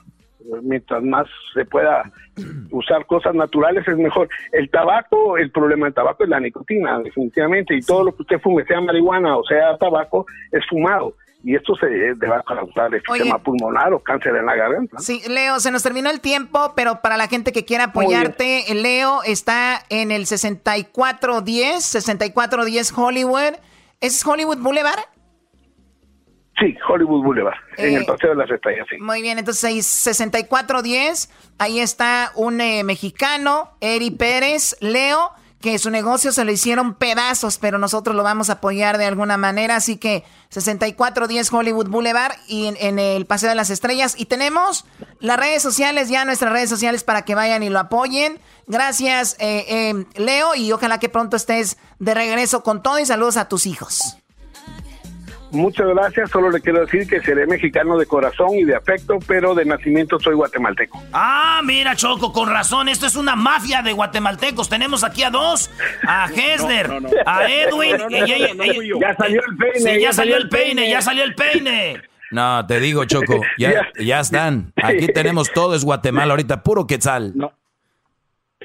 [0.63, 2.11] Mientras más se pueda
[2.71, 4.27] usar cosas naturales es mejor.
[4.51, 8.39] El tabaco, el problema del tabaco es la nicotina, definitivamente, y todo lo que usted
[8.39, 11.13] fume, sea marihuana o sea tabaco, es fumado.
[11.43, 11.88] Y esto se
[12.27, 14.99] va a causar enfisema pulmonar o cáncer en la garganta.
[14.99, 18.84] Sí, Leo, se nos terminó el tiempo, pero para la gente que quiera apoyarte, el
[18.84, 23.53] Leo está en el 6410, 6410 Hollywood.
[24.01, 24.99] ¿Es Hollywood Boulevard?
[26.59, 28.97] Sí, Hollywood Boulevard, en Eh, el Paseo de las Estrellas, sí.
[28.99, 35.31] Muy bien, entonces ahí 6410, ahí está un eh, mexicano, Eri Pérez, Leo,
[35.61, 39.38] que su negocio se lo hicieron pedazos, pero nosotros lo vamos a apoyar de alguna
[39.38, 44.15] manera, así que 6410 Hollywood Boulevard y en, en el Paseo de las Estrellas.
[44.17, 44.85] Y tenemos
[45.19, 48.39] las redes sociales, ya nuestras redes sociales para que vayan y lo apoyen.
[48.67, 53.38] Gracias, eh, eh, Leo, y ojalá que pronto estés de regreso con todo y saludos
[53.38, 54.17] a tus hijos.
[55.52, 59.53] Muchas gracias, solo le quiero decir que seré mexicano de corazón y de afecto, pero
[59.53, 61.02] de nacimiento soy guatemalteco.
[61.11, 62.88] Ah, mira, Choco, con razón.
[62.88, 64.69] Esto es una mafia de guatemaltecos.
[64.69, 65.69] Tenemos aquí a dos:
[66.07, 67.15] a Hesler, No, no, no.
[67.26, 67.98] a Edwin.
[68.99, 72.02] Ya salió el peine, Sí, ya, ya salió el peine, ya salió el peine.
[72.32, 74.72] No, te digo, Choco, ya, ya están.
[74.82, 77.34] Aquí tenemos todo, es Guatemala ahorita, puro quetzal.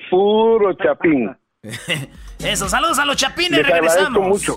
[0.08, 1.36] Puro chapín.
[2.38, 4.28] Eso, saludos a los chapines, Les regresamos.
[4.28, 4.56] mucho.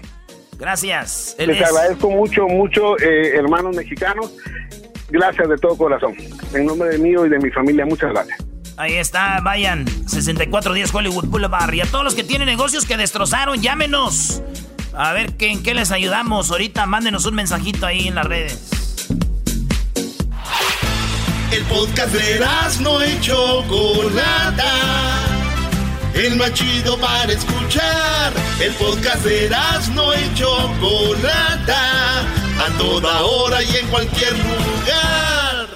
[0.59, 1.35] Gracias.
[1.39, 4.31] Él Les es- agradezco mucho, mucho, eh, hermanos mexicanos.
[5.09, 6.13] Gracias de todo corazón.
[6.53, 8.37] En nombre de mío y de mi familia, muchas gracias.
[8.77, 9.85] Ahí está, vayan.
[10.07, 11.73] 6410 Hollywood Boulevard.
[11.73, 14.41] Y a todos los que tienen negocios que destrozaron, llámenos.
[14.93, 16.51] A ver qué, en qué les ayudamos.
[16.51, 18.69] Ahorita mándenos un mensajito ahí en las redes.
[21.51, 22.39] El podcast de
[22.81, 24.71] no y Chocolata.
[26.13, 28.33] El más chido para escuchar.
[28.59, 29.49] El podcast de
[29.93, 32.21] no y Chocolata.
[32.21, 35.67] A toda hora y en cualquier lugar.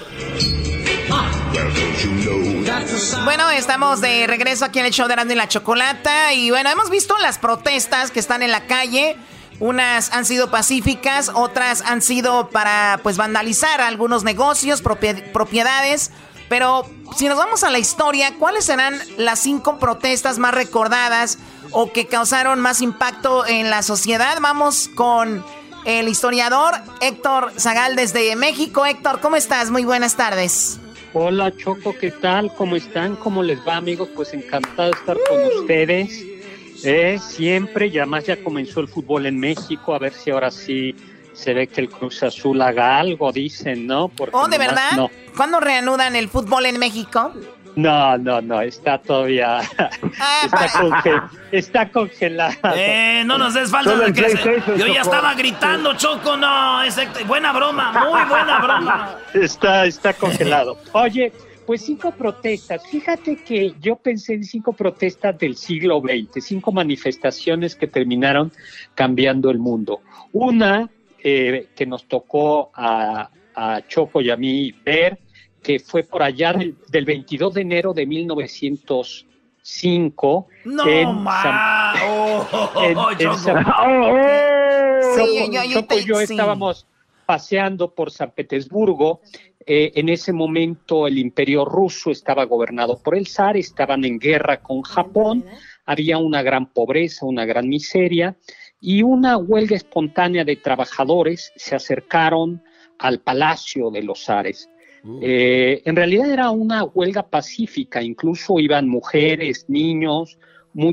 [3.24, 6.32] Bueno, estamos de regreso aquí en el show de Erasmo y la Chocolata.
[6.34, 9.16] Y bueno, hemos visto las protestas que están en la calle.
[9.60, 16.10] Unas han sido pacíficas, otras han sido para pues vandalizar algunos negocios, propie- propiedades.
[16.54, 16.84] Pero
[17.16, 21.40] si nos vamos a la historia, ¿cuáles serán las cinco protestas más recordadas
[21.72, 24.38] o que causaron más impacto en la sociedad?
[24.40, 25.44] Vamos con
[25.84, 28.86] el historiador Héctor Zagal desde México.
[28.86, 29.72] Héctor, ¿cómo estás?
[29.72, 30.78] Muy buenas tardes.
[31.12, 32.54] Hola Choco, ¿qué tal?
[32.54, 33.16] ¿Cómo están?
[33.16, 34.08] ¿Cómo les va amigos?
[34.14, 36.24] Pues encantado de estar con ustedes.
[36.84, 40.94] Eh, siempre, y además ya comenzó el fútbol en México, a ver si ahora sí
[41.34, 44.08] se ve que el Cruz Azul haga algo, dicen, ¿no?
[44.08, 44.92] Porque Oh, ¿de verdad?
[44.96, 45.10] No.
[45.36, 47.32] ¿Cuándo reanudan el fútbol en México?
[47.76, 49.60] No, no, no, está todavía.
[51.50, 52.54] está, congelado.
[52.76, 56.80] Eh, no nos des falta de que Yo ya estaba gritando, Choco, no.
[57.26, 59.18] buena broma, muy buena broma.
[59.34, 60.78] Está, está congelado.
[60.92, 61.32] Oye,
[61.66, 62.82] pues cinco protestas.
[62.88, 68.52] Fíjate que yo pensé en cinco protestas del siglo XX, cinco manifestaciones que terminaron
[68.94, 70.00] cambiando el mundo.
[70.32, 70.88] Una
[71.26, 75.18] eh, que nos tocó a, a Choco y a mí ver
[75.62, 80.48] que fue por allá del, 22 de enero de 1905.
[80.66, 81.24] No, en
[85.72, 85.98] Choco.
[85.98, 86.86] Y yo estábamos
[87.24, 89.22] paseando por San Petersburgo.
[89.66, 94.60] Eh, en ese momento el imperio ruso estaba gobernado por el zar, estaban en guerra
[94.60, 95.46] con Japón,
[95.86, 98.36] había una gran pobreza, una gran miseria
[98.84, 102.62] y una huelga espontánea de trabajadores se acercaron
[102.98, 104.68] al palacio de los zares.
[105.02, 105.20] Uh.
[105.22, 110.36] Eh, en realidad era una huelga pacífica, incluso iban mujeres, niños,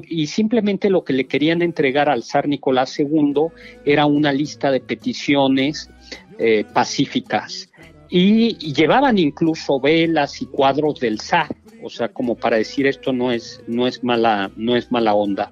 [0.08, 3.48] y simplemente lo que le querían entregar al zar Nicolás II
[3.84, 5.90] era una lista de peticiones
[6.40, 7.70] eh, pacíficas.
[8.10, 13.32] Y, llevaban incluso velas y cuadros del zar, o sea, como para decir esto no
[13.32, 15.50] es, no es, mala, no es mala onda.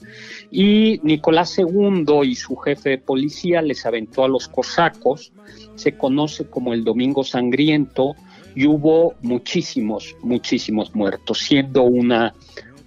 [0.52, 5.32] Y Nicolás II y su jefe de policía les aventó a los cosacos,
[5.76, 8.16] se conoce como el Domingo Sangriento,
[8.56, 12.34] y hubo muchísimos, muchísimos muertos, siendo una,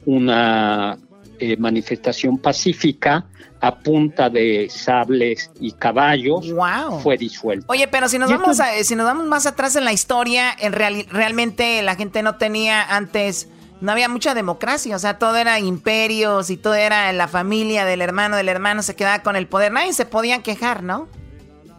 [0.06, 0.98] una
[1.38, 3.26] eh, manifestación pacífica
[3.60, 6.52] a punta de sables y caballos
[7.00, 7.66] fue disuelto.
[7.68, 11.80] Oye, pero si nos vamos si nos vamos más atrás en la historia, en realmente
[11.82, 13.48] la gente no tenía antes
[13.82, 18.00] no había mucha democracia, o sea, todo era imperios y todo era la familia del
[18.00, 21.08] hermano del hermano se quedaba con el poder, nadie se podía quejar, ¿no?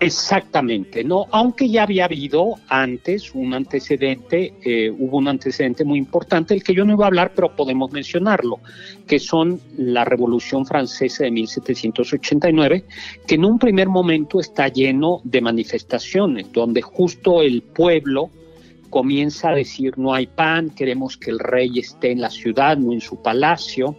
[0.02, 6.54] Exactamente, no, aunque ya había habido antes un antecedente, eh, hubo un antecedente muy importante,
[6.54, 8.60] el que yo no iba a hablar, pero podemos mencionarlo,
[9.08, 12.84] que son la Revolución Francesa de 1789,
[13.26, 18.30] que en un primer momento está lleno de manifestaciones, donde justo el pueblo
[18.94, 22.94] comienza a decir no hay pan, queremos que el rey esté en la ciudad, no
[22.94, 23.98] en su palacio,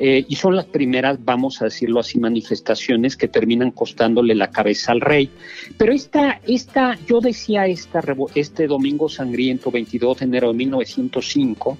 [0.00, 4.90] eh, y son las primeras, vamos a decirlo así, manifestaciones que terminan costándole la cabeza
[4.90, 5.30] al rey.
[5.78, 8.02] Pero esta, esta yo decía esta,
[8.34, 11.78] este domingo sangriento, 22 de enero de 1905,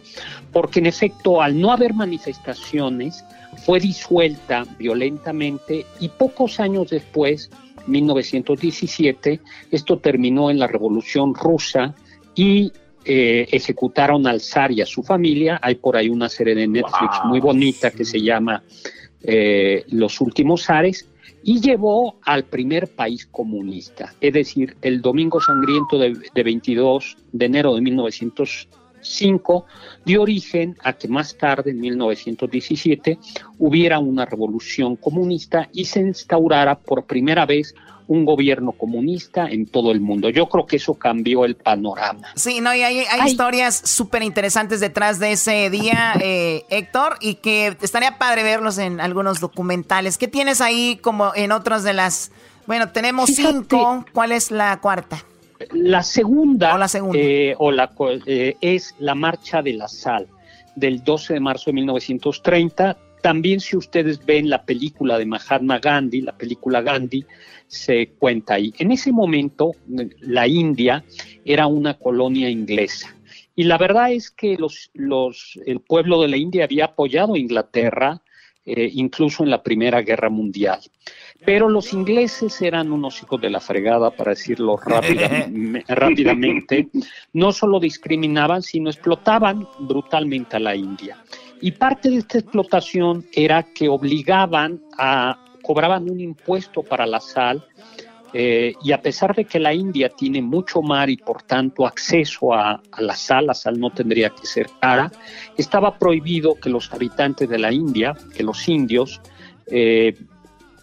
[0.53, 3.25] porque en efecto, al no haber manifestaciones,
[3.67, 7.51] fue disuelta violentamente y pocos años después,
[7.89, 9.41] 1917,
[9.73, 11.97] esto terminó en la Revolución Rusa
[12.35, 12.73] y
[13.05, 15.59] eh, ejecutaron al zar y a su familia.
[15.63, 18.63] Hay por ahí una serie de Netflix muy bonita que se llama
[19.23, 21.09] eh, Los últimos zares
[21.43, 24.15] y llevó al primer país comunista.
[24.21, 29.67] Es decir, el Domingo Sangriento de, de 22 de enero de 1905
[30.07, 33.19] dio origen a que más tarde, en 1917,
[33.59, 37.75] hubiera una revolución comunista y se instaurara por primera vez
[38.07, 40.29] un gobierno comunista en todo el mundo.
[40.29, 42.29] Yo creo que eso cambió el panorama.
[42.35, 47.77] Sí, no, y hay, historias súper interesantes detrás de ese día, eh, Héctor, y que
[47.81, 50.19] estaría padre verlos en algunos documentales.
[50.19, 52.31] ¿Qué tienes ahí como en otras de las...
[52.67, 54.05] Bueno, tenemos cinco.
[54.13, 55.25] ¿Cuál es la cuarta?
[55.73, 57.19] La segunda, o la segunda.
[57.19, 57.91] Eh, o la,
[58.27, 60.29] eh, es la Marcha de la Sal
[60.75, 62.97] del 12 de marzo de 1930.
[63.25, 67.25] También si ustedes ven la película de Mahatma Gandhi, la película Gandhi,
[67.67, 68.75] se cuenta ahí.
[68.77, 69.73] En ese momento,
[70.21, 71.03] la India
[71.43, 73.17] era una colonia inglesa.
[73.57, 77.39] Y la verdad es que los, los, el pueblo de la India había apoyado a
[77.39, 78.21] Inglaterra,
[78.67, 80.81] eh, incluso en la Primera Guerra Mundial.
[81.47, 86.89] Pero los ingleses eran unos hijos de la fregada, para decirlo rápidamente.
[87.33, 91.17] No solo discriminaban, sino explotaban brutalmente a la India.
[91.65, 97.65] Y parte de esta explotación era que obligaban a cobraban un impuesto para la sal
[98.35, 102.53] eh, y a pesar de que la India tiene mucho mar y por tanto acceso
[102.53, 105.11] a, la sal, la sal no tendría que ser cara,
[105.57, 109.23] estaba prohibido que los habitantes de la India, que los indios,
[109.67, 110.19] eh,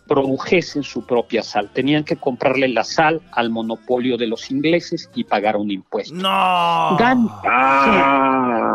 [0.08, 1.70] produjesen su propia sal.
[1.72, 6.16] Tenían que comprarle la sal al monopolio de los ingleses y pagar un impuesto.
[6.16, 6.28] ¡No!
[6.28, 7.38] Ah.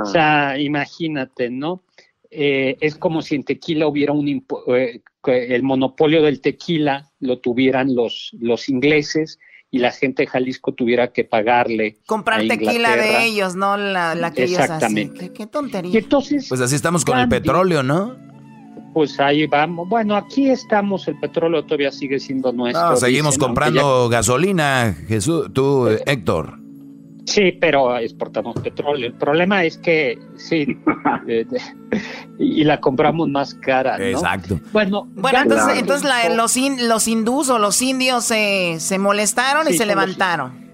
[0.04, 1.82] O sea, imagínate, ¿no?
[2.38, 7.94] Eh, es como si en tequila hubiera un eh, el monopolio del tequila lo tuvieran
[7.94, 9.38] los, los ingleses
[9.70, 11.96] y la gente de Jalisco tuviera que pagarle.
[12.04, 15.24] Comprar tequila de ellos, no la, que Exactamente.
[15.24, 15.98] ellos Qué, tontería.
[15.98, 18.14] entonces, pues así estamos con el petróleo, ¿no?
[18.92, 19.88] Pues ahí vamos.
[19.88, 22.96] Bueno, aquí estamos, el petróleo todavía sigue siendo nuestro.
[22.96, 26.65] seguimos comprando gasolina, Jesús, tú, eh, Héctor.
[27.26, 29.08] Sí, pero exportamos petróleo.
[29.08, 30.78] El problema es que sí,
[32.38, 33.98] y la compramos más cara.
[33.98, 34.04] ¿no?
[34.04, 34.60] Exacto.
[34.72, 39.86] Bueno, bueno entonces, entonces los, los hindús o los indios se, se molestaron y se
[39.86, 40.66] levantaron.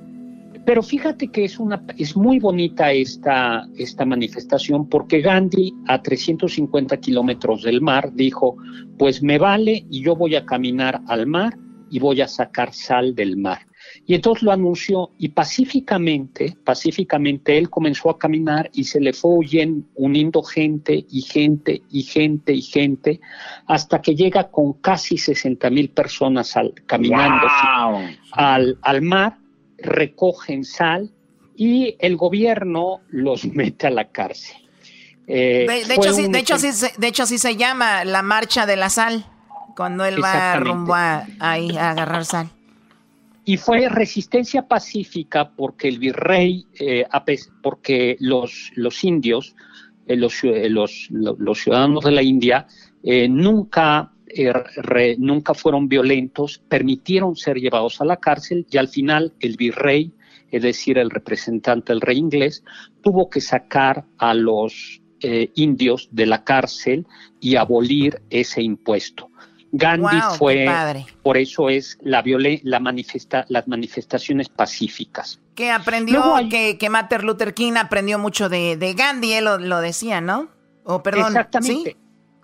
[0.65, 6.99] Pero fíjate que es, una, es muy bonita esta, esta manifestación porque Gandhi a 350
[6.99, 8.57] kilómetros del mar dijo,
[8.97, 11.57] pues me vale y yo voy a caminar al mar
[11.91, 13.67] y voy a sacar sal del mar.
[14.05, 19.31] Y entonces lo anunció y pacíficamente, pacíficamente él comenzó a caminar y se le fue
[19.37, 23.21] huyendo, uniendo gente y gente y gente y gente
[23.67, 27.47] hasta que llega con casi 60 mil personas al, caminando
[28.33, 29.39] al, al mar
[29.79, 31.13] recogen sal
[31.57, 34.57] y el gobierno los mete a la cárcel.
[35.27, 36.57] Eh, de, hecho, sí, de, hecho,
[36.99, 39.25] de hecho, sí se llama la marcha de la sal,
[39.77, 42.51] cuando él va rumbo a, ahí a agarrar sal.
[43.45, 47.05] Y fue resistencia pacífica porque el virrey, eh,
[47.63, 49.57] porque los, los indios,
[50.07, 52.67] eh, los, los, los, ciudadanos de la India,
[53.29, 59.57] nunca eh, nunca fueron violentos, permitieron ser llevados a la cárcel y al final el
[59.57, 60.13] virrey,
[60.51, 62.65] es decir, el representante del rey inglés,
[63.03, 67.07] tuvo que sacar a los eh, indios de la cárcel
[67.41, 69.29] y abolir ese impuesto.
[69.73, 70.67] Gandhi fue,
[71.23, 72.23] por eso es la,
[72.63, 75.41] la manifesta, las manifestaciones pacíficas.
[75.55, 80.49] Que aprendió, que, que Martin Luther King aprendió mucho de, Gandhi, él lo, decía, ¿no?
[80.85, 81.97] O perdón, Exactamente.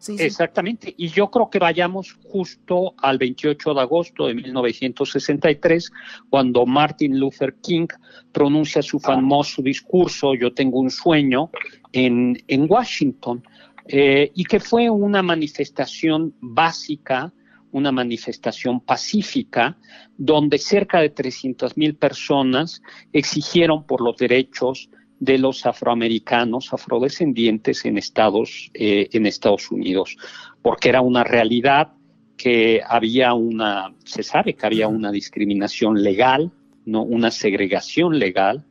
[0.06, 0.94] Exactamente.
[0.96, 5.90] Y yo creo que vayamos justo al 28 de agosto de 1963,
[6.30, 7.88] cuando Martin Luther King
[8.32, 11.50] pronuncia su famoso discurso, Yo tengo un sueño,
[11.92, 13.42] en, Washington,
[13.88, 17.32] eh, y que fue una manifestación básica,
[17.72, 19.78] una manifestación pacífica,
[20.18, 22.82] donde cerca de 300 mil personas
[23.14, 24.90] exigieron por los derechos
[25.20, 30.16] de los afroamericanos, afrodescendientes en Estados, eh, en Estados Unidos,
[30.60, 31.92] porque era una realidad
[32.36, 36.52] que había una, se sabe que había una discriminación legal,
[36.84, 38.64] no una segregación legal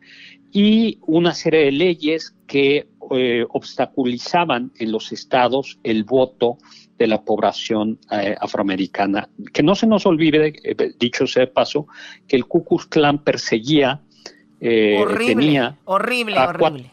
[0.58, 6.58] y una serie de leyes que eh, obstaculizaban en los estados el voto
[6.98, 9.30] de la población eh, afroamericana.
[9.54, 10.54] Que no se nos olvide,
[10.98, 11.86] dicho sea de paso,
[12.28, 14.02] que el Ku Klux Klan perseguía
[14.60, 16.92] eh, horrible, horrible, horrible.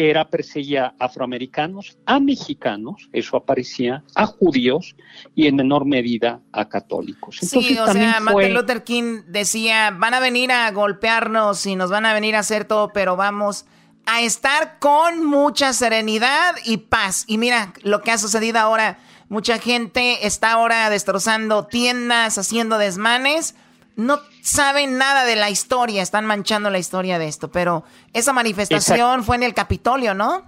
[0.00, 4.94] Era, perseguía a afroamericanos, a mexicanos, eso aparecía, a judíos
[5.34, 7.38] y en menor medida a católicos.
[7.40, 12.06] sí, o sea, Martin Luther King decía, van a venir a golpearnos y nos van
[12.06, 13.66] a venir a hacer todo, pero vamos
[14.06, 17.24] a estar con mucha serenidad y paz.
[17.26, 18.98] Y mira lo que ha sucedido ahora.
[19.28, 23.56] Mucha gente está ahora destrozando tiendas, haciendo desmanes
[23.98, 29.24] no saben nada de la historia, están manchando la historia de esto, pero esa manifestación
[29.24, 30.44] fue en el Capitolio, ¿no?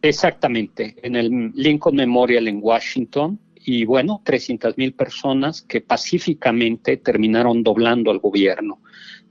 [0.00, 7.62] Exactamente, en el Lincoln Memorial en Washington, y bueno, 300 mil personas que pacíficamente terminaron
[7.62, 8.80] doblando al gobierno.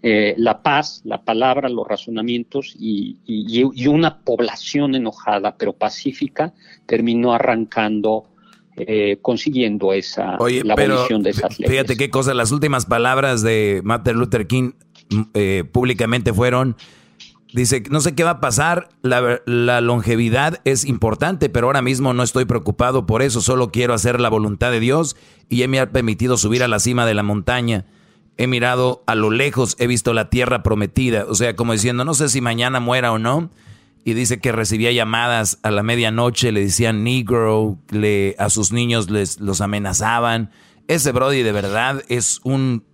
[0.04, 6.54] Eh, la paz, la palabra, los razonamientos y, y, una población enojada pero pacífica
[6.86, 8.26] terminó arrancando
[8.80, 11.72] eh, consiguiendo esa la abolición de esas leyes.
[11.72, 14.74] Fíjate qué cosa, las últimas palabras de Martin Luther King
[15.10, 16.76] mm, eh, públicamente fueron,
[17.54, 22.14] dice, no sé qué va a pasar, la, la, longevidad es importante, pero ahora mismo
[22.14, 25.16] no estoy preocupado por eso, solo quiero hacer la voluntad de Dios
[25.50, 27.86] y Él me ha permitido subir a la cima de la montaña.
[28.38, 32.14] He mirado a lo lejos, he visto la tierra prometida, o sea, como diciendo, no
[32.14, 33.50] sé si mañana muera o no,
[34.08, 39.10] y dice que recibía llamadas a la medianoche, le decían negro, le, a sus niños
[39.10, 40.50] les los amenazaban.
[40.88, 42.86] Ese Brody de verdad es un,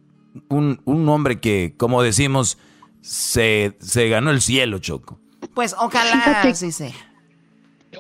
[0.50, 2.58] un, hombre que, como decimos,
[3.02, 5.20] se, se, ganó el cielo, Choco.
[5.54, 6.96] Pues ojalá sí sea.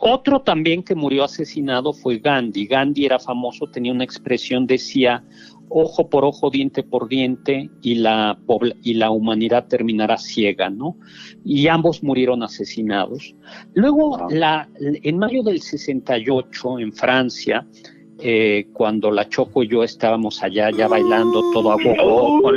[0.01, 2.65] Otro también que murió asesinado fue Gandhi.
[2.65, 5.23] Gandhi era famoso, tenía una expresión, decía,
[5.69, 8.37] ojo por ojo, diente por diente, y la,
[8.83, 10.97] y la humanidad terminará ciega, ¿no?
[11.43, 13.35] Y ambos murieron asesinados.
[13.73, 17.65] Luego, la, en mayo del 68, en Francia,
[18.19, 22.53] eh, cuando la Choco y yo estábamos allá ya bailando todo a poco,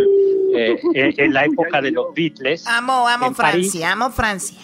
[0.54, 2.66] eh, en, la época de los Beatles.
[2.66, 4.58] Amo, amo Francia, amo Francia.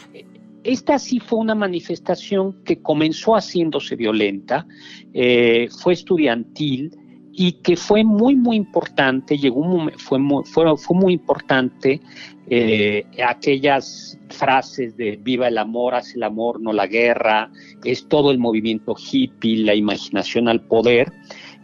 [0.63, 4.67] Esta sí fue una manifestación que comenzó haciéndose violenta,
[5.13, 6.97] eh, fue estudiantil,
[7.35, 12.01] y que fue muy, muy importante, llegó un fue, muy, fue, muy importante
[12.49, 17.51] eh, aquellas frases de viva el amor, hace el amor, no la guerra,
[17.85, 21.13] es todo el movimiento hippie, la imaginación al poder,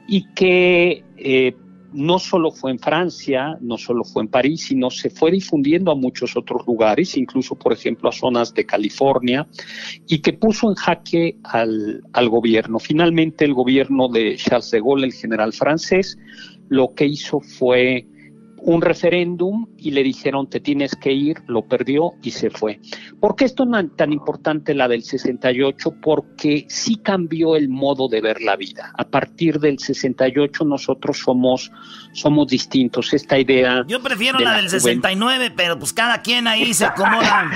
[0.09, 1.55] y que eh,
[1.93, 5.95] no solo fue en Francia, no solo fue en París, sino se fue difundiendo a
[5.95, 9.47] muchos otros lugares, incluso, por ejemplo, a zonas de California,
[10.07, 12.79] y que puso en jaque al, al gobierno.
[12.79, 16.19] Finalmente, el gobierno de Charles de Gaulle, el general francés,
[16.69, 18.07] lo que hizo fue
[18.63, 22.81] un referéndum y le dijeron te tienes que ir, lo perdió y se fue.
[23.21, 25.97] ¿Por qué esto es tan importante la del 68?
[26.03, 28.93] Porque sí cambió el modo de ver la vida.
[28.97, 31.71] A partir del 68 nosotros somos,
[32.13, 33.13] somos distintos.
[33.13, 33.85] Esta idea...
[33.87, 37.51] Yo prefiero la, del 69, pero pues cada quien ahí se acomoda.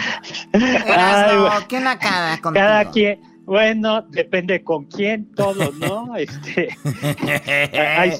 [1.69, 3.32] ¿Quién acaba Cada quien...
[3.44, 6.16] Bueno, depende con quién, todo, ¿no?
[6.16, 6.77] este,
[7.77, 8.12] hay,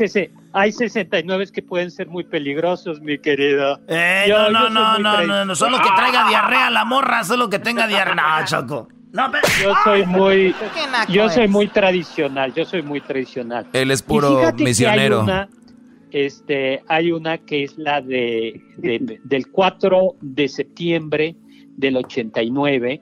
[0.52, 3.80] hay 69 que pueden ser muy peligrosos, mi querido.
[3.88, 7.86] Eh, no, no, no, no, no, solo que traiga diarrea la morra, solo que tenga
[7.86, 8.14] diarrea.
[8.14, 8.88] No, Choco.
[9.12, 9.46] No, pero...
[9.62, 10.54] Yo soy muy,
[11.08, 13.66] yo soy muy tradicional, yo soy muy tradicional.
[13.72, 15.18] Él es puro misionero.
[15.18, 15.48] Hay una,
[16.10, 18.60] este, hay una que es la de,
[19.24, 21.36] del 4 de septiembre
[21.76, 23.00] del 89,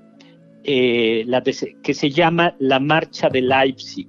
[0.65, 4.09] eh, la que se llama la Marcha de Leipzig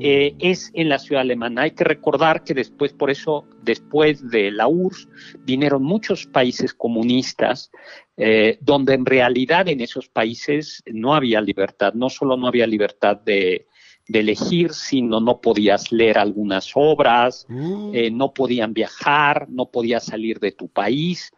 [0.00, 1.62] eh, es en la ciudad alemana.
[1.62, 5.08] Hay que recordar que después, por eso, después de la URSS,
[5.44, 7.70] vinieron muchos países comunistas,
[8.16, 13.16] eh, donde en realidad en esos países no había libertad, no solo no había libertad
[13.24, 13.66] de,
[14.08, 17.44] elegir, sino no podías leer algunas obras,
[17.92, 21.32] eh, no podían viajar, no podías salir de tu país.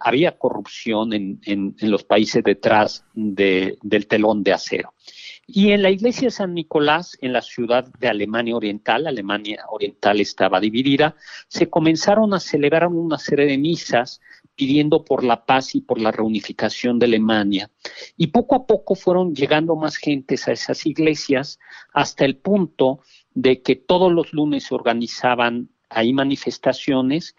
[0.00, 4.94] Había corrupción en, los países detrás del telón de acero.
[5.46, 10.20] Y en la iglesia de San Nicolás, en la ciudad de Alemania Oriental, Alemania Oriental
[10.20, 11.16] estaba dividida,
[11.48, 14.20] se comenzaron a celebrar una serie de misas
[14.54, 17.70] pidiendo por la paz y por la reunificación de Alemania.
[18.16, 21.58] Y poco a poco fueron llegando más gentes a esas iglesias
[21.92, 23.00] hasta el punto
[23.34, 27.36] de que todos los lunes se organizaban ahí manifestaciones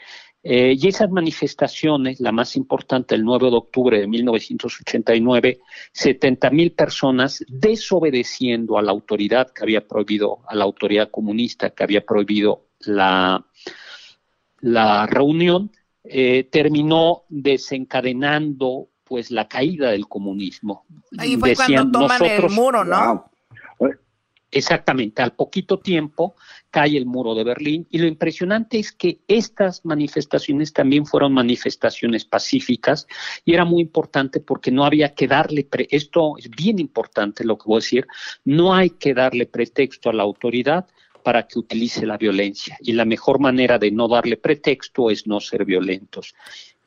[0.48, 5.60] eh, y esas manifestaciones, la más importante, el 9 de octubre de 1989,
[5.92, 11.84] 70 mil personas desobedeciendo a la autoridad que había prohibido, a la autoridad comunista que
[11.84, 13.44] había prohibido la,
[14.60, 15.72] la reunión,
[16.04, 20.86] eh, terminó desencadenando pues la caída del comunismo.
[21.18, 23.32] Ahí fue cuando toman el muro, ¿no?
[24.56, 26.38] Exactamente, al poquito tiempo
[26.72, 32.24] cae el muro de Berlín y lo impresionante es que estas manifestaciones también fueron manifestaciones
[32.24, 33.06] pacíficas
[33.44, 37.66] y era muy importante porque no había que darle, esto es bien importante lo que
[37.66, 38.08] voy a decir,
[38.46, 40.88] no hay que darle pretexto a la autoridad
[41.22, 45.42] para que utilice la violencia y la mejor manera de no darle pretexto es no
[45.42, 46.34] ser violentos.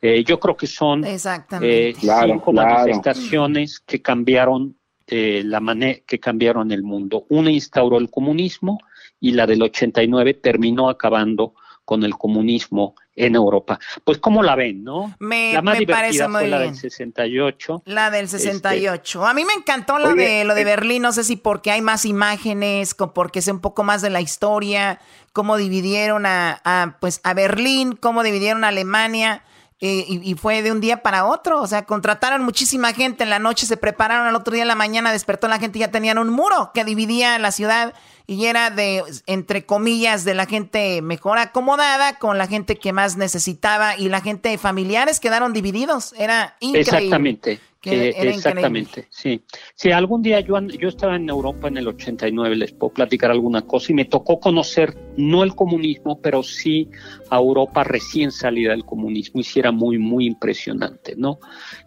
[0.01, 4.75] Eh, yo creo que son eh, cinco manifestaciones que cambiaron
[5.11, 7.25] eh, la manera que cambiaron el mundo.
[7.31, 8.79] Una instauró el comunismo
[9.21, 11.55] y la del 89 terminó acabando
[11.89, 13.79] con el comunismo en Europa.
[14.05, 15.17] Pues cómo la ven, ¿no?
[15.19, 17.85] Me, la más parece muy la del 68.
[17.87, 19.19] La del 68.
[19.19, 21.71] Este, a mí me encantó la de lo de eh, Berlín, no sé si porque
[21.71, 25.01] hay más imágenes, porque sé un poco más de la historia,
[25.33, 29.43] cómo dividieron a, a pues a Berlín, cómo dividieron a Alemania.
[29.81, 33.39] Eh, y, fue de un día para otro, o sea, contrataron muchísima gente, en la
[33.39, 36.19] noche se prepararon, al otro día en la mañana despertó la gente y ya tenían
[36.19, 37.95] un muro que dividía la ciudad
[38.31, 43.17] y era de, entre comillas, de la gente mejor acomodada con la gente que más
[43.17, 46.81] necesitaba y la gente familiares quedaron divididos, era increíble.
[46.81, 47.61] Exactamente.
[47.83, 49.41] exactamente, sí.
[49.75, 53.63] Si algún día yo, yo estaba en Europa en el 89, les puedo platicar alguna
[53.63, 56.91] cosa, y me tocó conocer no el comunismo, pero sí
[57.31, 61.39] a Europa recién salida del comunismo, y sí era muy, muy impresionante, ¿no?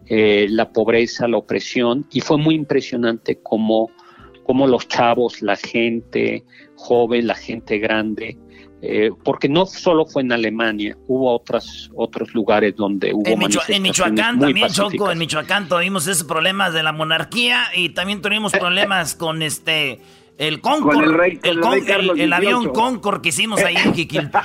[0.07, 3.91] Eh, la pobreza, la opresión, y fue muy impresionante como,
[4.51, 6.43] como los chavos, la gente
[6.75, 8.37] joven, la gente grande,
[8.81, 13.81] eh, porque no solo fue en Alemania, hubo otras, otros lugares donde hubo en, en
[13.81, 19.15] Michoacán también, Choco, en Michoacán tuvimos esos problemas de la monarquía y también tuvimos problemas
[19.15, 20.01] con este
[20.41, 21.03] el Concord,
[21.43, 24.41] el, el, avión Concord que hicimos ahí en Jiquilpa.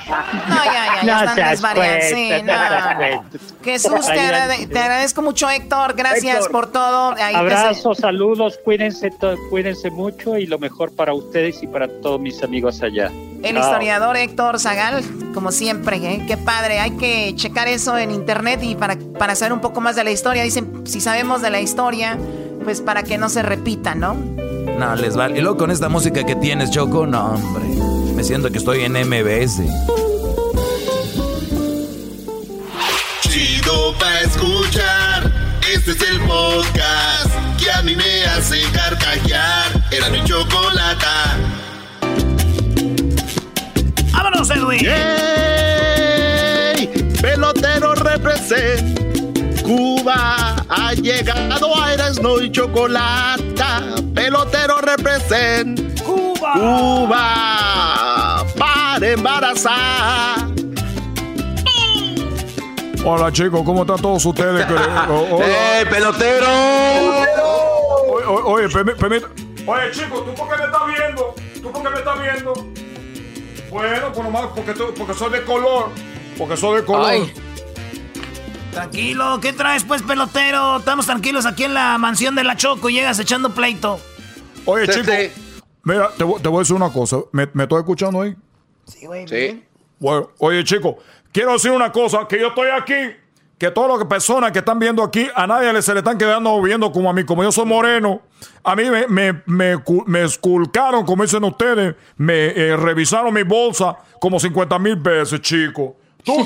[0.47, 2.05] No, ya, ya, ya están desvariando.
[2.05, 3.23] Sí, no.
[3.63, 5.95] Jesús, te, te, agradezco mucho, Héctor.
[5.95, 7.15] Gracias por todo.
[7.33, 9.09] Abrazos, saludos, cuídense,
[9.49, 13.11] cuídense mucho y lo mejor para ustedes y para todos mis amigos allá.
[13.41, 15.03] El historiador Héctor Zagal,
[15.33, 16.23] como siempre, ¿eh?
[16.27, 16.79] qué padre.
[16.79, 20.11] Hay que checar eso en internet y para, para saber un poco más de la
[20.11, 20.43] historia.
[20.43, 22.19] Dicen, si sabemos de la historia,
[22.63, 24.15] pues para que no se repita, ¿no?
[24.77, 25.39] No, les vale.
[25.39, 27.65] Y luego con esta música que tienes, Choco, no, hombre.
[28.13, 29.63] Me siento que estoy en MBS.
[33.21, 35.33] Chido pa' escuchar.
[35.73, 39.83] Este es el podcast que a mí me hace carcajear.
[39.91, 41.37] Era mi chocolata.
[44.11, 44.83] ¡Vámonos, Edwin!
[44.83, 44.97] ¡Yay!
[47.19, 48.95] Pelotero represent.
[49.63, 53.56] Cuba ha llegado a Erasmo y Chocolate
[54.17, 56.53] pelotero represent Cuba.
[56.53, 60.47] Cuba para embarazar.
[63.05, 64.65] Hola chicos, ¿cómo están todos ustedes?
[64.69, 66.47] ¡Eh, pelotero!
[68.45, 69.21] Oye, permítame.
[69.67, 71.35] Oye, chicos, ¿tú por qué me estás viendo?
[71.61, 72.53] ¿Tú por qué me estás viendo?
[73.69, 75.89] Bueno, por nomás porque, porque soy de color.
[76.37, 77.27] Porque soy de color.
[78.77, 80.77] Tranquilo, ¿qué traes pues, pelotero?
[80.77, 83.99] Estamos tranquilos aquí en la mansión de la Choco y llegas echando pleito.
[84.65, 85.15] Oye, chicos,
[85.81, 87.17] mira, te, voy a decir una cosa.
[87.31, 88.35] ¿Me, me estoy escuchando ahí?
[88.85, 89.27] Sí, güey.
[89.27, 89.63] Sí.
[89.97, 90.97] Bueno, oye, chicos,
[91.31, 93.15] quiero decir una cosa, que yo estoy aquí,
[93.57, 96.91] que todas las personas que están viendo aquí, a nadie se le están quedando viendo
[96.91, 98.21] como a mí, como yo soy moreno,
[98.63, 99.07] a mí me,
[99.47, 105.41] me, me, esculcaron, como dicen ustedes, me eh, revisaron mi bolsa como 50 mil veces,
[105.41, 105.93] chicos.
[106.23, 106.45] Tú,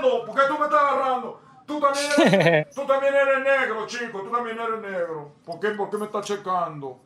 [0.00, 1.40] agarrando, ¿por qué tú me estás agarrando?
[1.66, 5.32] Tú también, eres, tú también eres negro, chico, tú también eres negro.
[5.44, 6.98] ¿Por qué, ¿Por qué me estás checando?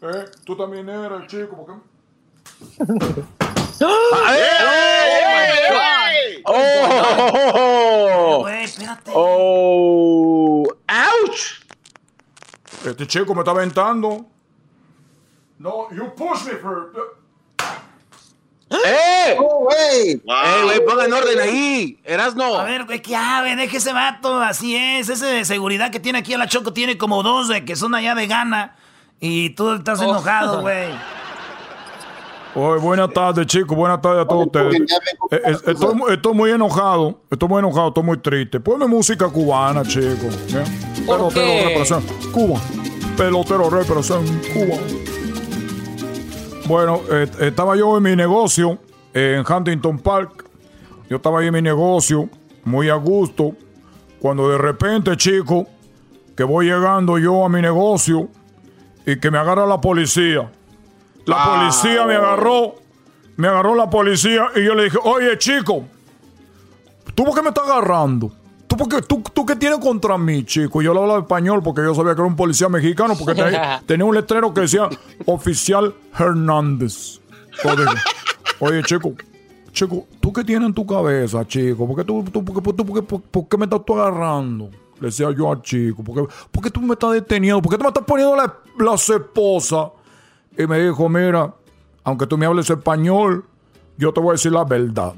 [0.00, 0.24] ¿Eh?
[0.44, 1.72] Tú también eres, chico, ¿por qué?
[6.44, 8.46] ¡Oh!
[9.14, 10.64] ¡Oh!
[10.88, 11.62] ¡Ouch!
[12.84, 14.26] Este chico me está aventando.
[15.58, 16.92] No, you push me for...
[18.86, 19.36] ¡Eh!
[19.38, 20.10] ¡Oh, güey!
[20.12, 20.84] ¡Eh, güey!
[20.84, 21.98] Ponga en orden ahí.
[22.04, 22.56] Erasno.
[22.56, 24.40] A ver, güey, que ave, deje ese vato.
[24.40, 25.08] Así es.
[25.08, 27.94] Ese de seguridad que tiene aquí a la Choco tiene como dos de que son
[27.94, 28.76] allá de gana.
[29.20, 30.04] Y tú estás oh.
[30.04, 30.88] enojado, güey.
[32.54, 33.76] Oye, buenas tardes, chicos.
[33.76, 34.74] Buenas tardes a todos ustedes.
[35.30, 35.56] Eh, eh,
[36.08, 37.20] estoy, muy enojado.
[37.30, 37.88] Estoy muy enojado.
[37.88, 38.60] Estoy muy triste.
[38.60, 40.36] Ponme música cubana, chicos.
[41.06, 42.60] Pelotero representa Cuba.
[43.16, 44.76] Pelotero representa Cuba.
[46.72, 48.78] Bueno, eh, estaba yo en mi negocio
[49.12, 50.46] en Huntington Park.
[51.10, 52.30] Yo estaba ahí en mi negocio,
[52.64, 53.52] muy a gusto.
[54.18, 55.66] Cuando de repente, chicos,
[56.34, 58.30] que voy llegando yo a mi negocio
[59.04, 60.50] y que me agarra la policía.
[61.26, 61.58] La ah.
[61.58, 62.76] policía me agarró,
[63.36, 65.84] me agarró la policía y yo le dije, oye chico,
[67.14, 68.32] ¿tú por qué me estás agarrando?
[68.72, 70.80] ¿Tú, por qué, tú, tú qué tienes contra mí, chico?
[70.80, 73.34] Yo le hablaba español porque yo sabía que era un policía mexicano porque
[73.86, 74.88] tenía, un letrero que decía
[75.26, 77.20] Oficial Hernández.
[78.60, 79.12] oye, chico,
[79.72, 81.86] chico, ¿tú qué tienes en tu cabeza, chico?
[81.86, 84.70] ¿Por qué, tú, tú, por, qué me estás tú agarrando?
[84.98, 87.60] Le decía yo al chico, ¿por qué, por qué tú me estás deteniendo?
[87.60, 89.90] ¿Por qué tú me estás poniendo la, la esposa?
[90.56, 91.54] y me dijo, mira,
[92.04, 93.44] aunque tú me hables español,
[93.98, 95.12] yo te voy a decir la verdad.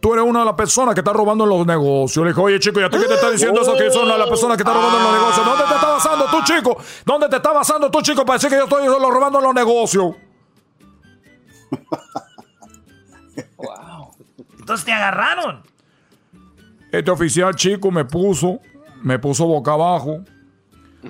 [0.00, 2.24] Tú eres una de las personas que está robando en los negocios.
[2.24, 3.74] Le dije, oye, chico, ¿y a ti qué te está diciendo eso?
[3.74, 5.44] Que yo soy una de las personas que está robando en los negocios.
[5.44, 6.76] ¿Dónde te está basando tú, chico?
[7.04, 10.14] ¿Dónde te está basando tú, chico, para decir que yo estoy robando en los negocios?
[13.58, 14.14] wow.
[14.58, 15.62] Entonces te agarraron.
[16.90, 18.58] Este oficial chico me puso,
[19.02, 20.24] me puso boca abajo.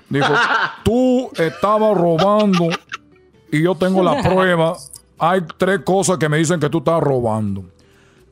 [0.08, 0.32] Dijo,
[0.84, 2.68] tú estabas robando
[3.52, 4.76] y yo tengo la prueba.
[5.18, 7.64] Hay tres cosas que me dicen que tú estás robando.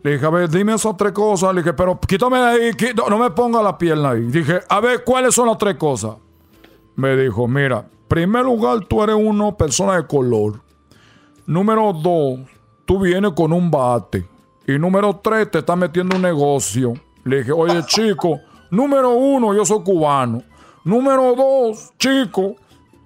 [0.08, 1.54] Le dije, a ver, dime esas tres cosas.
[1.54, 2.70] Le dije, pero quítame de ahí,
[3.10, 4.22] no me ponga la pierna ahí.
[4.22, 6.16] Dije, a ver, ¿cuáles son las tres cosas?
[6.96, 10.62] Me dijo, mira, primer lugar, tú eres una persona de color.
[11.44, 12.40] Número dos,
[12.86, 14.26] tú vienes con un bate.
[14.66, 16.94] Y número tres, te estás metiendo un negocio.
[17.24, 18.40] Le dije, oye, chico,
[18.70, 20.42] número uno, yo soy cubano.
[20.84, 22.56] Número dos, chico,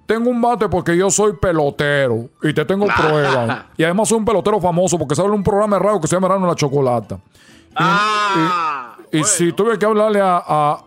[0.05, 3.65] tengo un bate porque yo soy pelotero y te tengo pruebas.
[3.77, 6.47] y además soy un pelotero famoso porque sale un programa radio que se llama Rano
[6.47, 7.15] la Chocolata.
[7.15, 10.77] Y, ah, si tuve que hablarle a,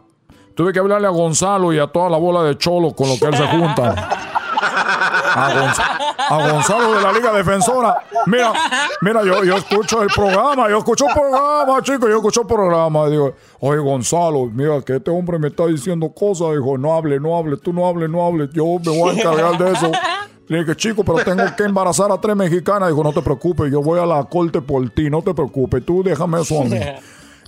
[0.55, 3.27] tuve que hablarle a Gonzalo y a toda la bola de cholo con lo que
[3.27, 4.16] él se junta.
[5.37, 7.97] A, Gonzalo de la Liga Defensora.
[8.27, 8.53] Mira,
[9.03, 13.09] mira, yo, yo escucho el programa, yo escucho el programa, chicos, yo escucho el programa.
[13.09, 16.53] Digo, oye, Gonzalo, mira, que este hombre me está diciendo cosas.
[16.53, 19.59] Dijo, no hable, no hable, tú no hables, no hables, yo me voy a encargar
[19.59, 19.91] de eso.
[20.49, 22.89] Le dije, chico, pero tengo que embarazar a tres mexicanas.
[22.89, 26.03] Dijo, no te preocupes, yo voy a la corte por ti, no te preocupes, tú
[26.03, 26.79] déjame eso a mí.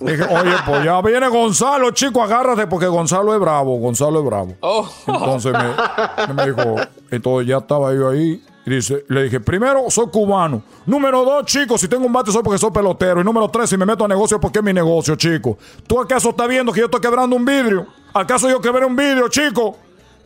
[0.00, 4.54] Dije, oye, pues ya viene Gonzalo, chico, agárrate, porque Gonzalo es bravo, Gonzalo es bravo.
[4.60, 4.88] Oh.
[5.06, 6.76] Entonces me, me, dijo,
[7.10, 8.42] entonces ya estaba yo ahí.
[8.64, 10.62] Y dice, le dije, primero, soy cubano.
[10.84, 13.20] Número dos, chico, si tengo un bate soy porque soy pelotero.
[13.20, 15.56] Y número tres, si me meto a negocio, porque es mi negocio, chico.
[15.86, 17.86] ¿Tú acaso estás viendo que yo estoy quebrando un vidrio?
[18.12, 19.78] ¿Acaso yo quebré un vidrio, chico?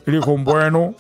[0.07, 0.95] Y dijo, bueno,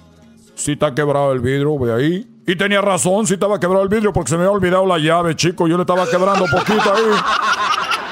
[0.54, 2.28] si está quebrado el vidrio, voy ahí.
[2.46, 5.34] Y tenía razón, si estaba quebrado el vidrio, porque se me había olvidado la llave,
[5.36, 5.66] chico.
[5.66, 7.02] Yo le estaba quebrando poquito ahí.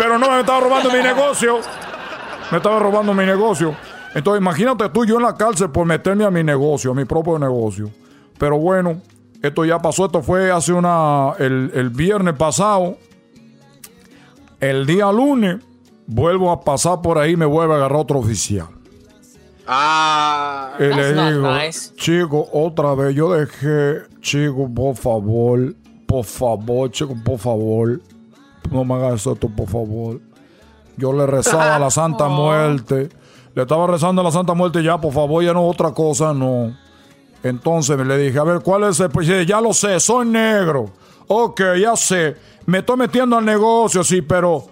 [0.01, 1.59] Pero no, me estaba robando mi negocio.
[2.51, 3.77] Me estaba robando mi negocio.
[4.14, 7.39] Entonces, imagínate tú yo en la cárcel por meterme a mi negocio, a mi propio
[7.39, 7.90] negocio.
[8.39, 9.02] Pero bueno,
[9.43, 10.06] esto ya pasó.
[10.06, 11.35] Esto fue hace una.
[11.39, 12.97] El, el viernes pasado.
[14.59, 15.62] El día lunes,
[16.06, 18.68] vuelvo a pasar por ahí y me vuelve a agarrar otro oficial.
[19.66, 20.72] Ah.
[20.78, 21.48] Y le digo,
[21.94, 25.74] chico, otra vez, yo dejé, chico, por favor,
[26.06, 28.01] por favor, chico, por favor,
[28.70, 30.20] no me hagas esto, por favor.
[30.96, 33.08] Yo le rezaba a la Santa Muerte,
[33.54, 36.76] le estaba rezando a la Santa Muerte ya, por favor, ya no otra cosa, no.
[37.42, 39.10] Entonces le dije, a ver, ¿cuál es el...?
[39.10, 40.90] Pues ya lo sé, soy negro.
[41.26, 44.66] Ok, ya sé, me estoy metiendo al negocio, sí, pero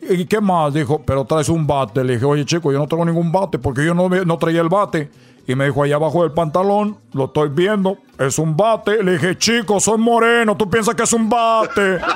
[0.00, 0.72] ¿Y qué más?
[0.72, 2.04] Dijo, pero traes un bate.
[2.04, 4.68] Le dije, oye, chico, yo no tengo ningún bate porque yo no, no traía el
[4.68, 5.10] bate.
[5.48, 9.02] Y me dijo, allá abajo del pantalón, lo estoy viendo, es un bate.
[9.02, 11.98] Le dije, chico, soy moreno, tú piensas que es un bate.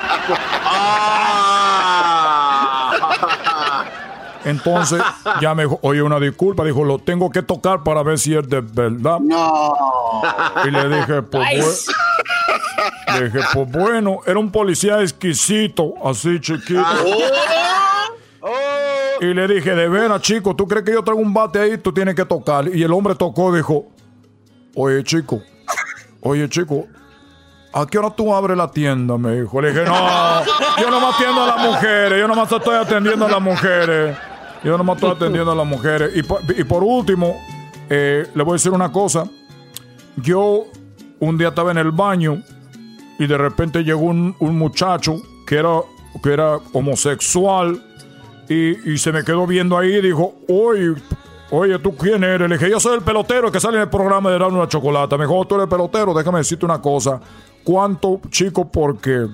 [4.45, 5.01] Entonces
[5.41, 6.63] ya me dijo, oye, una disculpa.
[6.63, 9.19] Dijo, lo tengo que tocar para ver si es de verdad.
[9.19, 10.21] No.
[10.65, 11.87] Y le dije, pues,
[13.15, 16.85] le dije, pues bueno, era un policía exquisito, así chiquito.
[19.23, 21.77] Y le dije, de veras, chico, ¿tú crees que yo traigo un bate ahí?
[21.77, 22.67] Tú tienes que tocar.
[22.67, 23.87] Y el hombre tocó, dijo,
[24.75, 25.41] oye, chico,
[26.19, 26.87] oye, chico,
[27.73, 29.17] ¿a qué hora tú abres la tienda?
[29.17, 29.61] Me dijo.
[29.61, 30.43] Le dije, no,
[30.81, 34.17] yo no me atiendo a las mujeres, yo nomás estoy atendiendo a las mujeres.
[34.61, 36.11] Yo nomás estoy atendiendo a las mujeres.
[36.15, 37.35] Y por, último,
[37.89, 39.25] eh, le voy a decir una cosa.
[40.17, 40.65] Yo
[41.19, 42.41] un día estaba en el baño
[43.19, 45.81] y de repente llegó un, muchacho que era,
[46.21, 47.81] que era homosexual
[48.49, 50.93] y, se me quedó viendo ahí y dijo, oye,
[51.51, 52.49] oye, ¿tú quién eres?
[52.49, 55.17] Le dije, yo soy el pelotero que sale en el programa de dar una chocolate.
[55.17, 57.19] Me dijo, oh, tú eres pelotero, déjame decirte una cosa.
[57.63, 59.27] ¿Cuánto, chico, porque,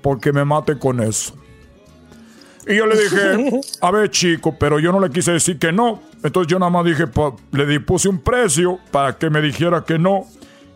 [0.00, 1.34] porque me mate con eso?
[2.66, 6.00] Y yo le dije, a ver, chico, pero yo no le quise decir que no.
[6.22, 7.04] Entonces yo nada más dije,
[7.50, 10.26] le puse un precio para que me dijera que no.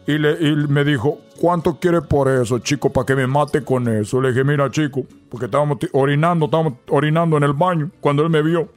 [0.06, 3.88] Y, le, y me dijo, ¿cuánto quiere por eso, chico, para que me mate con
[3.88, 4.20] eso?
[4.20, 8.42] Le dije, mira, chico, porque estábamos orinando, estábamos orinando en el baño cuando él me
[8.42, 8.68] vio.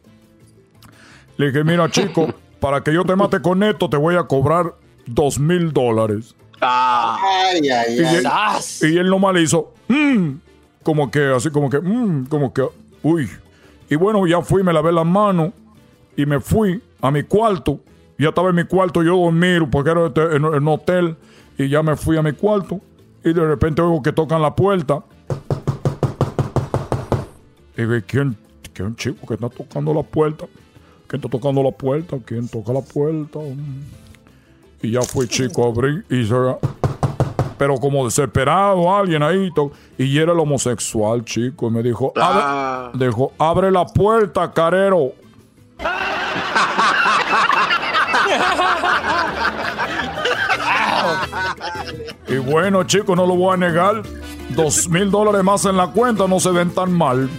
[1.37, 2.27] Le dije, mira, chico,
[2.59, 4.73] para que yo te mate con esto, te voy a cobrar
[5.05, 6.35] dos mil dólares.
[6.61, 8.63] Ay, ay, ay.
[8.81, 10.31] Y, él, nomás le hizo, mm",
[10.83, 12.63] como que, así como que, mm", como que,
[13.01, 13.29] uy.
[13.89, 15.51] Y bueno, ya fui, me lavé las manos
[16.15, 17.79] y me fui a mi cuarto.
[18.17, 21.15] Ya estaba en mi cuarto, yo dormir porque era en un hotel.
[21.59, 22.79] Y ya me fui a mi cuarto
[23.21, 25.03] y de repente oigo que tocan la puerta.
[27.75, 28.37] Y ve, ¿quién,
[28.73, 30.45] ¿quién chico que está tocando la puerta?
[31.05, 32.17] ¿Quién está tocando la puerta?
[32.25, 33.39] ¿Quién toca la puerta?
[34.81, 36.35] Y ya fui chico a abrir y se...
[37.57, 39.51] Pero como desesperado alguien ahí.
[39.97, 41.67] Y era el homosexual, chico.
[41.67, 42.91] Y me dijo, abre, ah.
[42.93, 45.11] dijo, abre la puerta, carero.
[52.29, 54.03] Y bueno, chicos, no lo voy a negar.
[54.63, 57.29] Dos mil dólares más en la cuenta no se ven tan mal.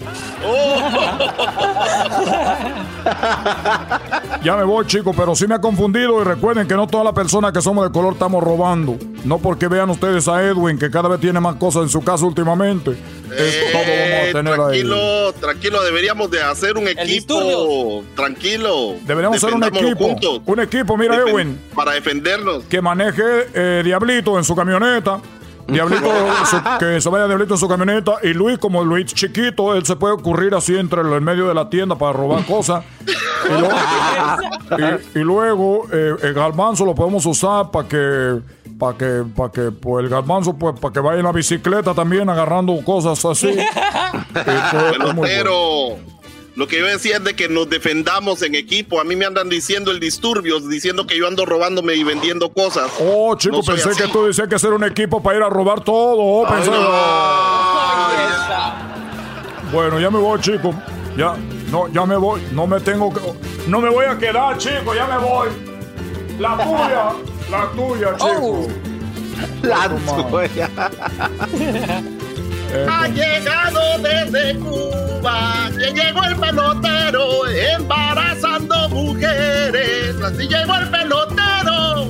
[4.43, 7.13] ya me voy, chicos, pero sí me ha confundido y recuerden que no todas las
[7.13, 8.97] personas que somos de color estamos robando.
[9.25, 12.25] No porque vean ustedes a Edwin, que cada vez tiene más cosas en su casa
[12.25, 12.97] últimamente.
[13.33, 18.03] Eh, tranquilo, tranquilo, deberíamos de hacer un equipo.
[18.17, 18.95] Tranquilo.
[19.05, 20.41] Deberíamos hacer un equipo.
[20.47, 21.61] Un equipo, mira, Edwin.
[21.75, 22.65] Para defendernos.
[22.65, 23.23] Que maneje
[23.55, 25.21] eh, Diablito en su camioneta
[25.73, 26.09] Diablito,
[26.79, 28.13] que se vaya Diablito en su camioneta.
[28.23, 31.69] Y Luis, como Luis chiquito, él se puede ocurrir así entre el medio de la
[31.69, 32.85] tienda para robar cosas.
[35.15, 38.41] y, luego, eh, el garbanzo lo podemos usar para que
[38.79, 42.31] para que, para que, pues el garbanzo, pues, para que vaya en la bicicleta también
[42.31, 43.55] agarrando cosas así.
[45.21, 45.97] pero
[46.57, 49.01] lo que yo decía es de que nos defendamos en equipo.
[49.01, 52.91] A mí me andan diciendo el disturbios, diciendo que yo ando robándome y vendiendo cosas.
[53.01, 56.47] Oh, chico, pensé que tú decías que hacer un equipo para ir a robar todo.
[59.73, 60.75] Bueno, ya me voy, chico.
[61.17, 61.37] Ya,
[61.71, 62.41] no, ya me voy.
[62.53, 63.21] No me tengo que.
[63.69, 65.49] No me voy a quedar, chico, ya me voy.
[66.39, 67.13] La tuya,
[67.51, 68.29] la tuya, chico.
[68.43, 68.69] Oh.
[69.63, 69.89] La
[70.29, 70.71] tuya.
[72.89, 80.17] ha llegado desde Cuba, que llegó el pelotero embarazando mujeres.
[80.23, 82.07] Así llegó el pelotero.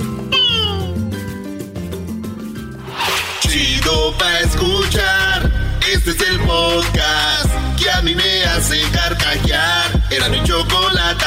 [3.41, 5.51] Chido pa escuchar.
[5.91, 9.91] Este es el podcast que a mí me hace carcajear.
[10.09, 11.25] Era mi chocolate.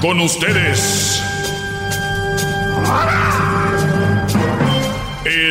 [0.00, 1.22] Con ustedes.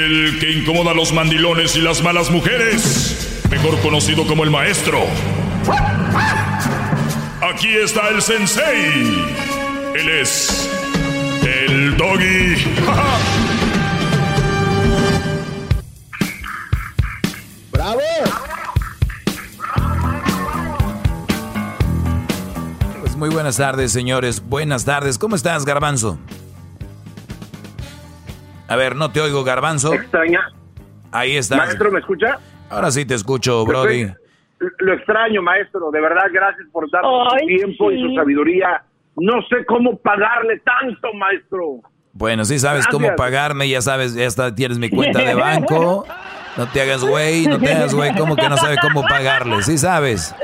[0.05, 5.01] El que incomoda a los mandilones y las malas mujeres, mejor conocido como el maestro.
[7.41, 9.27] Aquí está el sensei.
[9.93, 10.69] Él es
[11.43, 12.55] el doggy.
[17.73, 17.99] ¡Bravo!
[23.01, 24.41] Pues muy buenas tardes, señores.
[24.47, 25.17] Buenas tardes.
[25.17, 26.17] ¿Cómo estás, garbanzo?
[28.70, 29.94] A ver, no te oigo, Garbanzo.
[29.94, 30.52] Extraña.
[31.12, 31.58] Ahí está.
[31.58, 32.40] Maestro, ¿me escucha?
[32.70, 34.08] Ahora sí te escucho, Brody.
[34.80, 35.90] Lo extraño, maestro.
[35.91, 38.84] De verdad, gracias por dar su tiempo y su sabiduría.
[39.16, 41.82] No sé cómo pagarle tanto, maestro.
[42.14, 46.06] Bueno, sí sabes cómo pagarme, ya sabes, ya está, tienes mi cuenta de banco.
[46.58, 49.64] No te hagas güey, no te hagas güey, ¿cómo que no sabes cómo pagarle?
[49.64, 50.36] Sí sabes.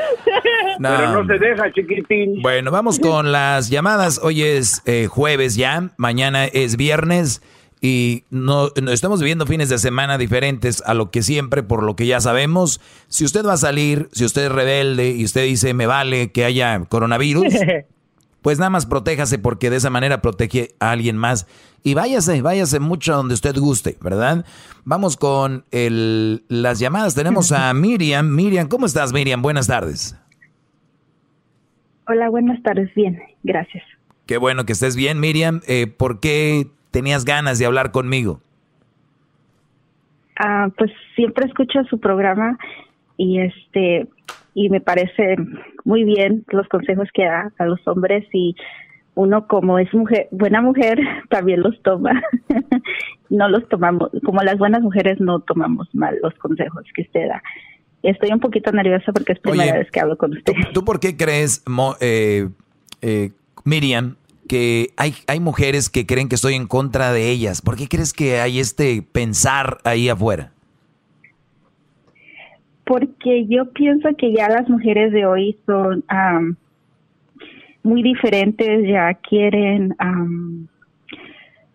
[0.80, 2.42] Pero no se deja, chiquitín.
[2.42, 4.20] Bueno, vamos con las llamadas.
[4.24, 7.42] Hoy es eh, jueves ya, mañana es viernes
[7.82, 12.08] y no, estamos viviendo fines de semana diferentes a lo que siempre, por lo que
[12.08, 12.82] ya sabemos.
[13.08, 16.46] Si usted va a salir, si usted es rebelde y usted dice me vale que
[16.46, 17.54] haya coronavirus,
[18.42, 21.48] pues nada más protéjase porque de esa manera protege a alguien más.
[21.84, 24.46] Y váyase, váyase mucho donde usted guste, ¿verdad?
[24.86, 27.14] Vamos con el, las llamadas.
[27.14, 28.34] Tenemos a Miriam.
[28.34, 29.44] Miriam, ¿cómo estás, Miriam?
[29.44, 30.18] Buenas tardes.
[32.08, 32.90] Hola, buenas tardes.
[32.96, 33.84] Bien, gracias.
[34.26, 35.62] Qué bueno que estés bien, Miriam.
[35.68, 38.40] Eh, ¿Por qué tenías ganas de hablar conmigo?
[40.40, 42.58] Ah, pues siempre escucho su programa
[43.18, 44.08] y este
[44.54, 45.36] y me parece
[45.84, 48.56] muy bien los consejos que da a los hombres y
[49.16, 50.98] uno como es mujer buena mujer
[51.30, 52.22] también los toma.
[53.28, 57.42] No los tomamos como las buenas mujeres no tomamos mal los consejos que usted da.
[58.04, 60.54] Estoy un poquito nerviosa porque es primera vez que hablo con usted.
[60.74, 61.64] ¿tú, por qué crees
[62.00, 62.48] eh,
[63.02, 63.32] eh,
[63.66, 64.16] Miriam
[64.48, 67.62] que hay, hay mujeres que creen que estoy en contra de ellas.
[67.62, 70.52] ¿Por qué crees que hay este pensar ahí afuera?
[72.86, 76.04] Porque yo pienso que ya las mujeres de hoy son
[77.82, 79.96] muy diferentes, ya quieren,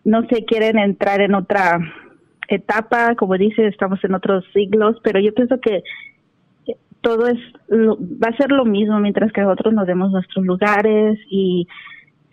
[0.03, 1.79] no sé, quieren entrar en otra
[2.47, 5.83] etapa, como dice, estamos en otros siglos, pero yo pienso que
[7.01, 7.39] todo es
[7.73, 11.67] va a ser lo mismo mientras que nosotros nos demos nuestros lugares y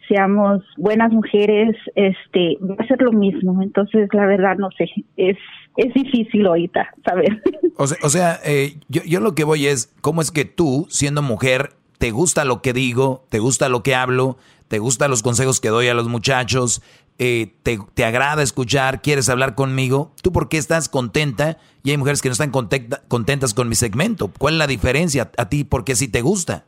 [0.08, 3.62] seamos buenas mujeres, este, va a ser lo mismo.
[3.62, 5.36] Entonces, la verdad, no sé, es,
[5.76, 7.42] es difícil ahorita saber.
[7.80, 11.74] O sea, eh, yo, yo lo que voy es, ¿cómo es que tú, siendo mujer,
[11.98, 14.36] te gusta lo que digo, te gusta lo que hablo,
[14.66, 16.82] te gustan los consejos que doy a los muchachos,
[17.18, 21.58] eh, te, te, agrada escuchar, quieres hablar conmigo, ¿tú por qué estás contenta?
[21.82, 24.30] Y hay mujeres que no están contentas con mi segmento.
[24.38, 25.64] ¿Cuál es la diferencia a ti?
[25.64, 26.66] Porque si te gusta.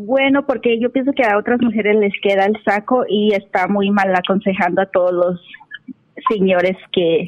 [0.00, 3.90] Bueno, porque yo pienso que a otras mujeres les queda el saco y está muy
[3.90, 5.40] mal aconsejando a todos los
[6.30, 7.26] señores que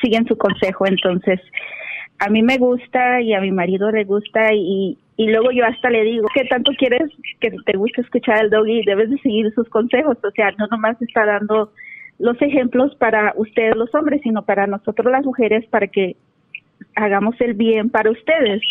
[0.00, 0.86] siguen su consejo.
[0.86, 1.40] Entonces,
[2.18, 5.90] a mí me gusta y a mi marido le gusta y, y luego yo hasta
[5.90, 8.82] le digo, ¿qué tanto quieres que te guste escuchar al doggy?
[8.86, 10.16] Debes de seguir sus consejos.
[10.24, 11.70] O sea, no nomás está dando
[12.18, 16.16] los ejemplos para ustedes los hombres, sino para nosotros las mujeres, para que
[16.96, 18.62] hagamos el bien para ustedes.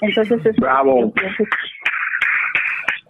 [0.00, 1.12] Entonces es bravo.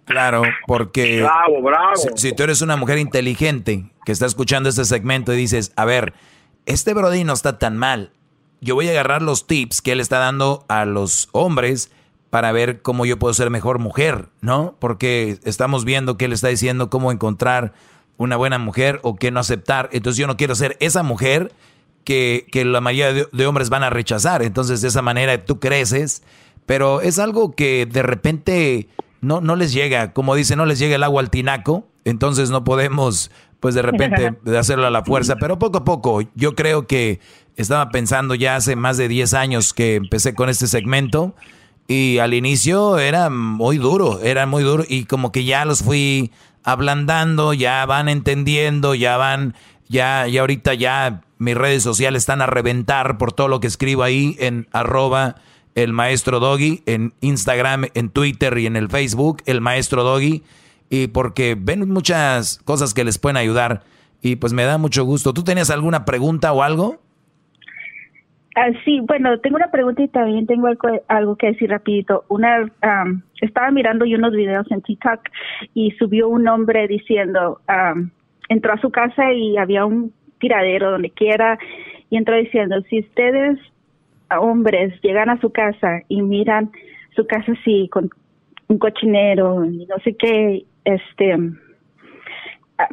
[0.05, 1.95] Claro, porque bravo, bravo.
[2.15, 6.13] Si, tú eres una mujer inteligente que está escuchando este segmento y dices, a ver,
[6.65, 8.11] este Brody no está tan mal.
[8.61, 11.91] Yo voy a agarrar los tips que él está dando a los hombres
[12.29, 14.75] para ver cómo yo puedo ser mejor mujer, ¿no?
[14.79, 17.73] Porque estamos viendo que él está diciendo cómo encontrar
[18.15, 19.89] una buena mujer o qué no aceptar.
[19.91, 21.51] Entonces yo no quiero ser esa mujer
[22.05, 24.41] que, que la mayoría de, de hombres van a rechazar.
[24.41, 26.23] Entonces de esa manera tú creces
[26.67, 28.89] pero es algo que de repente
[29.21, 32.63] no, no les llega, como dice, no les llega el agua al tinaco, entonces no
[32.63, 37.21] podemos, pues de repente, hacerlo a la fuerza, pero poco a poco, yo creo que
[37.55, 41.33] estaba pensando ya hace más de 10 años que empecé con este segmento
[41.87, 46.31] y al inicio era muy duro, era muy duro y como que ya los fui
[46.63, 49.55] ablandando, ya van entendiendo, ya van,
[49.87, 54.03] ya, ya ahorita ya mis redes sociales están a reventar por todo lo que escribo
[54.03, 55.37] ahí en arroba
[55.77, 60.41] el maestro Doggy, en Instagram, en Twitter y en el Facebook, el maestro Doggy,
[60.89, 63.83] y porque ven muchas cosas que les pueden ayudar
[64.23, 65.35] y pues me da mucho gusto.
[65.35, 66.97] ¿Tú tenías alguna pregunta o algo?
[68.55, 70.67] Ah, sí, bueno, tengo una pregunta y también tengo
[71.09, 72.25] algo, que decir rapidito.
[72.27, 72.71] Una,
[73.39, 75.29] estaba mirando yo unos videos en TikTok
[75.75, 77.61] y subió un hombre diciendo,
[78.49, 81.59] entró a su casa y había un tiradero donde quiera
[82.09, 83.59] y entró diciendo, si ustedes
[84.39, 86.71] hombres llegan a su casa y miran
[87.15, 88.09] su casa así con
[88.67, 91.37] un cochinero y no sé qué, este,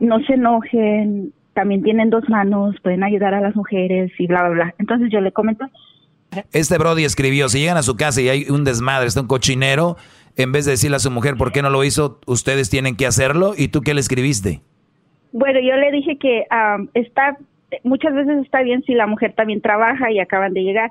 [0.01, 4.51] no se enojen, también tienen dos manos, pueden ayudar a las mujeres y bla, bla,
[4.51, 4.75] bla.
[4.79, 5.67] Entonces yo le comento.
[6.53, 9.97] Este Brody escribió, si llegan a su casa y hay un desmadre, está un cochinero,
[10.37, 13.07] en vez de decirle a su mujer por qué no lo hizo, ustedes tienen que
[13.07, 13.53] hacerlo.
[13.57, 14.61] ¿Y tú qué le escribiste?
[15.33, 16.45] Bueno, yo le dije que
[16.95, 17.37] está,
[17.85, 20.91] muchas veces está bien si la mujer también trabaja y acaban de llegar,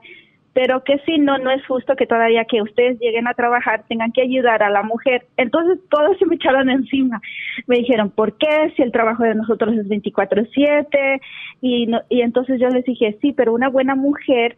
[0.54, 4.12] pero que si no, no es justo que todavía que ustedes lleguen a trabajar tengan
[4.12, 5.26] que ayudar a la mujer.
[5.36, 7.20] Entonces todos se me echaron encima.
[7.66, 8.72] Me dijeron, ¿por qué?
[8.76, 11.22] Si el trabajo de nosotros es 24/7.
[11.62, 14.58] Y, no, y entonces yo les dije, sí, pero una buena mujer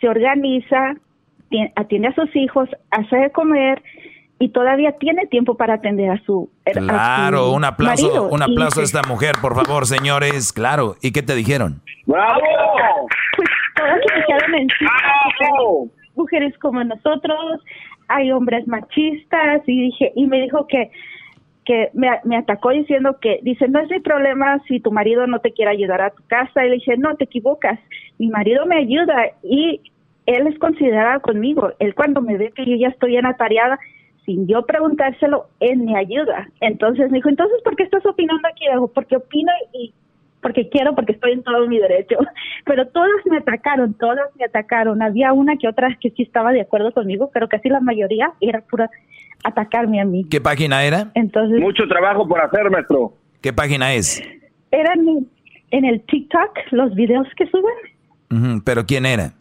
[0.00, 0.94] se organiza,
[1.74, 3.82] atiende a sus hijos, hace de comer
[4.38, 9.02] y todavía tiene tiempo para atender a su Claro, un aplauso, un aplauso a esta
[9.02, 10.52] mujer, por favor, señores.
[10.52, 10.96] Claro.
[11.02, 11.82] ¿Y qué te dijeron?
[12.06, 12.40] ¡Bravo!
[13.36, 13.48] Pues
[16.16, 17.62] Mujeres como nosotros,
[18.08, 20.90] hay hombres machistas y dije y me dijo que
[21.64, 25.40] que me, me, atacó diciendo que, dice, no es mi problema si tu marido no
[25.40, 26.64] te quiere ayudar a tu casa.
[26.64, 27.78] Y le dije, no, te equivocas.
[28.18, 29.80] Mi marido me ayuda y
[30.26, 31.72] él es considerado conmigo.
[31.78, 33.78] Él cuando me ve que yo ya estoy en atareada,
[34.24, 36.48] sin yo preguntárselo, él me ayuda.
[36.60, 38.64] Entonces me dijo, entonces, ¿por qué estás opinando aquí?
[38.70, 39.92] Digo, porque opino y
[40.42, 42.16] porque quiero, porque estoy en todo mi derecho.
[42.64, 45.02] Pero todas me atacaron, todas me atacaron.
[45.02, 48.60] Había una que otra que sí estaba de acuerdo conmigo, pero casi la mayoría era
[48.60, 48.90] pura
[49.42, 50.26] atacarme a mí.
[50.30, 51.10] ¿Qué página era?
[51.14, 53.14] Entonces, Mucho trabajo por hacer, maestro.
[53.40, 54.22] ¿Qué página es?
[54.70, 55.26] Eran
[55.70, 58.62] en el TikTok los videos que suben.
[58.64, 59.32] ¿Pero quién era?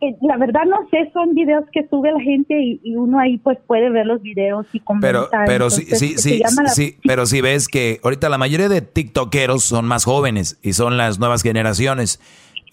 [0.00, 3.56] Eh, la verdad no sé, son videos que sube la gente y, uno ahí pues
[3.66, 5.28] puede ver los videos y comentar.
[5.30, 6.42] Pero, pero sí, sí, sí,
[6.74, 10.98] sí, pero si ves que ahorita la mayoría de tiktokeros son más jóvenes y son
[10.98, 12.20] las nuevas generaciones.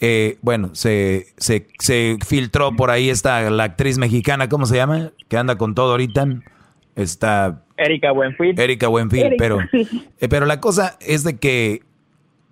[0.01, 5.11] Eh, bueno, se, se, se filtró por ahí esta, la actriz mexicana, ¿cómo se llama?
[5.29, 6.27] Que anda con todo ahorita.
[6.97, 7.63] Está...
[7.77, 8.59] Erika Buenfil.
[8.59, 11.83] Erika Buenfil, pero, eh, pero la cosa es de que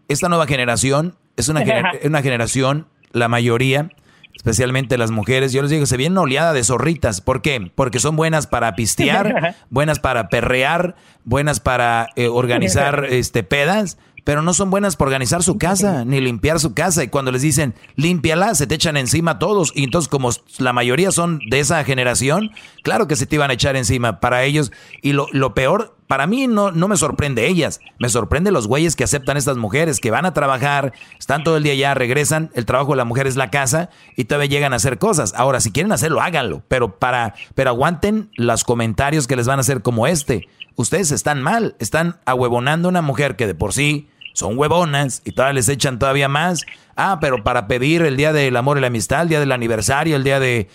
[0.07, 1.61] esta nueva generación es una,
[2.05, 3.89] una generación, la mayoría,
[4.35, 7.21] especialmente las mujeres, yo les digo, se viene una oleada de zorritas.
[7.21, 7.71] ¿Por qué?
[7.75, 14.41] Porque son buenas para pistear, buenas para perrear, buenas para eh, organizar este pedas, pero
[14.41, 17.03] no son buenas para organizar su casa, ni limpiar su casa.
[17.03, 19.71] Y cuando les dicen, límpiala, se te echan encima todos.
[19.75, 20.29] Y entonces, como
[20.59, 22.51] la mayoría son de esa generación,
[22.83, 24.71] claro que se te iban a echar encima para ellos.
[25.01, 29.05] Y lo, lo peor, para mí no, me sorprende ellas, me sorprende los güeyes que
[29.05, 32.91] aceptan estas mujeres, que van a trabajar, están todo el día allá, regresan, el trabajo
[32.91, 35.33] de la mujer es la casa y todavía llegan a hacer cosas.
[35.37, 39.61] Ahora, si quieren hacerlo, háganlo, pero, para, pero aguanten los comentarios que les van a
[39.61, 40.49] hacer como este.
[40.75, 45.31] Ustedes están mal, están ahuevonando a una mujer que de por sí son huevonas y
[45.31, 46.65] todavía les echan todavía más.
[46.95, 50.15] Ah, pero para pedir el día del amor y la amistad, el día del aniversario,
[50.15, 50.67] el día de,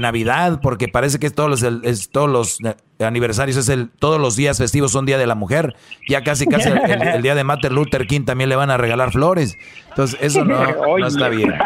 [0.00, 2.58] Navidad, porque parece que todos los, es, todos los
[3.00, 5.74] aniversarios es el, todos los días festivos son día de la mujer.
[6.08, 9.56] Ya casi casi el, día de Martin Luther King también le van a regalar flores.
[9.88, 10.64] Entonces eso no,
[10.98, 11.54] no está bien.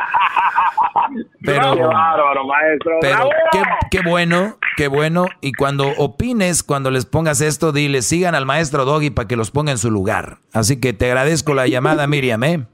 [1.42, 2.92] Pero, qué bárbaro, maestro.
[3.00, 5.26] Pero qué, qué, bueno, qué bueno.
[5.40, 9.50] Y cuando opines, cuando les pongas esto, dile, sigan al maestro Doggy para que los
[9.50, 10.38] ponga en su lugar.
[10.52, 12.66] Así que te agradezco la llamada, Miriam, ¿eh?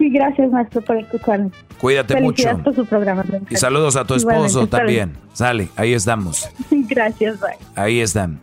[0.00, 1.50] Sí, gracias, maestro, por escucharme.
[1.78, 2.48] Cuídate mucho.
[2.64, 3.22] Por su programa.
[3.50, 5.18] Y saludos a tu esposo también.
[5.34, 6.48] Sale, ahí estamos.
[6.70, 7.50] Sí, gracias, bye.
[7.74, 8.40] Ahí están.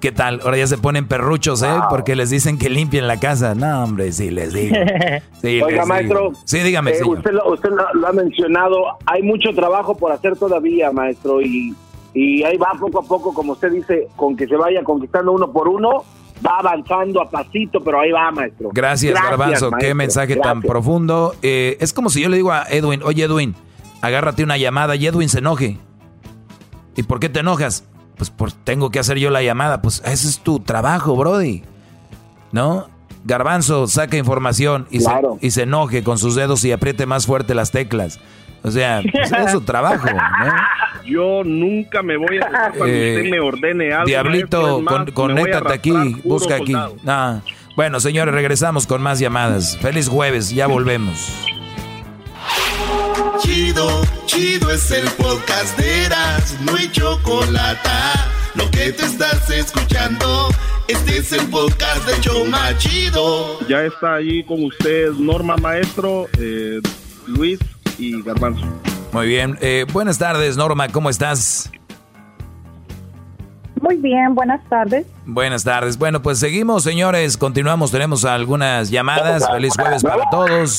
[0.00, 0.40] ¿Qué tal?
[0.42, 1.76] Ahora ya se ponen perruchos, ¿eh?
[1.90, 3.54] Porque les dicen que limpien la casa.
[3.54, 4.74] No, hombre, sí, les digo.
[5.64, 6.32] Oiga, maestro.
[6.42, 8.98] Sí, dígame, eh, Usted, lo, usted lo, ha mencionado.
[9.06, 11.40] Hay mucho trabajo por hacer todavía, maestro.
[11.40, 11.72] Y,
[12.14, 15.52] y ahí va poco a poco, como usted dice, con que se vaya conquistando uno
[15.52, 16.02] por uno.
[16.44, 18.70] Va avanzando a pasito, pero ahí va, maestro.
[18.72, 19.70] Gracias, Garbanzo.
[19.78, 21.34] Qué mensaje tan profundo.
[21.42, 23.54] Eh, es como si yo le digo a Edwin, oye, Edwin,
[24.02, 25.78] agárrate una llamada y Edwin se enoje.
[26.94, 27.84] ¿Y por qué te enojas?
[28.16, 29.82] pues por, tengo que hacer yo la llamada.
[29.82, 31.62] Pues ese es tu trabajo, Brody.
[32.52, 32.88] ¿No?
[33.24, 35.10] Garbanzo saca información y, se,
[35.40, 38.20] y se enoje con sus dedos y apriete más fuerte las teclas.
[38.66, 41.06] O sea, pues es su trabajo, ¿no?
[41.06, 44.06] Yo nunca me voy a cuando eh, usted me ordene algo.
[44.06, 44.82] Diablito,
[45.14, 45.92] conéctate aquí,
[46.24, 46.74] busca aquí.
[47.06, 47.42] Ah,
[47.76, 49.78] bueno, señores, regresamos con más llamadas.
[49.78, 51.46] Feliz jueves, ya volvemos.
[53.38, 57.88] Chido, chido es el podcast de Eras, no hay chocolate.
[58.56, 60.48] Lo que te estás escuchando,
[60.88, 63.60] este es el podcast de Choma Chido.
[63.68, 66.80] Ya está ahí con ustedes Norma Maestro, eh,
[67.28, 67.60] Luis
[67.98, 68.64] y Garbanzo.
[69.12, 71.70] Muy bien, eh, buenas tardes Norma, ¿cómo estás?
[73.80, 75.06] Muy bien, buenas tardes.
[75.26, 75.96] Buenas tardes.
[75.96, 77.36] Bueno, pues seguimos, señores.
[77.36, 79.48] Continuamos, tenemos algunas llamadas.
[79.48, 80.78] Feliz jueves para todos.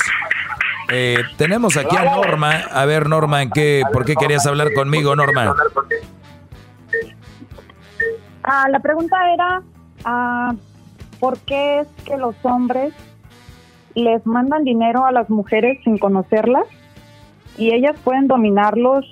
[0.91, 2.51] Eh, tenemos aquí a Norma.
[2.71, 5.55] A ver, Norma, ¿en qué, ¿por qué querías hablar conmigo, Norma?
[8.43, 9.61] Ah, la pregunta era,
[10.03, 10.53] ah,
[11.19, 12.93] ¿por qué es que los hombres
[13.95, 16.65] les mandan dinero a las mujeres sin conocerlas
[17.57, 19.05] y ellas pueden dominarlos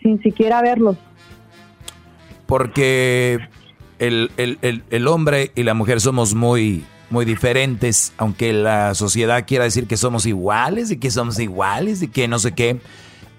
[0.00, 0.96] sin siquiera verlos?
[2.46, 3.38] Porque
[3.98, 9.64] el, el, el, hombre y la mujer somos muy muy diferentes, aunque la sociedad quiera
[9.64, 12.80] decir que somos iguales y que somos iguales y que no sé qué.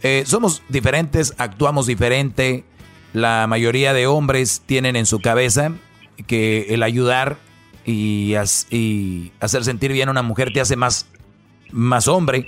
[0.04, 2.66] Eh, somos diferentes, actuamos diferente.
[3.14, 5.72] La mayoría de hombres tienen en su cabeza
[6.28, 7.38] que el ayudar
[7.86, 8.36] y,
[9.40, 11.08] hacer sentir bien a una mujer te hace más,
[11.72, 12.46] más hombre.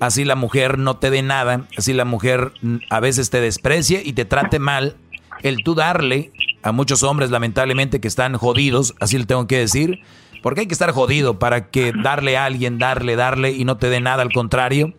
[0.00, 2.52] Así la mujer no te dé nada, así la mujer
[2.88, 4.96] a veces te desprecie y te trate mal.
[5.42, 6.32] El tú darle
[6.62, 10.00] a muchos hombres, lamentablemente, que están jodidos, así le tengo que decir,
[10.42, 13.90] porque hay que estar jodido para que darle a alguien, darle, darle y no te
[13.90, 14.94] dé nada, al contrario.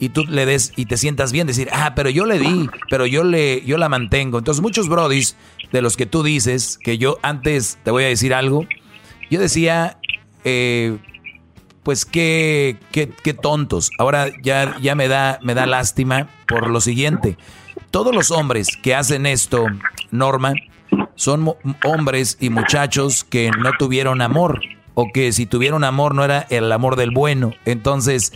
[0.00, 3.06] Y tú le des y te sientas bien, decir, ah, pero yo le di, pero
[3.06, 4.38] yo le, yo la mantengo.
[4.38, 5.36] Entonces muchos brodis
[5.72, 8.66] de los que tú dices, que yo antes te voy a decir algo,
[9.30, 9.98] yo decía,
[10.44, 10.98] eh,
[11.84, 13.90] pues qué, qué, qué, tontos.
[13.98, 17.36] Ahora ya, ya me, da, me da lástima por lo siguiente.
[17.90, 19.66] Todos los hombres que hacen esto,
[20.10, 20.54] Norma,
[21.14, 21.54] son
[21.84, 24.60] hombres y muchachos que no tuvieron amor
[24.94, 27.52] o que si tuvieron amor no era el amor del bueno.
[27.64, 28.32] Entonces,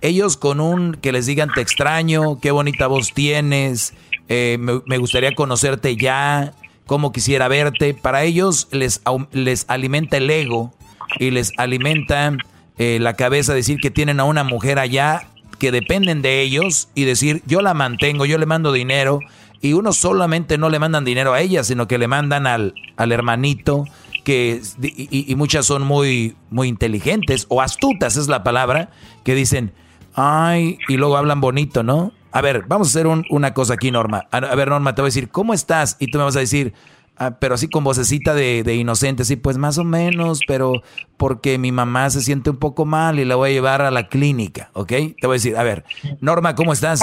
[0.00, 3.94] ellos con un que les digan te extraño, qué bonita voz tienes,
[4.28, 6.52] eh, me, gustaría conocerte ya,
[6.86, 9.00] cómo quisiera verte, para ellos les,
[9.32, 10.72] les alimenta el ego
[11.18, 12.36] y les alimenta
[12.80, 15.28] eh, la cabeza decir que tienen a una mujer allá
[15.58, 19.20] que dependen de ellos y decir yo la mantengo, yo le mando dinero
[19.60, 23.12] y uno solamente no le mandan dinero a ella, sino que le mandan al, al
[23.12, 23.84] hermanito,
[24.24, 28.88] que y, muchas son muy, muy inteligentes o astutas es la palabra,
[29.24, 29.74] que dicen,
[30.14, 32.12] ay, y luego hablan bonito, ¿no?
[32.32, 34.26] A ver, vamos a hacer una cosa aquí, Norma.
[34.30, 35.98] A, ver, Norma, te voy a decir, ¿cómo estás?
[36.00, 36.72] Y tú me vas a decir,
[37.20, 40.82] ah, pero así con vocecita de, de, inocente, sí, pues más o menos, pero
[41.16, 44.08] porque mi mamá se siente un poco mal y la voy a llevar a la
[44.08, 44.88] clínica, ¿ok?
[44.88, 45.84] Te voy a decir, a ver,
[46.20, 47.00] Norma, ¿cómo estás?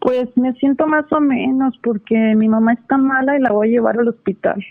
[0.00, 3.70] Pues me siento más o menos porque mi mamá está mala y la voy a
[3.72, 4.64] llevar al hospital.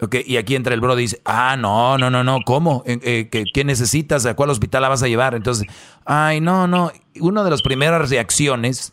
[0.00, 2.84] Ok, y aquí entra el bro y dice, ah, no, no, no, no, ¿cómo?
[2.86, 4.26] Eh, ¿qué, ¿qué, necesitas?
[4.26, 5.34] ¿A cuál hospital la vas a llevar?
[5.34, 5.66] Entonces,
[6.04, 6.92] ay, no, no.
[7.20, 8.92] Una de las primeras reacciones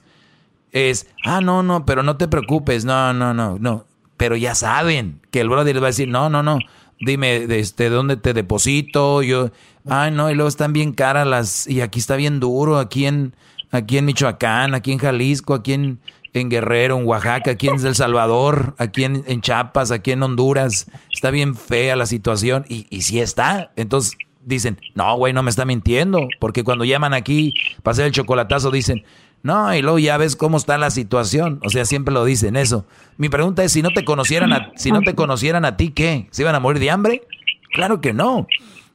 [0.76, 3.86] es, ah, no, no, pero no te preocupes, no, no, no, no.
[4.18, 6.60] Pero ya saben que el brother les va a decir, no, no, no,
[7.00, 9.24] dime, este, ¿dónde te deposito?
[9.24, 9.52] Yo,
[9.88, 13.34] ay, no, y luego están bien caras las, y aquí está bien duro, aquí en
[13.72, 16.00] aquí en Michoacán, aquí en Jalisco, aquí en,
[16.34, 20.88] Guerrero, en Oaxaca, aquí en El Salvador, aquí en, en, Chiapas, aquí en Honduras.
[21.14, 23.72] Está bien fea la situación y, y sí está.
[23.78, 27.54] Entonces dicen, no, güey, no me está mintiendo, porque cuando llaman aquí
[27.84, 29.06] para hacer el chocolatazo dicen,
[29.46, 31.60] no, y luego ya ves cómo está la situación.
[31.64, 32.88] O sea, siempre lo dicen eso.
[33.18, 36.28] Mi pregunta es, si no te conocieran a, si no te conocieran a ti, ¿qué?
[36.32, 37.22] ¿Se iban a morir de hambre?
[37.72, 38.48] Claro que no.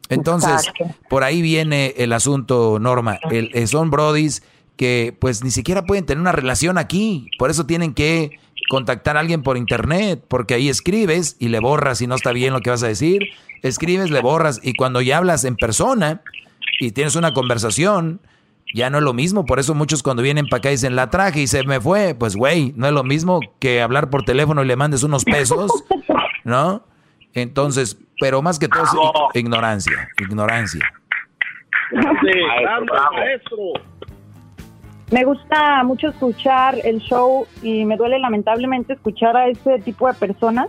[0.09, 0.73] Entonces,
[1.09, 3.21] por ahí viene el asunto, Norma.
[3.31, 4.43] El, eh, son brodis
[4.77, 7.29] que pues ni siquiera pueden tener una relación aquí.
[7.39, 8.33] Por eso tienen que
[8.69, 12.53] contactar a alguien por internet, porque ahí escribes y le borras si no está bien
[12.53, 13.23] lo que vas a decir.
[13.63, 16.23] Escribes, le borras y cuando ya hablas en persona
[16.81, 18.21] y tienes una conversación,
[18.75, 19.45] ya no es lo mismo.
[19.47, 22.15] Por eso muchos cuando vienen para acá dicen, la traje y se me fue.
[22.15, 25.85] Pues güey, no es lo mismo que hablar por teléfono y le mandes unos pesos,
[26.45, 26.83] ¿no?
[27.35, 30.93] Entonces, pero más que todo es ignorancia, ignorancia.
[35.11, 40.15] Me gusta mucho escuchar el show y me duele lamentablemente escuchar a ese tipo de
[40.15, 40.69] personas,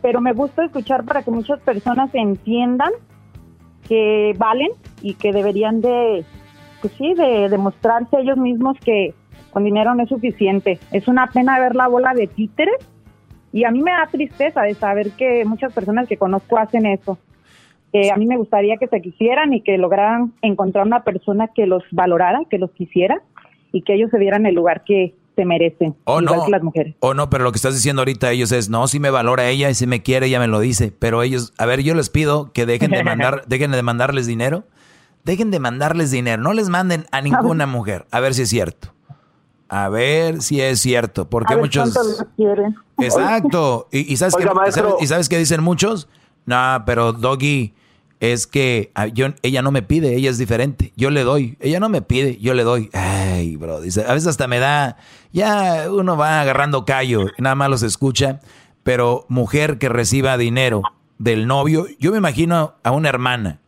[0.00, 2.92] pero me gusta escuchar para que muchas personas entiendan
[3.86, 4.70] que valen
[5.02, 6.24] y que deberían de,
[6.84, 9.14] pues sí, de demostrarse ellos mismos que
[9.52, 10.78] con dinero no es suficiente.
[10.92, 12.76] Es una pena ver la bola de títeres
[13.54, 17.16] y a mí me da tristeza de saber que muchas personas que conozco hacen eso.
[17.94, 21.64] Eh, a mí me gustaría que se quisieran y que lograran encontrar una persona que
[21.64, 23.22] los valorara, que los quisiera
[23.72, 26.62] y que ellos se dieran el lugar que se merecen, o igual no, que las
[26.62, 26.96] mujeres.
[27.00, 29.70] O no, pero lo que estás diciendo ahorita ellos es, no, si me valora ella
[29.70, 30.92] y si me quiere, ella me lo dice.
[30.98, 34.64] Pero ellos, a ver, yo les pido que dejen de mandar, dejen de mandarles dinero.
[35.24, 36.42] Dejen de mandarles dinero.
[36.42, 38.06] No les manden a ninguna mujer.
[38.10, 38.94] A ver si es cierto.
[39.68, 41.28] A ver si es cierto.
[41.28, 41.96] Porque muchos.
[42.98, 43.88] Exacto.
[43.90, 44.34] Y, sabes
[45.00, 46.08] ¿Y sabes qué dicen muchos?
[46.46, 47.74] No, pero Doggy
[48.20, 50.92] es que ah, yo, ella no me pide, ella es diferente.
[50.96, 52.90] Yo le doy, ella no me pide, yo le doy.
[52.92, 54.96] Ay, bro, dice, a veces hasta me da,
[55.32, 58.40] ya uno va agarrando callo, nada más los escucha,
[58.82, 60.82] pero mujer que reciba dinero
[61.18, 63.60] del novio, yo me imagino a una hermana,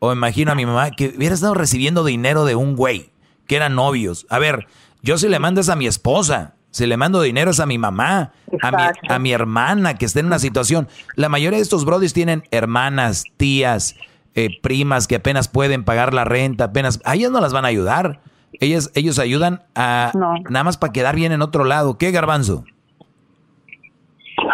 [0.00, 3.10] o imagino a mi mamá que hubiera estado recibiendo dinero de un güey,
[3.46, 4.26] que eran novios.
[4.28, 4.66] A ver,
[5.02, 8.32] yo si le mandas a mi esposa, si le mando dinero es a mi mamá,
[8.62, 10.88] a mi, a mi, hermana que está en una situación.
[11.16, 13.96] La mayoría de estos brodis tienen hermanas, tías,
[14.34, 17.00] eh, primas que apenas pueden pagar la renta, apenas.
[17.04, 18.20] A ellas no las van a ayudar.
[18.54, 20.12] Ellas, ellos ayudan a
[20.48, 21.98] nada más para quedar bien en otro lado.
[21.98, 22.64] ¿Qué, Garbanzo?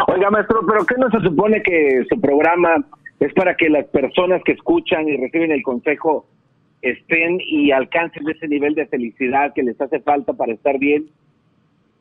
[0.09, 2.71] Oiga, maestro, pero ¿qué no se supone que su programa
[3.21, 6.27] es para que las personas que escuchan y reciben el consejo
[6.83, 11.07] estén y alcancen ese nivel de felicidad que les hace falta para estar bien?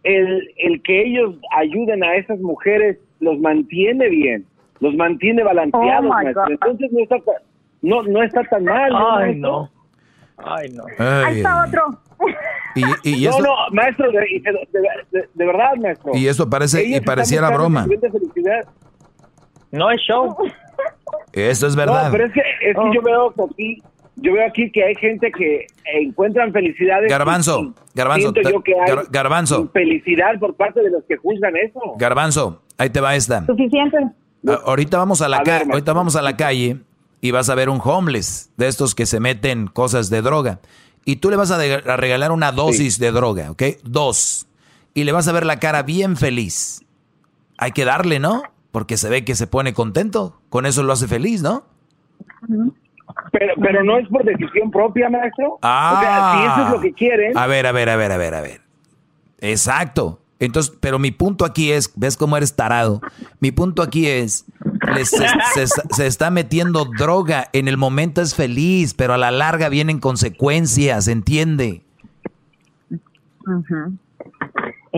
[0.04, 4.46] El, el que ellos ayuden a esas mujeres los mantiene bien,
[4.80, 6.44] los mantiene balanceados, Oh, maestro.
[6.44, 6.52] God.
[6.52, 7.16] Entonces no está,
[7.82, 8.92] no, no está tan mal.
[8.92, 9.70] ¿no, Ay, no.
[10.38, 10.84] Ay, no.
[11.00, 11.82] Ahí está otro.
[12.76, 16.12] Y, y no, eso, no, maestro, de, de- de- de verdad, maestro.
[16.14, 17.88] y eso parece, y pareciera broma.
[19.72, 20.36] No es show.
[21.36, 22.06] Eso es verdad.
[22.06, 23.84] No, pero es que, es que yo veo que aquí,
[24.16, 25.68] yo veo aquí que hay gente que
[26.02, 27.10] encuentran felicidades.
[27.10, 27.62] Garbanzo,
[27.94, 29.70] y Garbanzo, te- yo que hay Gar- Garbanzo.
[29.74, 31.80] felicidad por parte de los que juzgan eso.
[31.98, 33.46] Garbanzo, ahí te va esta.
[33.46, 33.98] Suficiente.
[34.48, 36.78] A- Ahorita vamos a la A ver, ahorita vamos a la calle
[37.22, 40.60] y vas a ver un homeless de estos que se meten cosas de droga
[41.04, 41.58] y tú le vas a
[41.98, 43.64] regalar una dosis de droga, ¿ok?
[43.84, 44.48] Dos
[44.94, 46.82] y le vas a ver la cara bien feliz.
[47.58, 48.44] Hay que darle, ¿no?
[48.76, 50.38] Porque se ve que se pone contento.
[50.50, 51.64] Con eso lo hace feliz, ¿no?
[53.32, 55.60] Pero, pero no es por decisión propia, maestro.
[55.62, 55.94] Ah.
[55.96, 57.38] O sea, si eso es lo que quieren.
[57.38, 58.60] A ver, a ver, a ver, a ver, a ver.
[59.40, 60.20] Exacto.
[60.40, 63.00] Entonces, pero mi punto aquí es, ¿ves cómo eres tarado?
[63.40, 64.44] Mi punto aquí es,
[64.94, 65.26] les- se,
[65.68, 70.00] se- se está metiendo droga, en el momento es feliz, pero a la larga vienen
[70.02, 71.82] consecuencias, ¿entiende?
[73.48, 73.98] Ujú.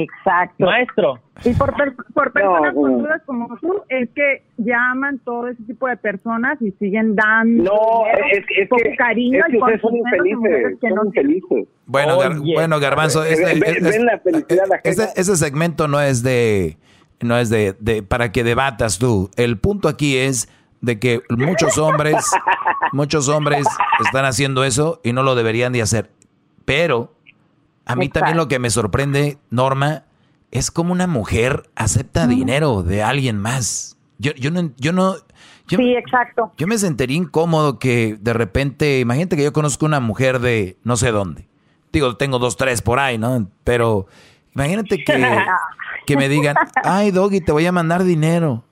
[0.02, 0.66] Exacto.
[0.66, 1.20] Maestro.
[1.46, 2.88] Y por, per- por personas No, no.
[2.94, 8.06] conchudas como tú, es que llaman todo ese tipo de personas y siguen dando No,
[8.32, 10.78] es, es con que, cariño es que y con son a infelices.
[10.82, 11.68] que Son no infelices.
[11.86, 14.82] Bueno, Gar- bueno, Garbanzo, Ven- este- ven- la felicidad ajena.
[14.84, 16.78] ese, ese segmento no es de,
[17.22, 19.30] no es de, de- para que debatas tú.
[19.36, 20.50] El punto aquí es
[20.82, 22.16] de que muchos hombres,
[22.94, 23.66] muchos hombres
[24.06, 26.10] están haciendo eso y no lo deberían de hacer.
[26.66, 27.14] Pero
[27.88, 30.04] a mí también lo que me sorprende, Norma,
[30.52, 33.98] es como una mujer acepta dinero de alguien más.
[34.20, 35.16] Yo, yo no, yo no,
[35.68, 36.52] yo, Sí, exacto.
[36.58, 40.98] yo me sentiría incómodo que de repente, imagínate que yo conozco una mujer de no
[40.98, 41.48] sé dónde.
[41.92, 43.50] Digo, tengo dos, tres por ahí, ¿no?
[43.64, 44.08] Pero
[44.54, 45.38] imagínate que,
[46.06, 48.64] que me digan, ay, Doggy, te voy a mandar dinero.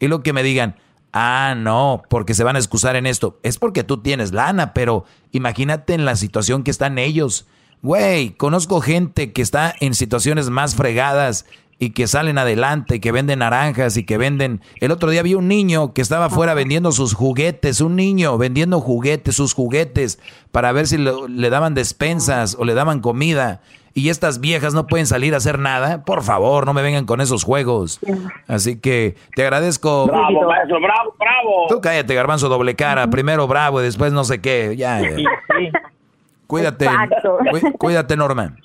[0.00, 0.76] Y lo que me digan,
[1.12, 3.38] ah, no, porque se van a excusar en esto.
[3.42, 7.46] Es porque tú tienes lana, pero imagínate en la situación que están ellos.
[7.82, 11.46] Güey, conozco gente que está en situaciones más fregadas
[11.80, 14.60] y que salen adelante, que venden naranjas y que venden...
[14.80, 18.80] El otro día vi un niño que estaba afuera vendiendo sus juguetes, un niño vendiendo
[18.80, 20.18] juguetes, sus juguetes,
[20.50, 23.60] para ver si lo- le daban despensas o le daban comida.
[23.94, 26.04] Y estas viejas no pueden salir a hacer nada.
[26.04, 28.00] Por favor, no me vengan con esos juegos.
[28.48, 30.06] Así que te agradezco.
[30.08, 31.66] Bravo, maestro, bravo, bravo.
[31.68, 33.08] Tú cállate, garbanzo doble cara.
[33.08, 34.74] Primero bravo y después no sé qué.
[34.76, 35.00] Ya.
[35.00, 35.16] ya.
[36.48, 36.86] Cuídate.
[36.86, 37.38] Exacto.
[37.78, 38.56] Cuídate, Norma.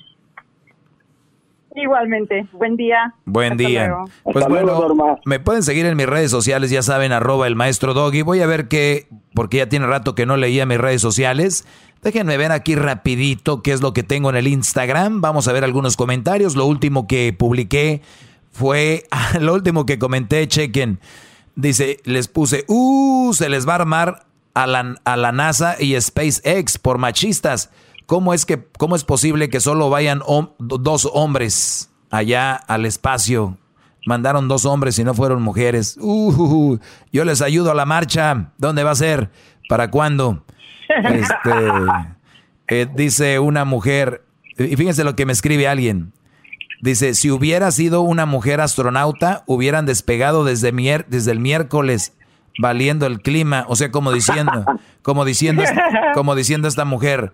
[1.76, 2.46] Igualmente.
[2.52, 3.14] Buen día.
[3.26, 3.88] Buen Hasta día.
[3.88, 4.04] luego.
[4.22, 5.20] Pues Hasta luego, bueno, Norma.
[5.24, 8.22] me pueden seguir en mis redes sociales, ya saben, arroba el maestro Doggy.
[8.22, 11.66] Voy a ver qué, porque ya tiene rato que no leía mis redes sociales.
[12.02, 15.20] Déjenme ver aquí rapidito qué es lo que tengo en el Instagram.
[15.20, 16.56] Vamos a ver algunos comentarios.
[16.56, 18.00] Lo último que publiqué
[18.50, 19.04] fue,
[19.40, 21.00] lo último que comenté, chequen.
[21.56, 26.00] Dice, les puse, uh, se les va a armar a la, a la NASA y
[26.00, 27.70] SpaceX por machistas.
[28.06, 30.22] ¿Cómo es, que, ¿Cómo es posible que solo vayan
[30.58, 33.58] dos hombres allá al espacio?
[34.06, 35.96] Mandaron dos hombres y no fueron mujeres.
[35.98, 36.78] Uh,
[37.12, 38.52] yo les ayudo a la marcha.
[38.58, 39.30] ¿Dónde va a ser?
[39.68, 40.44] ¿Para cuándo?
[40.88, 41.50] Este,
[42.68, 44.26] eh, dice una mujer,
[44.58, 46.12] y fíjense lo que me escribe alguien.
[46.82, 50.70] Dice, si hubiera sido una mujer astronauta, hubieran despegado desde,
[51.08, 52.12] desde el miércoles,
[52.58, 53.64] valiendo el clima.
[53.68, 54.64] O sea, como diciendo,
[55.02, 55.62] como diciendo,
[56.14, 57.32] como diciendo esta mujer,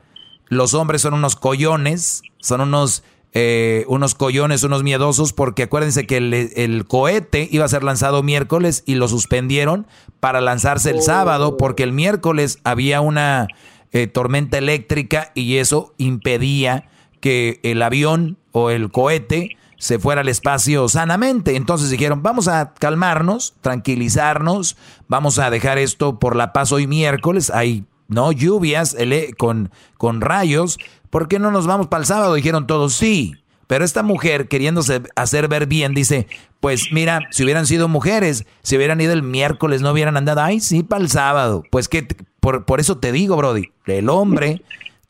[0.48, 6.16] los hombres son unos collones, son unos, eh, unos collones, unos miedosos, porque acuérdense que
[6.16, 9.86] el, el cohete iba a ser lanzado miércoles y lo suspendieron
[10.18, 13.46] para lanzarse el sábado, porque el miércoles había una
[13.92, 16.88] eh, tormenta eléctrica y eso impedía
[17.20, 21.56] que el avión o el cohete se fuera al espacio sanamente.
[21.56, 24.76] Entonces dijeron, vamos a calmarnos, tranquilizarnos,
[25.08, 28.94] vamos a dejar esto por la paz hoy miércoles, hay no lluvias
[29.38, 30.78] con, con rayos,
[31.08, 32.34] ¿por qué no nos vamos para el sábado?
[32.34, 33.34] Dijeron todos, sí.
[33.68, 36.26] Pero esta mujer, queriéndose hacer ver bien, dice,
[36.60, 40.60] pues mira, si hubieran sido mujeres, si hubieran ido el miércoles, no hubieran andado, ay,
[40.60, 41.62] sí, para el sábado.
[41.70, 42.06] Pues que,
[42.40, 44.60] por, por eso te digo, Brody, el hombre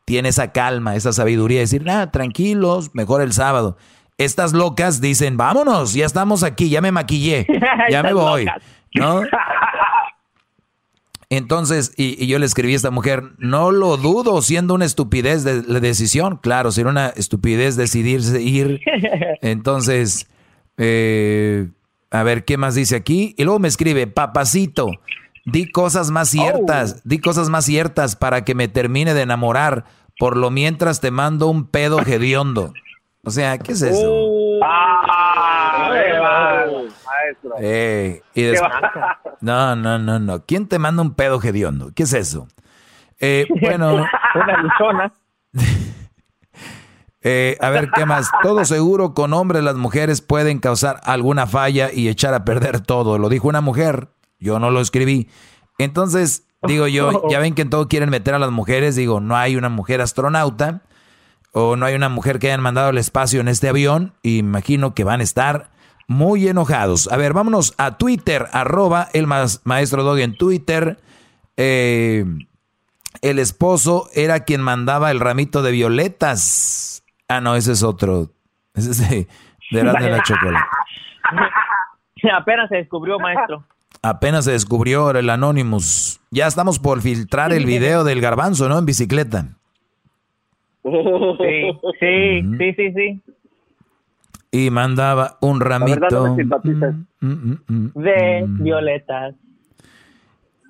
[0.05, 3.77] tiene esa calma, esa sabiduría de decir, nada, tranquilos, mejor el sábado.
[4.21, 7.47] Estas locas dicen, vámonos, ya estamos aquí, ya me maquillé,
[7.91, 8.47] ya me voy.
[8.95, 9.23] ¿No?
[11.31, 15.43] Entonces, y, y yo le escribí a esta mujer, no lo dudo, siendo una estupidez
[15.43, 18.83] de la decisión, claro, si era una estupidez decidirse ir,
[19.41, 20.29] entonces,
[20.77, 21.69] eh,
[22.11, 23.35] A ver, ¿qué más dice aquí?
[23.39, 24.91] Y luego me escribe, papacito,
[25.47, 27.01] di cosas más ciertas, oh.
[27.05, 29.87] di cosas más ciertas para que me termine de enamorar.
[30.19, 32.75] Por lo mientras te mando un pedo hediondo.
[33.23, 34.01] O sea, ¿qué es eso?
[34.03, 34.61] Oh.
[34.63, 35.91] Ah,
[37.07, 37.55] maestro.
[37.61, 38.73] Eh, y después,
[39.41, 40.45] no, no, no, no.
[40.45, 41.93] ¿Quién te manda un pedo hediondo?
[41.95, 42.49] ¿Qué es eso?
[43.19, 44.07] Eh, bueno.
[44.35, 45.13] Una luchona.
[47.23, 48.31] Eh, a ver, ¿qué más?
[48.43, 53.19] Todo seguro con hombres las mujeres pueden causar alguna falla y echar a perder todo.
[53.19, 55.29] Lo dijo una mujer, yo no lo escribí.
[55.77, 59.37] Entonces, digo yo, ya ven que en todo quieren meter a las mujeres, digo, no
[59.37, 60.81] hay una mujer astronauta
[61.53, 64.95] o no hay una mujer que hayan mandado al espacio en este avión, y imagino
[64.95, 65.71] que van a estar
[66.07, 67.11] muy enojados.
[67.13, 70.99] A ver, vámonos a Twitter, arroba el maestro Dog en Twitter.
[71.57, 72.25] Eh,
[73.23, 77.05] el esposo era quien mandaba el ramito de violetas.
[77.29, 78.31] Ah, no, ese es otro.
[78.75, 79.29] Ese es de,
[79.71, 80.67] de la chocolate.
[82.35, 83.65] Apenas se descubrió, maestro.
[84.03, 86.21] Apenas se descubrió el Anonymous.
[86.31, 88.79] Ya estamos por filtrar el video del garbanzo, ¿no?
[88.79, 89.47] En bicicleta.
[90.83, 93.23] Sí, sí, sí, sí, sí.
[94.53, 99.35] Y mandaba un ramito mm, mm, mm, de violetas.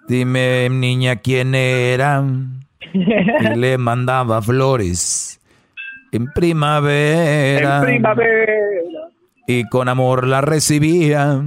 [0.07, 2.23] Dime, niña, quién era.
[2.93, 5.41] Y le mandaba flores
[6.13, 7.79] en primavera.
[7.79, 9.09] En primavera.
[9.47, 11.43] Y con amor la recibía.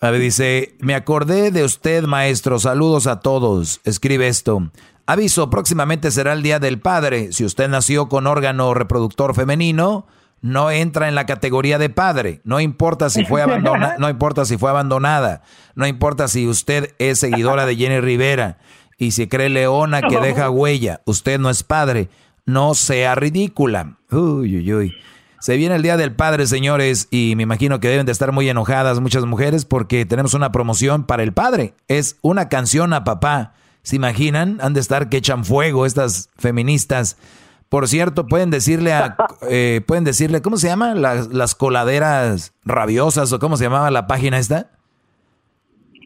[0.00, 2.58] A ver, dice, me acordé de usted, maestro.
[2.58, 3.80] Saludos a todos.
[3.84, 4.70] Escribe esto.
[5.06, 7.32] Aviso, próximamente será el Día del Padre.
[7.32, 10.06] Si usted nació con órgano reproductor femenino,
[10.40, 12.40] no entra en la categoría de padre.
[12.44, 15.42] No importa si fue abandonada, no importa si fue abandonada,
[15.74, 18.58] no importa si usted es seguidora de Jenny Rivera
[18.98, 22.08] y si cree leona que deja huella, usted no es padre.
[22.46, 23.96] No sea ridícula.
[24.10, 24.94] Uy, uy, uy.
[25.40, 28.48] Se viene el Día del Padre, señores, y me imagino que deben de estar muy
[28.48, 31.74] enojadas muchas mujeres porque tenemos una promoción para el padre.
[31.88, 33.54] Es una canción a papá.
[33.84, 34.58] ¿Se imaginan?
[34.60, 37.16] Han de estar que echan fuego estas feministas
[37.74, 39.16] por cierto, pueden decirle a,
[39.50, 40.94] eh, pueden decirle, ¿cómo se llama?
[40.94, 44.70] Las, las, coladeras rabiosas o cómo se llamaba la página esta?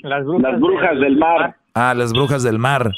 [0.03, 1.57] Las brujas, del mar.
[1.75, 2.93] Ah, las brujas del mar.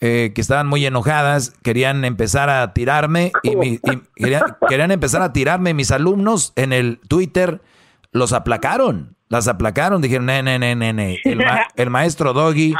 [0.00, 3.78] Eh, que estaban muy enojadas, querían empezar a tirarme y,
[4.68, 7.60] querían, empezar a tirarme mis alumnos en el Twitter,
[8.10, 11.42] los aplacaron, las aplacaron, dijeron, ne, ne, ne, ne, El,
[11.76, 12.74] el maestro Doggy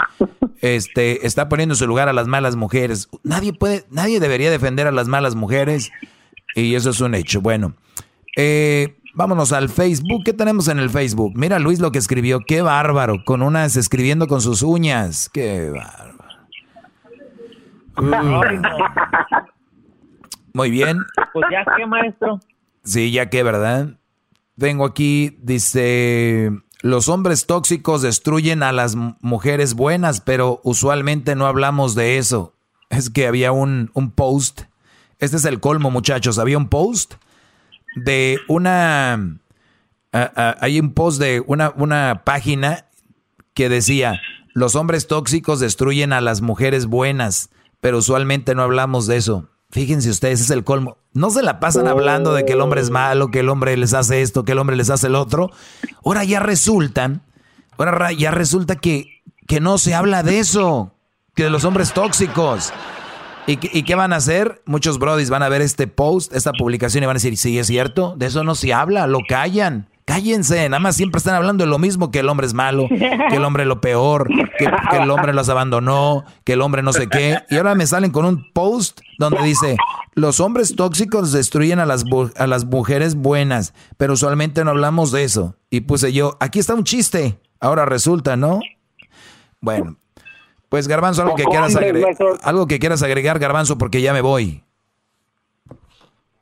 [0.60, 3.08] este, está poniendo en su lugar a las malas mujeres.
[3.22, 5.90] Nadie puede, nadie debería defender a las malas mujeres
[6.54, 7.40] y eso es un hecho.
[7.40, 7.74] Bueno,
[8.36, 10.22] eh, vámonos al Facebook.
[10.24, 11.32] ¿Qué tenemos en el Facebook?
[11.34, 12.40] Mira Luis lo que escribió.
[12.46, 13.24] Qué bárbaro.
[13.24, 15.28] Con unas escribiendo con sus uñas.
[15.32, 16.14] Qué bárbaro.
[20.54, 20.98] Muy bien.
[21.32, 22.38] Pues ya qué, maestro.
[22.84, 23.98] Sí, ya que, ¿verdad?
[24.58, 26.50] Tengo aquí, dice,
[26.80, 32.54] los hombres tóxicos destruyen a las mujeres buenas, pero usualmente no hablamos de eso.
[32.90, 34.62] Es que había un, post.
[35.18, 36.38] Este es el colmo, muchachos.
[36.38, 37.14] Había un post
[37.96, 39.40] de una...
[40.12, 42.86] hay un post de una, una página
[43.54, 44.20] que decía,
[44.52, 47.50] los hombres tóxicos destruyen a las mujeres buenas,
[47.80, 49.48] pero usualmente no hablamos de eso.
[49.74, 50.98] Fíjense ustedes, es el colmo.
[51.14, 53.92] No se la pasan hablando de que el hombre es malo, que el hombre les
[53.92, 55.50] hace esto, que el hombre les hace el otro.
[56.04, 57.22] Ahora ya resulta,
[57.76, 60.92] ahora ya resulta que, que no se habla de eso,
[61.34, 62.72] que de los hombres tóxicos.
[63.48, 64.62] ¿Y, ¿Y qué van a hacer?
[64.64, 67.66] Muchos brodis van a ver este post, esta publicación y van a decir, sí, es
[67.66, 69.88] cierto, de eso no se habla, lo callan.
[70.04, 73.36] Cállense, nada más siempre están hablando de lo mismo, que el hombre es malo, que
[73.36, 74.28] el hombre es lo peor,
[74.58, 74.66] que,
[74.96, 77.38] el hombre los abandonó, que el hombre no sé qué.
[77.48, 79.76] Y ahora me salen con un post donde dice,
[80.12, 82.04] los hombres tóxicos destruyen a las,
[82.36, 85.56] a las mujeres buenas, pero usualmente no hablamos de eso.
[85.70, 88.60] Y puse yo, aquí está un chiste, ahora resulta, ¿no?
[89.60, 89.96] Bueno,
[90.68, 94.63] pues Garbanzo, algo que quieras agregar, algo que quieras agregar, Garbanzo, porque ya me voy.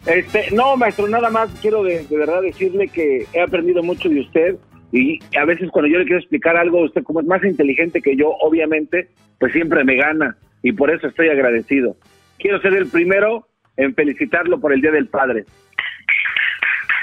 [0.07, 4.57] Este, no, maestro, nada más quiero de, verdad decirle que he aprendido mucho de usted
[4.91, 8.17] y a veces cuando yo le quiero explicar algo, usted como es más inteligente que
[8.17, 9.09] yo, obviamente,
[9.39, 11.97] pues siempre me gana y por eso estoy agradecido.
[12.39, 13.47] Quiero ser el primero
[13.77, 15.45] en felicitarlo por el Día del Padre.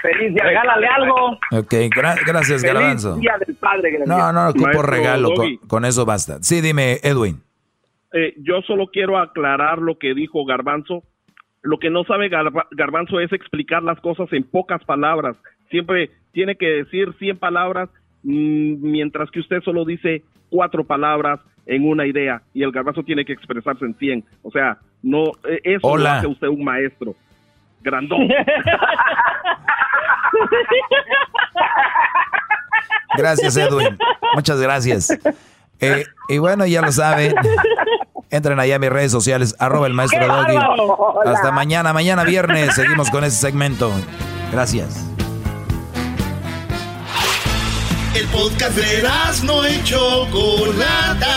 [0.02, 1.40] Feliz día, regálale algo.
[1.52, 1.74] Ok,
[2.26, 3.16] gracias, Garbanzo.
[3.18, 5.32] Día del Padre, No, no, ocupo regalo,
[5.68, 6.42] con, eso basta.
[6.42, 7.42] Sí, dime, Edwin.
[8.14, 11.04] Eh, yo solo quiero aclarar lo que dijo Garbanzo
[11.62, 15.36] lo que no sabe Garbanzo es explicar las cosas en pocas palabras.
[15.70, 17.90] Siempre tiene que decir 100 palabras,
[18.24, 23.26] mm, mientras que usted solo dice cuatro palabras en una idea y el Garbanzo tiene
[23.26, 24.24] que expresarse en 100.
[24.42, 27.16] O sea, no e, eso lo hace usted un maestro.
[27.82, 28.30] Grandón.
[33.18, 33.98] Gracias, Edwin.
[34.36, 35.10] Muchas gracias.
[35.82, 37.34] Eh, y bueno, ya lo saben.
[38.32, 40.56] Entren allá a mis redes sociales, arroba el maestro Doggy.
[41.26, 42.76] Hasta mañana, mañana viernes.
[42.76, 43.92] Seguimos con ese segmento.
[44.52, 45.06] Gracias.
[48.14, 49.04] El podcast de
[49.46, 51.36] no hecho Chocolata.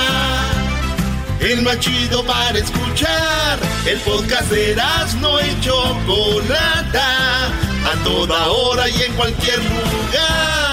[1.40, 3.58] El más chido para escuchar.
[3.86, 4.76] El podcast de
[5.20, 7.46] no hecho Chocolata.
[7.84, 10.71] A toda hora y en cualquier lugar